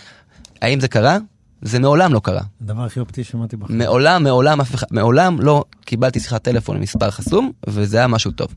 האם 0.62 0.80
זה 0.80 0.88
קרה? 0.88 1.18
זה 1.62 1.80
מעולם 1.80 2.14
לא 2.14 2.20
קרה. 2.24 2.42
הדבר 2.62 2.84
הכי 2.84 3.00
אופטי 3.00 3.24
שמעתי 3.24 3.56
בחיים. 3.56 3.78
מעולם, 3.78 4.24
מעולם, 4.24 4.62
אף 4.62 4.76
אחד, 4.76 4.88
מעולם 4.92 5.42
לא 5.42 5.64
קיבלתי 5.86 6.20
שיחת 6.20 6.44
טלפון 6.44 6.76
עם 6.76 6.82
מספר 6.82 7.12
חסום, 7.12 7.52
וזה 7.68 7.98
היה 7.98 8.08
משהו 8.08 8.32
טוב. 8.32 8.48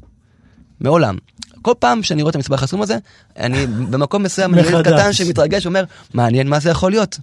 מעולם. 0.81 1.17
כל 1.63 1.73
פעם 1.79 2.03
שאני 2.03 2.23
רואה 2.23 2.31
את 2.31 2.37
המספר 2.37 2.55
החסום 2.55 2.83
הזה, 2.83 2.99
אני 3.37 3.67
במקום 3.67 4.23
מסוים, 4.23 4.55
אני 4.55 4.63
ילד 4.63 4.85
קטן 4.85 5.13
שמתרגש, 5.13 5.67
אומר, 5.67 5.85
מעניין 6.15 6.49
מה 6.49 6.61
זה 6.61 6.71
יכול 6.71 6.91
להיות. 6.91 7.19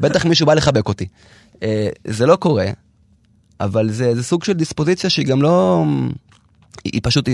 בטח 0.00 0.24
מישהו 0.24 0.46
בא 0.46 0.54
לחבק 0.54 0.88
אותי. 0.88 1.06
אה, 1.62 1.88
זה 2.04 2.26
לא 2.26 2.36
קורה, 2.36 2.66
אבל 3.60 3.90
זה, 3.90 4.14
זה 4.14 4.22
סוג 4.22 4.44
של 4.44 4.52
דיספוזיציה 4.52 5.10
שהיא 5.10 5.26
גם 5.26 5.42
לא... 5.42 5.84
היא, 6.84 6.92
היא 6.92 7.00
פשוט, 7.04 7.28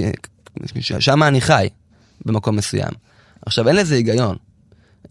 שם 1.01 1.23
אני 1.23 1.41
חי, 1.41 1.69
במקום 2.25 2.57
מסוים. 2.57 2.91
עכשיו, 3.47 3.69
אין 3.69 3.77
לזה 3.77 3.95
היגיון. 3.95 4.37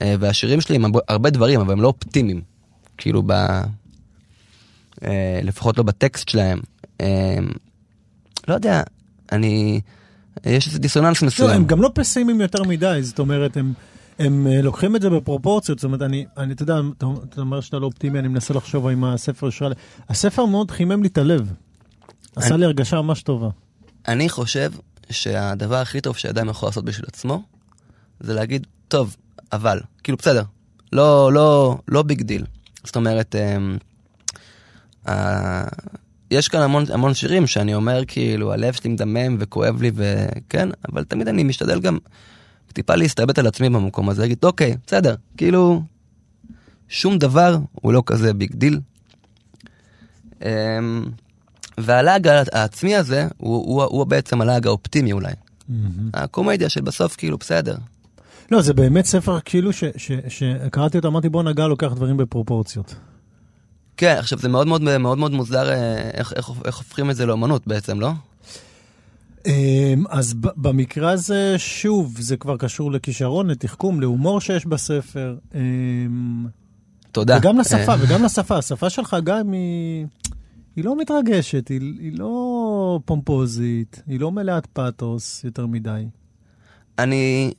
אה, 0.01 0.15
והשירים 0.19 0.61
שלי 0.61 0.75
הם 0.75 0.91
הרבה 1.07 1.29
דברים, 1.29 1.59
אבל 1.59 1.73
הם 1.73 1.81
לא 1.81 1.87
אופטימיים. 1.87 2.41
כאילו, 2.97 3.23
ב... 3.25 3.31
אה, 5.03 5.39
לפחות 5.43 5.77
לא 5.77 5.83
בטקסט 5.83 6.29
שלהם. 6.29 6.59
לא 8.47 8.53
יודע, 8.53 8.83
אני... 9.31 9.81
יש 10.45 10.67
איזה 10.67 10.79
דיסוננס 10.79 11.23
מסוים. 11.23 11.49
לא, 11.49 11.55
הם 11.55 11.65
גם 11.65 11.81
לא 11.81 11.91
פסימיים 11.93 12.41
יותר 12.41 12.63
מדי, 12.63 12.99
זאת 13.01 13.19
אומרת, 13.19 13.57
הם, 13.57 13.73
הם 14.19 14.47
אה, 14.47 14.61
לוקחים 14.61 14.95
את 14.95 15.01
זה 15.01 15.09
בפרופורציות, 15.09 15.79
זאת 15.79 15.83
אומרת, 15.83 16.01
אני, 16.01 16.25
אני 16.37 16.53
אתה 16.53 16.63
יודע, 16.63 16.79
אתה 16.97 17.41
אומר 17.41 17.61
שאתה 17.61 17.79
לא 17.79 17.85
אופטימי, 17.85 18.19
אני 18.19 18.27
מנסה 18.27 18.53
לחשוב 18.53 18.87
עם 18.87 19.03
הספר 19.03 19.49
שלך. 19.49 19.77
הספר 20.09 20.45
מאוד 20.45 20.71
חימם 20.71 21.03
לי 21.03 21.07
את 21.07 21.17
הלב. 21.17 21.53
עשה 22.35 22.49
אני, 22.49 22.59
לי 22.59 22.65
הרגשה 22.65 23.01
ממש 23.01 23.21
טובה. 23.21 23.49
אני 24.07 24.29
חושב 24.29 24.71
שהדבר 25.09 25.75
הכי 25.75 26.01
טוב 26.01 26.17
שאדם 26.17 26.49
יכול 26.49 26.69
לעשות 26.69 26.85
בשביל 26.85 27.05
עצמו, 27.07 27.43
זה 28.19 28.33
להגיד, 28.33 28.67
טוב, 28.87 29.15
אבל, 29.51 29.79
כאילו, 30.03 30.17
בסדר, 30.17 30.43
לא, 30.93 31.33
לא, 31.33 31.77
לא 31.87 32.03
big 32.03 32.21
deal. 32.21 32.45
זאת 32.83 32.95
אומרת, 32.95 33.35
אה, 35.07 35.63
יש 36.31 36.47
כאן 36.47 36.61
המון, 36.61 36.83
המון 36.93 37.13
שירים 37.13 37.47
שאני 37.47 37.75
אומר 37.75 38.05
כאילו 38.07 38.53
הלב 38.53 38.73
שלי 38.73 38.89
מדמם 38.89 39.35
וכואב 39.39 39.81
לי 39.81 39.91
וכן, 39.95 40.69
אבל 40.91 41.03
תמיד 41.03 41.27
אני 41.27 41.43
משתדל 41.43 41.79
גם 41.79 41.97
טיפה 42.73 42.95
להסתלבט 42.95 43.39
על 43.39 43.47
עצמי 43.47 43.69
במקום 43.69 44.09
הזה, 44.09 44.21
להגיד 44.21 44.37
אוקיי, 44.43 44.75
בסדר, 44.87 45.15
כאילו 45.37 45.83
שום 46.89 47.17
דבר 47.17 47.57
הוא 47.73 47.93
לא 47.93 48.03
כזה 48.05 48.33
big 48.33 48.55
deal. 48.55 48.79
אמ, 50.41 51.05
והלאג 51.77 52.27
העצמי 52.27 52.95
הזה 52.95 53.27
הוא, 53.37 53.55
הוא, 53.55 53.83
הוא 53.83 54.05
בעצם 54.05 54.41
הלאג 54.41 54.67
האופטימי 54.67 55.11
אולי. 55.11 55.31
Mm-hmm. 55.33 55.73
הקומדיה 56.13 56.69
של 56.69 56.81
בסוף 56.81 57.15
כאילו 57.15 57.37
בסדר. 57.37 57.75
לא, 58.51 58.61
זה 58.61 58.73
באמת 58.73 59.05
ספר 59.05 59.39
כאילו 59.39 59.69
שקראתי 60.27 60.97
אותו, 60.97 61.07
אמרתי 61.07 61.29
בוא 61.29 61.43
נגע 61.43 61.67
לוקח 61.67 61.93
דברים 61.93 62.17
בפרופורציות. 62.17 62.95
כן, 63.97 64.15
עכשיו 64.19 64.39
זה 64.39 64.49
מאוד 64.49 64.67
מאוד 64.67 64.81
מאוד 64.81 65.17
מאוד 65.17 65.31
מוזר 65.31 65.69
אה, 65.69 66.09
איך, 66.13 66.33
איך, 66.35 66.49
איך 66.65 66.77
הופכים 66.77 67.09
את 67.09 67.15
זה 67.15 67.25
לאמנות 67.25 67.67
בעצם, 67.67 67.99
לא? 67.99 68.11
אמ, 69.45 70.03
אז 70.09 70.33
במקרה 70.37 71.11
הזה, 71.11 71.55
שוב, 71.57 72.15
זה 72.19 72.37
כבר 72.37 72.57
קשור 72.57 72.91
לכישרון, 72.91 73.47
לתחכום, 73.47 74.01
להומור 74.01 74.41
שיש 74.41 74.65
בספר. 74.65 75.37
אמ, 75.55 76.45
תודה. 77.11 77.37
וגם 77.37 77.59
לשפה, 77.59 77.91
אה, 77.91 77.97
וגם 78.01 78.23
לשפה. 78.23 78.57
השפה 78.57 78.89
שלך 78.89 79.17
גם 79.23 79.51
היא... 79.51 80.05
היא 80.75 80.85
לא 80.85 80.97
מתרגשת, 80.97 81.67
היא, 81.67 81.81
היא 81.99 82.19
לא 82.19 82.99
פומפוזית, 83.05 84.03
היא 84.07 84.19
לא 84.19 84.31
מלאת 84.31 84.65
פאתוס 84.65 85.43
יותר 85.43 85.67
מדי. 85.67 86.05
אני, 86.99 87.53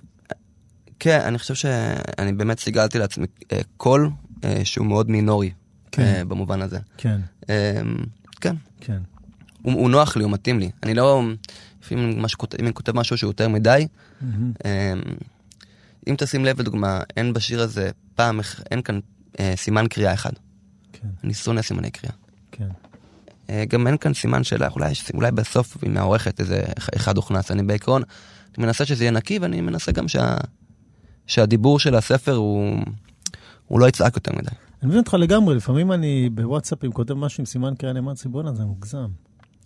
כן, 0.99 1.20
אני 1.20 1.39
חושב 1.39 1.55
שאני 1.55 2.32
באמת 2.32 2.59
סיגלתי 2.59 2.99
לעצמי 2.99 3.26
אה, 3.53 3.61
קול 3.76 4.11
אה, 4.45 4.64
שהוא 4.64 4.87
מאוד 4.87 5.11
מינורי, 5.11 5.51
כן. 5.93 6.24
במובן 6.28 6.62
הזה. 6.62 6.78
כן, 6.97 7.20
אה, 7.51 7.80
כן, 8.41 8.57
כן. 8.80 8.99
הוא, 9.62 9.72
הוא 9.72 9.91
נוח 9.91 10.16
לי, 10.16 10.24
הוא 10.24 10.32
מתאים 10.32 10.59
לי. 10.59 10.70
אני 10.82 10.95
לא, 10.95 11.22
לפעמים 11.85 12.11
אם 12.61 12.64
אני 12.66 12.74
כותב 12.74 12.97
משהו 12.97 13.16
שהוא 13.16 13.28
יותר 13.30 13.49
מדי. 13.49 13.87
אה, 14.64 14.93
אם 16.09 16.14
תשים 16.18 16.45
לב, 16.45 16.61
לדוגמה, 16.61 17.01
אין 17.16 17.32
בשיר 17.32 17.61
הזה 17.61 17.91
פעם, 18.14 18.41
אין 18.70 18.82
כאן 18.82 19.01
אה, 19.41 19.53
סימן 19.57 19.87
קריאה 19.91 20.14
אחד. 20.14 20.30
כן, 20.93 21.09
אני 21.24 21.35
שונא 21.35 21.62
סימני 21.62 21.91
קריאה. 21.91 22.14
כן. 22.53 22.68
אה, 23.51 23.64
גם 23.68 23.87
אין 23.87 23.97
כאן 23.97 24.14
סימן 24.14 24.45
שאלה, 24.45 24.68
אולי, 24.68 24.93
אולי 25.14 25.30
בסוף 25.30 25.76
עם 25.85 25.97
העורכת 25.97 26.41
איזה 26.41 26.62
אח- 26.78 26.89
אחד 26.97 27.16
הוכנס. 27.16 27.51
אני 27.51 27.62
בעיקרון, 27.62 28.03
אני 28.59 28.66
מנסה 28.66 28.85
שזה 28.85 29.05
יהיה 29.05 29.11
נקי, 29.11 29.39
ואני 29.39 29.61
מנסה 29.61 29.93
גם 29.93 30.09
שה, 30.09 30.37
שהדיבור 31.26 31.78
של 31.78 31.95
הספר 31.95 32.35
הוא, 32.35 32.76
הוא 33.66 33.80
לא 33.80 33.89
יצעק 33.89 34.16
יותר 34.16 34.32
מדי. 34.37 34.49
אני 34.82 34.89
מבין 34.89 34.99
אותך 34.99 35.14
לגמרי, 35.14 35.55
לפעמים 35.55 35.93
אני 35.93 36.30
בוואטסאפים 36.35 36.93
כותב 36.93 37.14
משהו 37.14 37.41
עם 37.41 37.47
סימן 37.47 37.74
קריאה, 37.74 37.91
אני 37.91 37.99
אומר 37.99 38.12
לעצמי, 38.12 38.32
בואנה, 38.32 38.55
זה 38.55 38.64
מוגזם. 38.64 39.07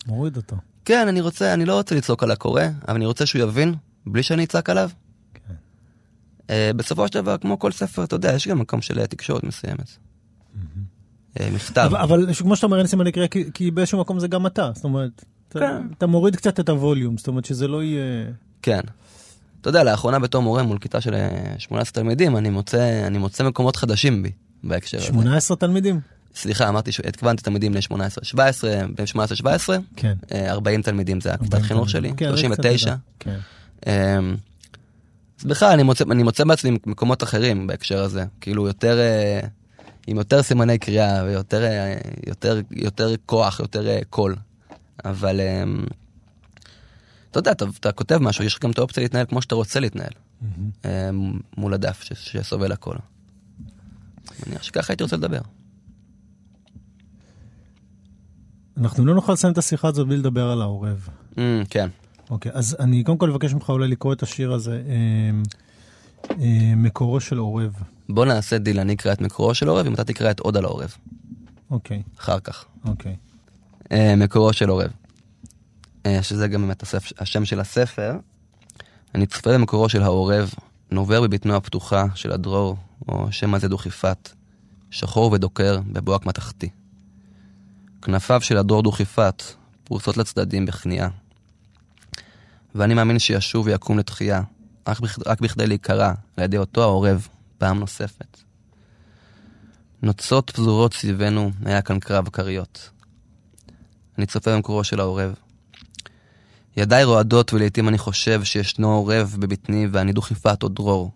מוריד 0.06 0.36
אותו. 0.36 0.56
כן, 0.88 1.08
אני 1.08 1.20
רוצה, 1.20 1.54
אני 1.54 1.64
לא 1.64 1.74
רוצה 1.74 1.94
לצעוק 1.94 2.22
על 2.22 2.30
הקורא, 2.30 2.62
אבל 2.88 2.96
אני 2.96 3.06
רוצה 3.06 3.26
שהוא 3.26 3.42
יבין, 3.42 3.74
בלי 4.06 4.22
שאני 4.22 4.44
אצעק 4.44 4.70
עליו. 4.70 4.90
כן. 5.34 5.54
אה, 6.50 6.70
בסופו 6.76 7.08
של 7.08 7.14
דבר, 7.14 7.36
כמו 7.38 7.58
כל 7.58 7.72
ספר, 7.72 8.04
אתה 8.04 8.14
יודע, 8.14 8.32
יש 8.32 8.48
גם 8.48 8.58
מקום 8.58 8.82
של 8.82 9.06
תקשורת 9.06 9.44
מסוימת. 9.44 9.96
אה, 11.40 11.48
מכתב. 11.54 11.90
אבל, 11.90 12.00
אבל 12.00 12.34
כמו 12.34 12.56
שאתה 12.56 12.66
אומר, 12.66 12.78
אין 12.78 12.86
סימני 12.86 13.12
קריאה, 13.12 13.28
כי, 13.28 13.44
כי 13.54 13.70
באיזשהו 13.70 14.00
מקום 14.00 14.20
זה 14.20 14.28
גם 14.28 14.46
אתה. 14.46 14.70
זאת 14.74 14.84
אומרת, 14.84 15.24
אתה, 15.48 15.58
כן. 15.58 15.86
אתה 15.98 16.06
מוריד 16.06 16.36
קצת 16.36 16.60
את 16.60 16.68
הווליום, 16.68 17.18
זאת 17.18 17.28
אומרת 17.28 17.44
שזה 17.44 17.68
לא 17.68 17.82
יהיה... 17.82 18.24
כן. 18.62 18.80
אתה 19.60 19.68
יודע, 19.68 19.84
לאחרונה 19.84 20.18
בתור 20.18 20.42
מורה 20.42 20.62
מול 20.62 20.78
כיתה 20.78 21.00
של 21.00 21.14
אה, 21.14 21.54
18 21.58 22.02
תלמידים, 22.02 22.36
אני 22.36 22.50
מוצא, 22.50 23.06
אני 23.06 23.18
מוצא 23.18 23.44
מקומות 23.44 23.76
חדשים 23.76 24.22
בי, 24.22 24.30
בהקשר 24.64 24.98
הזה. 24.98 25.06
18 25.06 25.56
תלמידים? 25.56 26.00
סליחה, 26.34 26.68
אמרתי 26.68 26.92
שהתכוונתי 26.92 27.42
תלמידים 27.42 27.74
ל-18-17, 27.74 28.38
בין 28.94 29.06
18-17, 29.42 29.46
כן. 29.96 30.14
אה, 30.32 30.50
40 30.50 30.82
תלמידים 30.82 31.20
זה 31.20 31.32
הכיתת 31.32 31.54
40 31.54 31.68
חינוך 31.68 31.90
שלי. 31.90 32.12
כן, 32.16 32.36
זה 32.36 32.42
קצת 32.42 32.48
39. 32.48 32.90
יותר. 32.90 33.00
כן. 33.18 33.38
אמ, 33.86 34.36
אז 35.40 35.44
בכלל, 35.44 35.72
אני 35.72 35.82
מוצא, 35.82 36.04
אני 36.10 36.22
מוצא 36.22 36.44
בעצמי 36.44 36.78
מקומות 36.86 37.22
אחרים 37.22 37.66
בהקשר 37.66 38.02
הזה, 38.02 38.24
כאילו 38.40 38.66
יותר, 38.66 38.98
אה, 38.98 39.40
עם 40.06 40.16
יותר 40.16 40.42
סימני 40.42 40.78
קריאה 40.78 41.24
ויותר 41.24 41.64
אה, 41.64 41.96
יותר, 42.26 42.60
יותר 42.70 43.14
כוח, 43.26 43.60
יותר 43.60 43.88
אה, 43.88 44.00
קול. 44.10 44.36
אבל 45.04 45.40
אמ, 45.40 45.84
אתה 47.30 47.38
יודע, 47.38 47.52
אתה, 47.52 47.64
אתה 47.80 47.92
כותב 47.92 48.18
משהו, 48.18 48.44
יש 48.44 48.54
לך 48.54 48.62
גם 48.62 48.70
את 48.70 48.78
האופציה 48.78 49.02
להתנהל 49.02 49.26
כמו 49.26 49.42
שאתה 49.42 49.54
רוצה 49.54 49.80
להתנהל. 49.80 50.12
אמ, 50.84 51.38
מול 51.56 51.74
הדף 51.74 52.02
ש, 52.02 52.12
שסובל 52.14 52.72
הכל. 52.72 52.96
מניח 54.46 54.62
שככה 54.62 54.92
הייתי 54.92 55.02
רוצה 55.02 55.16
לדבר. 55.16 55.40
אנחנו 58.80 59.06
לא 59.06 59.14
נוכל 59.14 59.32
לסיים 59.32 59.52
את 59.52 59.58
השיחה 59.58 59.88
הזאת 59.88 60.06
בלי 60.06 60.16
לדבר 60.16 60.50
על 60.50 60.62
העורב. 60.62 61.08
אמ, 61.38 61.62
כן. 61.70 61.88
אוקיי, 62.30 62.52
אז 62.54 62.76
אני 62.80 63.04
קודם 63.04 63.18
כל 63.18 63.30
אבקש 63.30 63.54
ממך 63.54 63.70
אולי 63.70 63.88
לקרוא 63.88 64.12
את 64.12 64.22
השיר 64.22 64.52
הזה, 64.52 64.82
אה, 64.88 65.30
אה, 66.40 66.72
מקורו 66.76 67.20
של 67.20 67.38
עורב. 67.38 67.72
בוא 68.08 68.24
נעשה 68.24 68.58
דיל, 68.58 68.80
אני 68.80 68.94
אקרא 68.94 69.12
את 69.12 69.20
מקורו 69.20 69.54
של 69.54 69.68
עורב, 69.68 69.86
אם 69.86 69.94
אתה 69.94 70.04
תקרא 70.04 70.30
את 70.30 70.40
עוד 70.40 70.56
על 70.56 70.64
העורב, 70.64 70.94
אוקיי, 71.70 72.02
אחר 72.18 72.40
כך. 72.40 72.64
אוקיי. 72.84 73.16
אה, 73.92 74.14
מקורו 74.16 74.52
של 74.52 74.68
עורב. 74.68 74.90
אה, 76.06 76.22
שזה 76.22 76.48
גם 76.48 76.62
באמת 76.62 76.82
הספ... 76.82 77.12
השם 77.18 77.44
של 77.44 77.60
הספר. 77.60 78.16
אני 79.14 79.26
צופה 79.26 79.52
במקורו 79.52 79.88
של 79.88 80.02
העורב, 80.02 80.52
נובר 80.90 81.20
בבטנו 81.20 81.56
הפתוחה 81.56 82.04
של 82.14 82.32
הדרור, 82.32 82.76
או 83.08 83.32
שמא 83.32 83.58
זה 83.58 83.68
דוכיפת, 83.68 84.30
שחור 84.90 85.32
ודוקר 85.32 85.80
בבוהק 85.92 86.26
מתכתי. 86.26 86.68
כנפיו 88.02 88.40
של 88.40 88.56
הדרור 88.56 88.82
דוכיפת, 88.82 89.42
פרוסות 89.84 90.16
לצדדים 90.16 90.66
בכניעה. 90.66 91.08
ואני 92.74 92.94
מאמין 92.94 93.18
שישוב 93.18 93.66
ויקום 93.66 93.98
לתחייה, 93.98 94.42
רק, 94.88 95.00
בכ... 95.00 95.18
רק 95.26 95.40
בכדי 95.40 95.66
להיקרע 95.66 96.12
על 96.36 96.44
ידי 96.44 96.58
אותו 96.58 96.82
העורב 96.82 97.28
פעם 97.58 97.78
נוספת. 97.78 98.38
נוצות 100.02 100.50
פזורות 100.50 100.94
סביבנו, 100.94 101.50
היה 101.64 101.82
כאן 101.82 101.98
קרב 101.98 102.28
כריות. 102.28 102.90
אני 104.18 104.26
צופה 104.26 104.54
במקורו 104.54 104.84
של 104.84 105.00
העורב. 105.00 105.34
ידיי 106.76 107.04
רועדות 107.04 107.52
ולעיתים 107.52 107.88
אני 107.88 107.98
חושב 107.98 108.44
שישנו 108.44 108.94
עורב 108.94 109.36
בבטני 109.38 109.86
ואני 109.92 110.12
דוכיפת 110.12 110.62
או 110.62 110.68
דרור. 110.68 111.10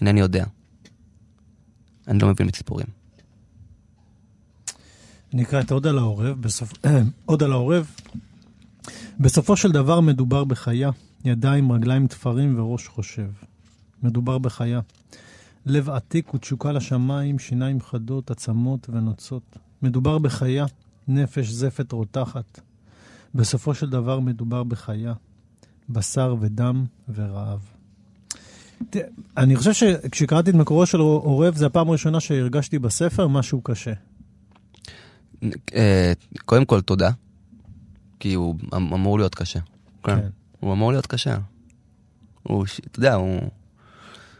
אינני 0.00 0.20
יודע. 0.20 0.44
אני 2.08 2.18
לא 2.18 2.28
מבין 2.28 2.46
בציפורים. 2.46 3.03
אני 5.34 5.42
אקרא 5.42 5.60
את 5.60 5.70
עוד 5.70 5.86
על 5.86 5.98
העורב, 5.98 6.40
בסופ... 6.40 6.72
עוד 7.26 7.42
על 7.42 7.52
העורב. 7.52 7.90
בסופו 9.20 9.56
של 9.56 9.72
דבר 9.72 10.00
מדובר 10.00 10.44
בחיה, 10.44 10.90
ידיים, 11.24 11.72
רגליים, 11.72 12.06
תפרים 12.06 12.58
וראש 12.58 12.88
חושב. 12.88 13.28
מדובר 14.02 14.38
בחיה. 14.38 14.80
לב 15.66 15.90
עתיק 15.90 16.34
ותשוקה 16.34 16.72
לשמיים, 16.72 17.38
שיניים 17.38 17.80
חדות, 17.80 18.30
עצמות 18.30 18.86
ונוצות. 18.90 19.58
מדובר 19.82 20.18
בחיה, 20.18 20.66
נפש 21.08 21.48
זפת 21.48 21.92
רותחת. 21.92 22.60
בסופו 23.34 23.74
של 23.74 23.90
דבר 23.90 24.20
מדובר 24.20 24.62
בחיה, 24.62 25.14
בשר 25.88 26.36
ודם 26.40 26.84
ורעב. 27.14 27.60
אני 29.36 29.56
חושב 29.56 29.72
שכשקראתי 29.72 30.50
את 30.50 30.54
מקורו 30.54 30.86
של 30.86 30.98
עורב, 30.98 31.56
זו 31.56 31.66
הפעם 31.66 31.88
הראשונה 31.88 32.20
שהרגשתי 32.20 32.78
בספר 32.78 33.28
משהו 33.28 33.60
קשה. 33.60 33.92
אה, 35.74 36.12
קודם 36.44 36.64
כל, 36.64 36.80
תודה. 36.80 37.10
כי 38.20 38.34
הוא 38.34 38.54
אמ- 38.76 38.94
אמור 38.94 39.18
להיות 39.18 39.34
קשה. 39.34 39.58
כן. 40.04 40.18
הוא 40.60 40.72
אמור 40.72 40.92
להיות 40.92 41.06
קשה. 41.06 41.36
הוא, 42.42 42.64
אתה 42.90 42.98
יודע, 42.98 43.14
הוא, 43.14 43.40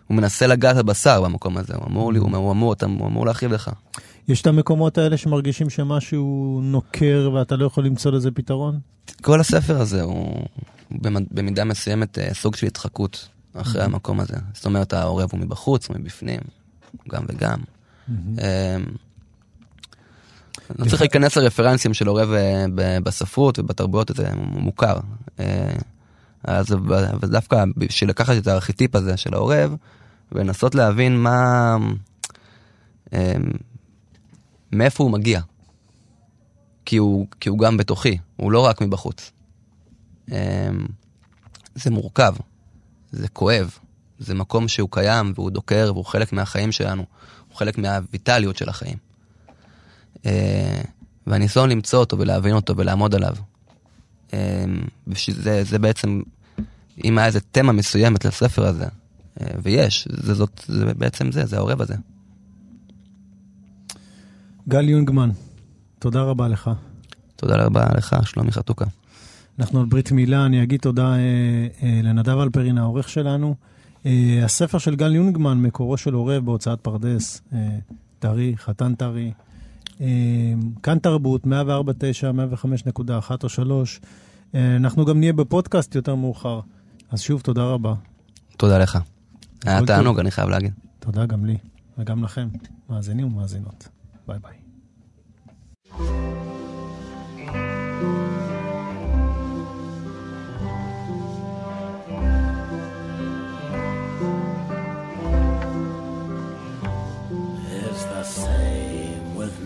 הוא 0.07 0.17
מנסה 0.17 0.47
לגעת 0.47 0.77
בבשר 0.77 1.23
במקום 1.23 1.57
הזה. 1.57 1.75
הוא 1.77 1.87
אמור, 1.87 2.13
לי, 2.13 2.19
הוא, 2.19 2.37
הוא, 2.37 2.53
אמור, 2.53 2.73
אתה, 2.73 2.87
הוא 2.87 3.07
אמור 3.07 3.27
להכאיב 3.27 3.53
לך. 3.53 3.71
יש 4.29 4.41
את 4.43 4.47
המקומות 4.47 4.99
האלה 4.99 5.17
שמרגישים 5.17 5.71
שמשהו 5.71 6.61
נוקר 6.63 7.31
ואתה 7.35 7.57
לא 7.57 7.65
יכול 7.67 7.87
למצוא 7.87 8.13
לזה 8.13 8.31
פתרון? 8.31 8.81
כל 9.23 9.41
הספר 9.41 9.81
הזה 9.81 10.03
הוא 10.03 10.45
במ- 10.91 11.27
במידה 11.31 11.65
מסוימת 11.65 12.19
אה, 12.19 12.35
סוג 12.35 12.57
של 12.57 12.67
התחקות 12.67 13.29
אחרי 13.55 13.83
המקום 13.83 14.21
הזה. 14.21 14.37
זאת 14.55 14.65
אומרת, 14.67 14.93
העורב 14.93 15.29
הוא 15.33 15.41
מבחוץ, 15.41 15.89
הוא 15.89 15.97
מבפנים, 16.01 16.41
גם 17.09 17.25
וגם. 17.29 17.59
אה, 18.39 18.77
לא 20.79 20.85
צריך 20.89 21.01
להיכנס 21.01 21.37
לרפרנסים 21.37 21.95
של 21.95 22.09
אה, 22.09 22.67
ב- 22.75 22.99
בספרות 23.03 23.59
ובתרבויות, 23.59 24.11
זה 24.17 24.29
מוכר. 24.37 24.97
אה, 25.41 25.73
אז 26.45 26.67
דווקא 27.23 27.65
בשביל 27.77 28.11
לקחת 28.11 28.37
את 28.37 28.47
הארכיטיפ 28.47 28.97
הזה 28.97 29.17
של 29.17 29.35
העורב, 29.35 29.75
ולנסות 30.33 30.75
להבין 30.75 31.17
מה... 31.17 31.77
אה, 33.13 33.35
מאיפה 34.73 35.05
הוא 35.05 35.11
מגיע. 35.11 35.41
כי 36.85 36.97
הוא, 36.97 37.27
כי 37.41 37.49
הוא 37.49 37.59
גם 37.59 37.77
בתוכי, 37.77 38.19
הוא 38.37 38.53
לא 38.53 38.61
רק 38.61 38.81
מבחוץ. 38.81 39.31
אמ, 40.33 40.37
זה 41.75 41.91
מורכב, 41.91 42.35
זה 43.13 43.29
כואב, 43.29 43.79
זה 44.19 44.35
מקום 44.35 44.69
שהוא 44.69 44.89
קיים 44.93 45.33
והוא 45.35 45.51
דוקר 45.51 45.91
והוא 45.95 46.05
חלק 46.05 46.33
מהחיים 46.33 46.73
שלנו, 46.73 47.05
הוא 47.49 47.57
חלק 47.57 47.79
מהוויטליות 47.79 48.57
של 48.57 48.69
החיים. 48.69 48.97
אה, 50.27 50.83
והניסיון 51.27 51.71
למצוא 51.71 51.99
אותו 51.99 52.19
ולהבין 52.19 52.55
אותו 52.55 52.77
ולעמוד 52.77 53.15
עליו. 53.15 53.35
בשביל 55.07 55.37
זה, 55.37 55.65
זה 55.65 55.79
בעצם, 55.79 56.23
אם 57.05 57.19
היה 57.19 57.27
איזה 57.27 57.41
תמה 57.41 57.73
מסוימת 57.73 58.25
לספר 58.25 58.67
הזה, 58.67 58.87
אה, 59.41 59.47
ויש, 59.63 60.09
זה, 60.11 60.35
זאת, 60.35 60.65
זה 60.67 60.95
בעצם 60.95 61.33
זה, 61.33 61.47
זה 61.47 61.57
העורב 61.57 61.81
הזה. 61.81 61.95
גל 64.69 64.89
יונגמן, 64.89 65.31
תודה 65.99 66.23
רבה 66.23 66.49
לך. 66.49 66.71
תודה 67.37 67.57
רבה 67.57 67.85
לך, 67.97 68.17
שלומי 68.25 68.53
חתוקה. 68.53 68.85
אנחנו 69.59 69.81
על 69.81 69.87
ברית 69.87 70.13
מילה, 70.13 70.47
אני 70.47 70.63
אגיד 70.63 70.81
תודה 70.81 71.13
אה, 71.13 71.19
אה, 71.83 72.01
לנדב 72.03 72.39
אלפרין, 72.39 72.79
העורך 72.79 73.09
שלנו. 73.09 73.55
אה, 74.07 74.41
הספר 74.45 74.79
של 74.79 74.97
גל 74.97 75.15
יונגמן, 75.15 75.59
מקורו 75.63 75.97
של 75.97 76.15
עורב 76.15 76.45
בהוצאת 76.45 76.81
פרדס, 76.81 77.43
אה, 77.53 77.59
טרי, 78.19 78.55
חתן 78.57 78.95
טרי. 78.95 79.33
אה, 80.01 80.07
כאן 80.83 80.99
תרבות, 80.99 81.45
104.9, 81.45 81.49
105.1 83.07 83.45
או 83.45 83.49
3. 83.49 84.01
אה, 84.55 84.77
אנחנו 84.77 85.05
גם 85.05 85.19
נהיה 85.19 85.33
בפודקאסט 85.33 85.95
יותר 85.95 86.15
מאוחר. 86.15 86.61
אז 87.11 87.21
שוב, 87.21 87.41
תודה 87.41 87.65
רבה. 87.65 87.95
תודה 88.57 88.79
לך. 88.79 88.99
היה 89.65 89.87
תענוג. 89.87 90.19
אני 90.19 90.31
חייב 90.31 90.49
להגיד. 90.49 90.73
תודה 90.99 91.27
גם 91.27 91.45
לי. 91.45 91.57
וגם 91.99 92.25
לכם, 92.25 92.49
מאזינים 92.91 93.27
ומאזינות. 93.27 93.89
ביי 94.27 94.39
ביי. 94.39 94.55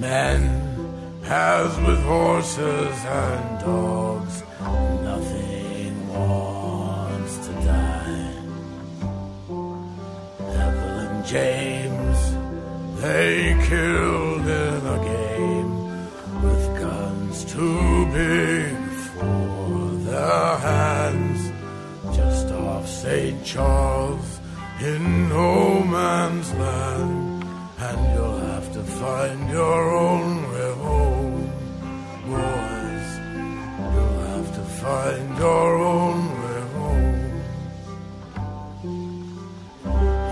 Men 0.08 0.40
as 1.24 1.70
with 1.86 2.00
horses 2.14 2.98
and 3.04 3.60
dogs. 3.60 4.36
Nothing 5.10 5.94
wants 6.16 7.34
to 7.46 7.52
die. 7.72 8.32
Evelyn 10.64 11.16
James, 11.34 12.18
they 13.02 13.34
killed 13.70 14.46
in 14.64 14.80
a 14.96 15.00
game 15.14 15.72
with 16.44 16.64
guns 16.84 17.36
too 17.54 18.06
big 18.20 18.76
for 19.14 19.76
their 20.08 20.50
hands 20.70 21.40
just 22.16 22.46
off 22.66 22.86
St. 22.88 23.44
Charles 23.44 24.40
in 24.80 25.28
no 25.28 25.82
man's 25.96 26.50
land. 26.54 27.27
Find 29.00 29.48
your 29.48 29.96
own 29.96 30.50
way 30.50 30.72
home, 30.86 31.52
boys. 32.26 33.08
You'll 33.94 34.20
have 34.32 34.48
to 34.58 34.64
find 34.82 35.38
your 35.38 35.70
own 35.94 36.20
way 36.42 36.60
home. 36.76 37.42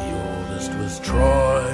The 0.01 0.11
oldest 0.27 0.73
was 0.81 0.95
Troy, 0.99 1.67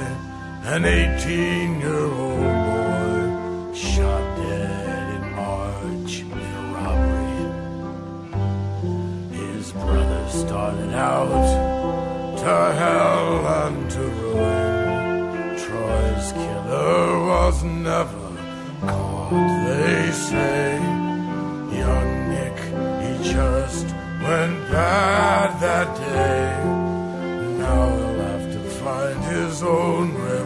an 0.73 0.85
18 0.85 1.79
year 1.79 2.05
old 2.25 2.57
boy, 2.69 3.73
shot 3.73 4.25
dead 4.37 5.05
in 5.17 5.23
March 5.35 6.11
in 6.19 6.31
a 6.31 6.63
robbery. 6.75 7.43
His 9.39 9.71
brother 9.71 10.23
started 10.29 10.93
out 10.93 11.47
to 12.37 12.55
hell 12.81 13.47
and 13.63 13.89
to 13.91 13.99
ruin. 13.99 14.62
Troy's 16.83 17.23
was 17.27 17.63
never 17.63 18.27
caught, 18.81 19.29
they 19.65 20.11
say. 20.11 20.75
Young 21.81 22.11
Nick, 22.31 22.57
he 23.03 23.11
just 23.31 23.85
went 24.25 24.57
bad 24.69 25.49
that 25.61 25.89
day. 25.95 26.47
Now 27.57 27.83
he'll 27.95 28.19
have 28.29 28.47
to 28.55 28.59
find 28.81 29.19
his 29.35 29.63
own 29.63 30.13
way 30.13 30.42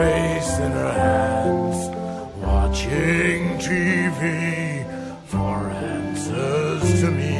face 0.00 0.58
in 0.66 0.72
her 0.82 0.94
hands, 1.06 1.78
watching 2.46 3.40
TV 3.66 4.22
for 5.32 5.56
answers 5.94 6.84
to 7.00 7.08
me. 7.20 7.38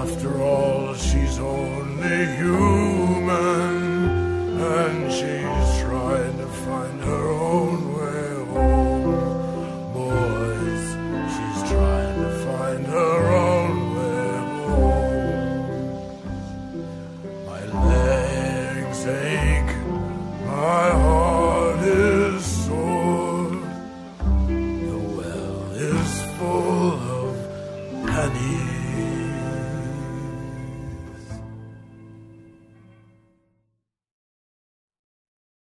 After 0.00 0.30
all, 0.42 0.94
she's 0.94 1.36
only 1.38 2.20
human, 2.40 3.69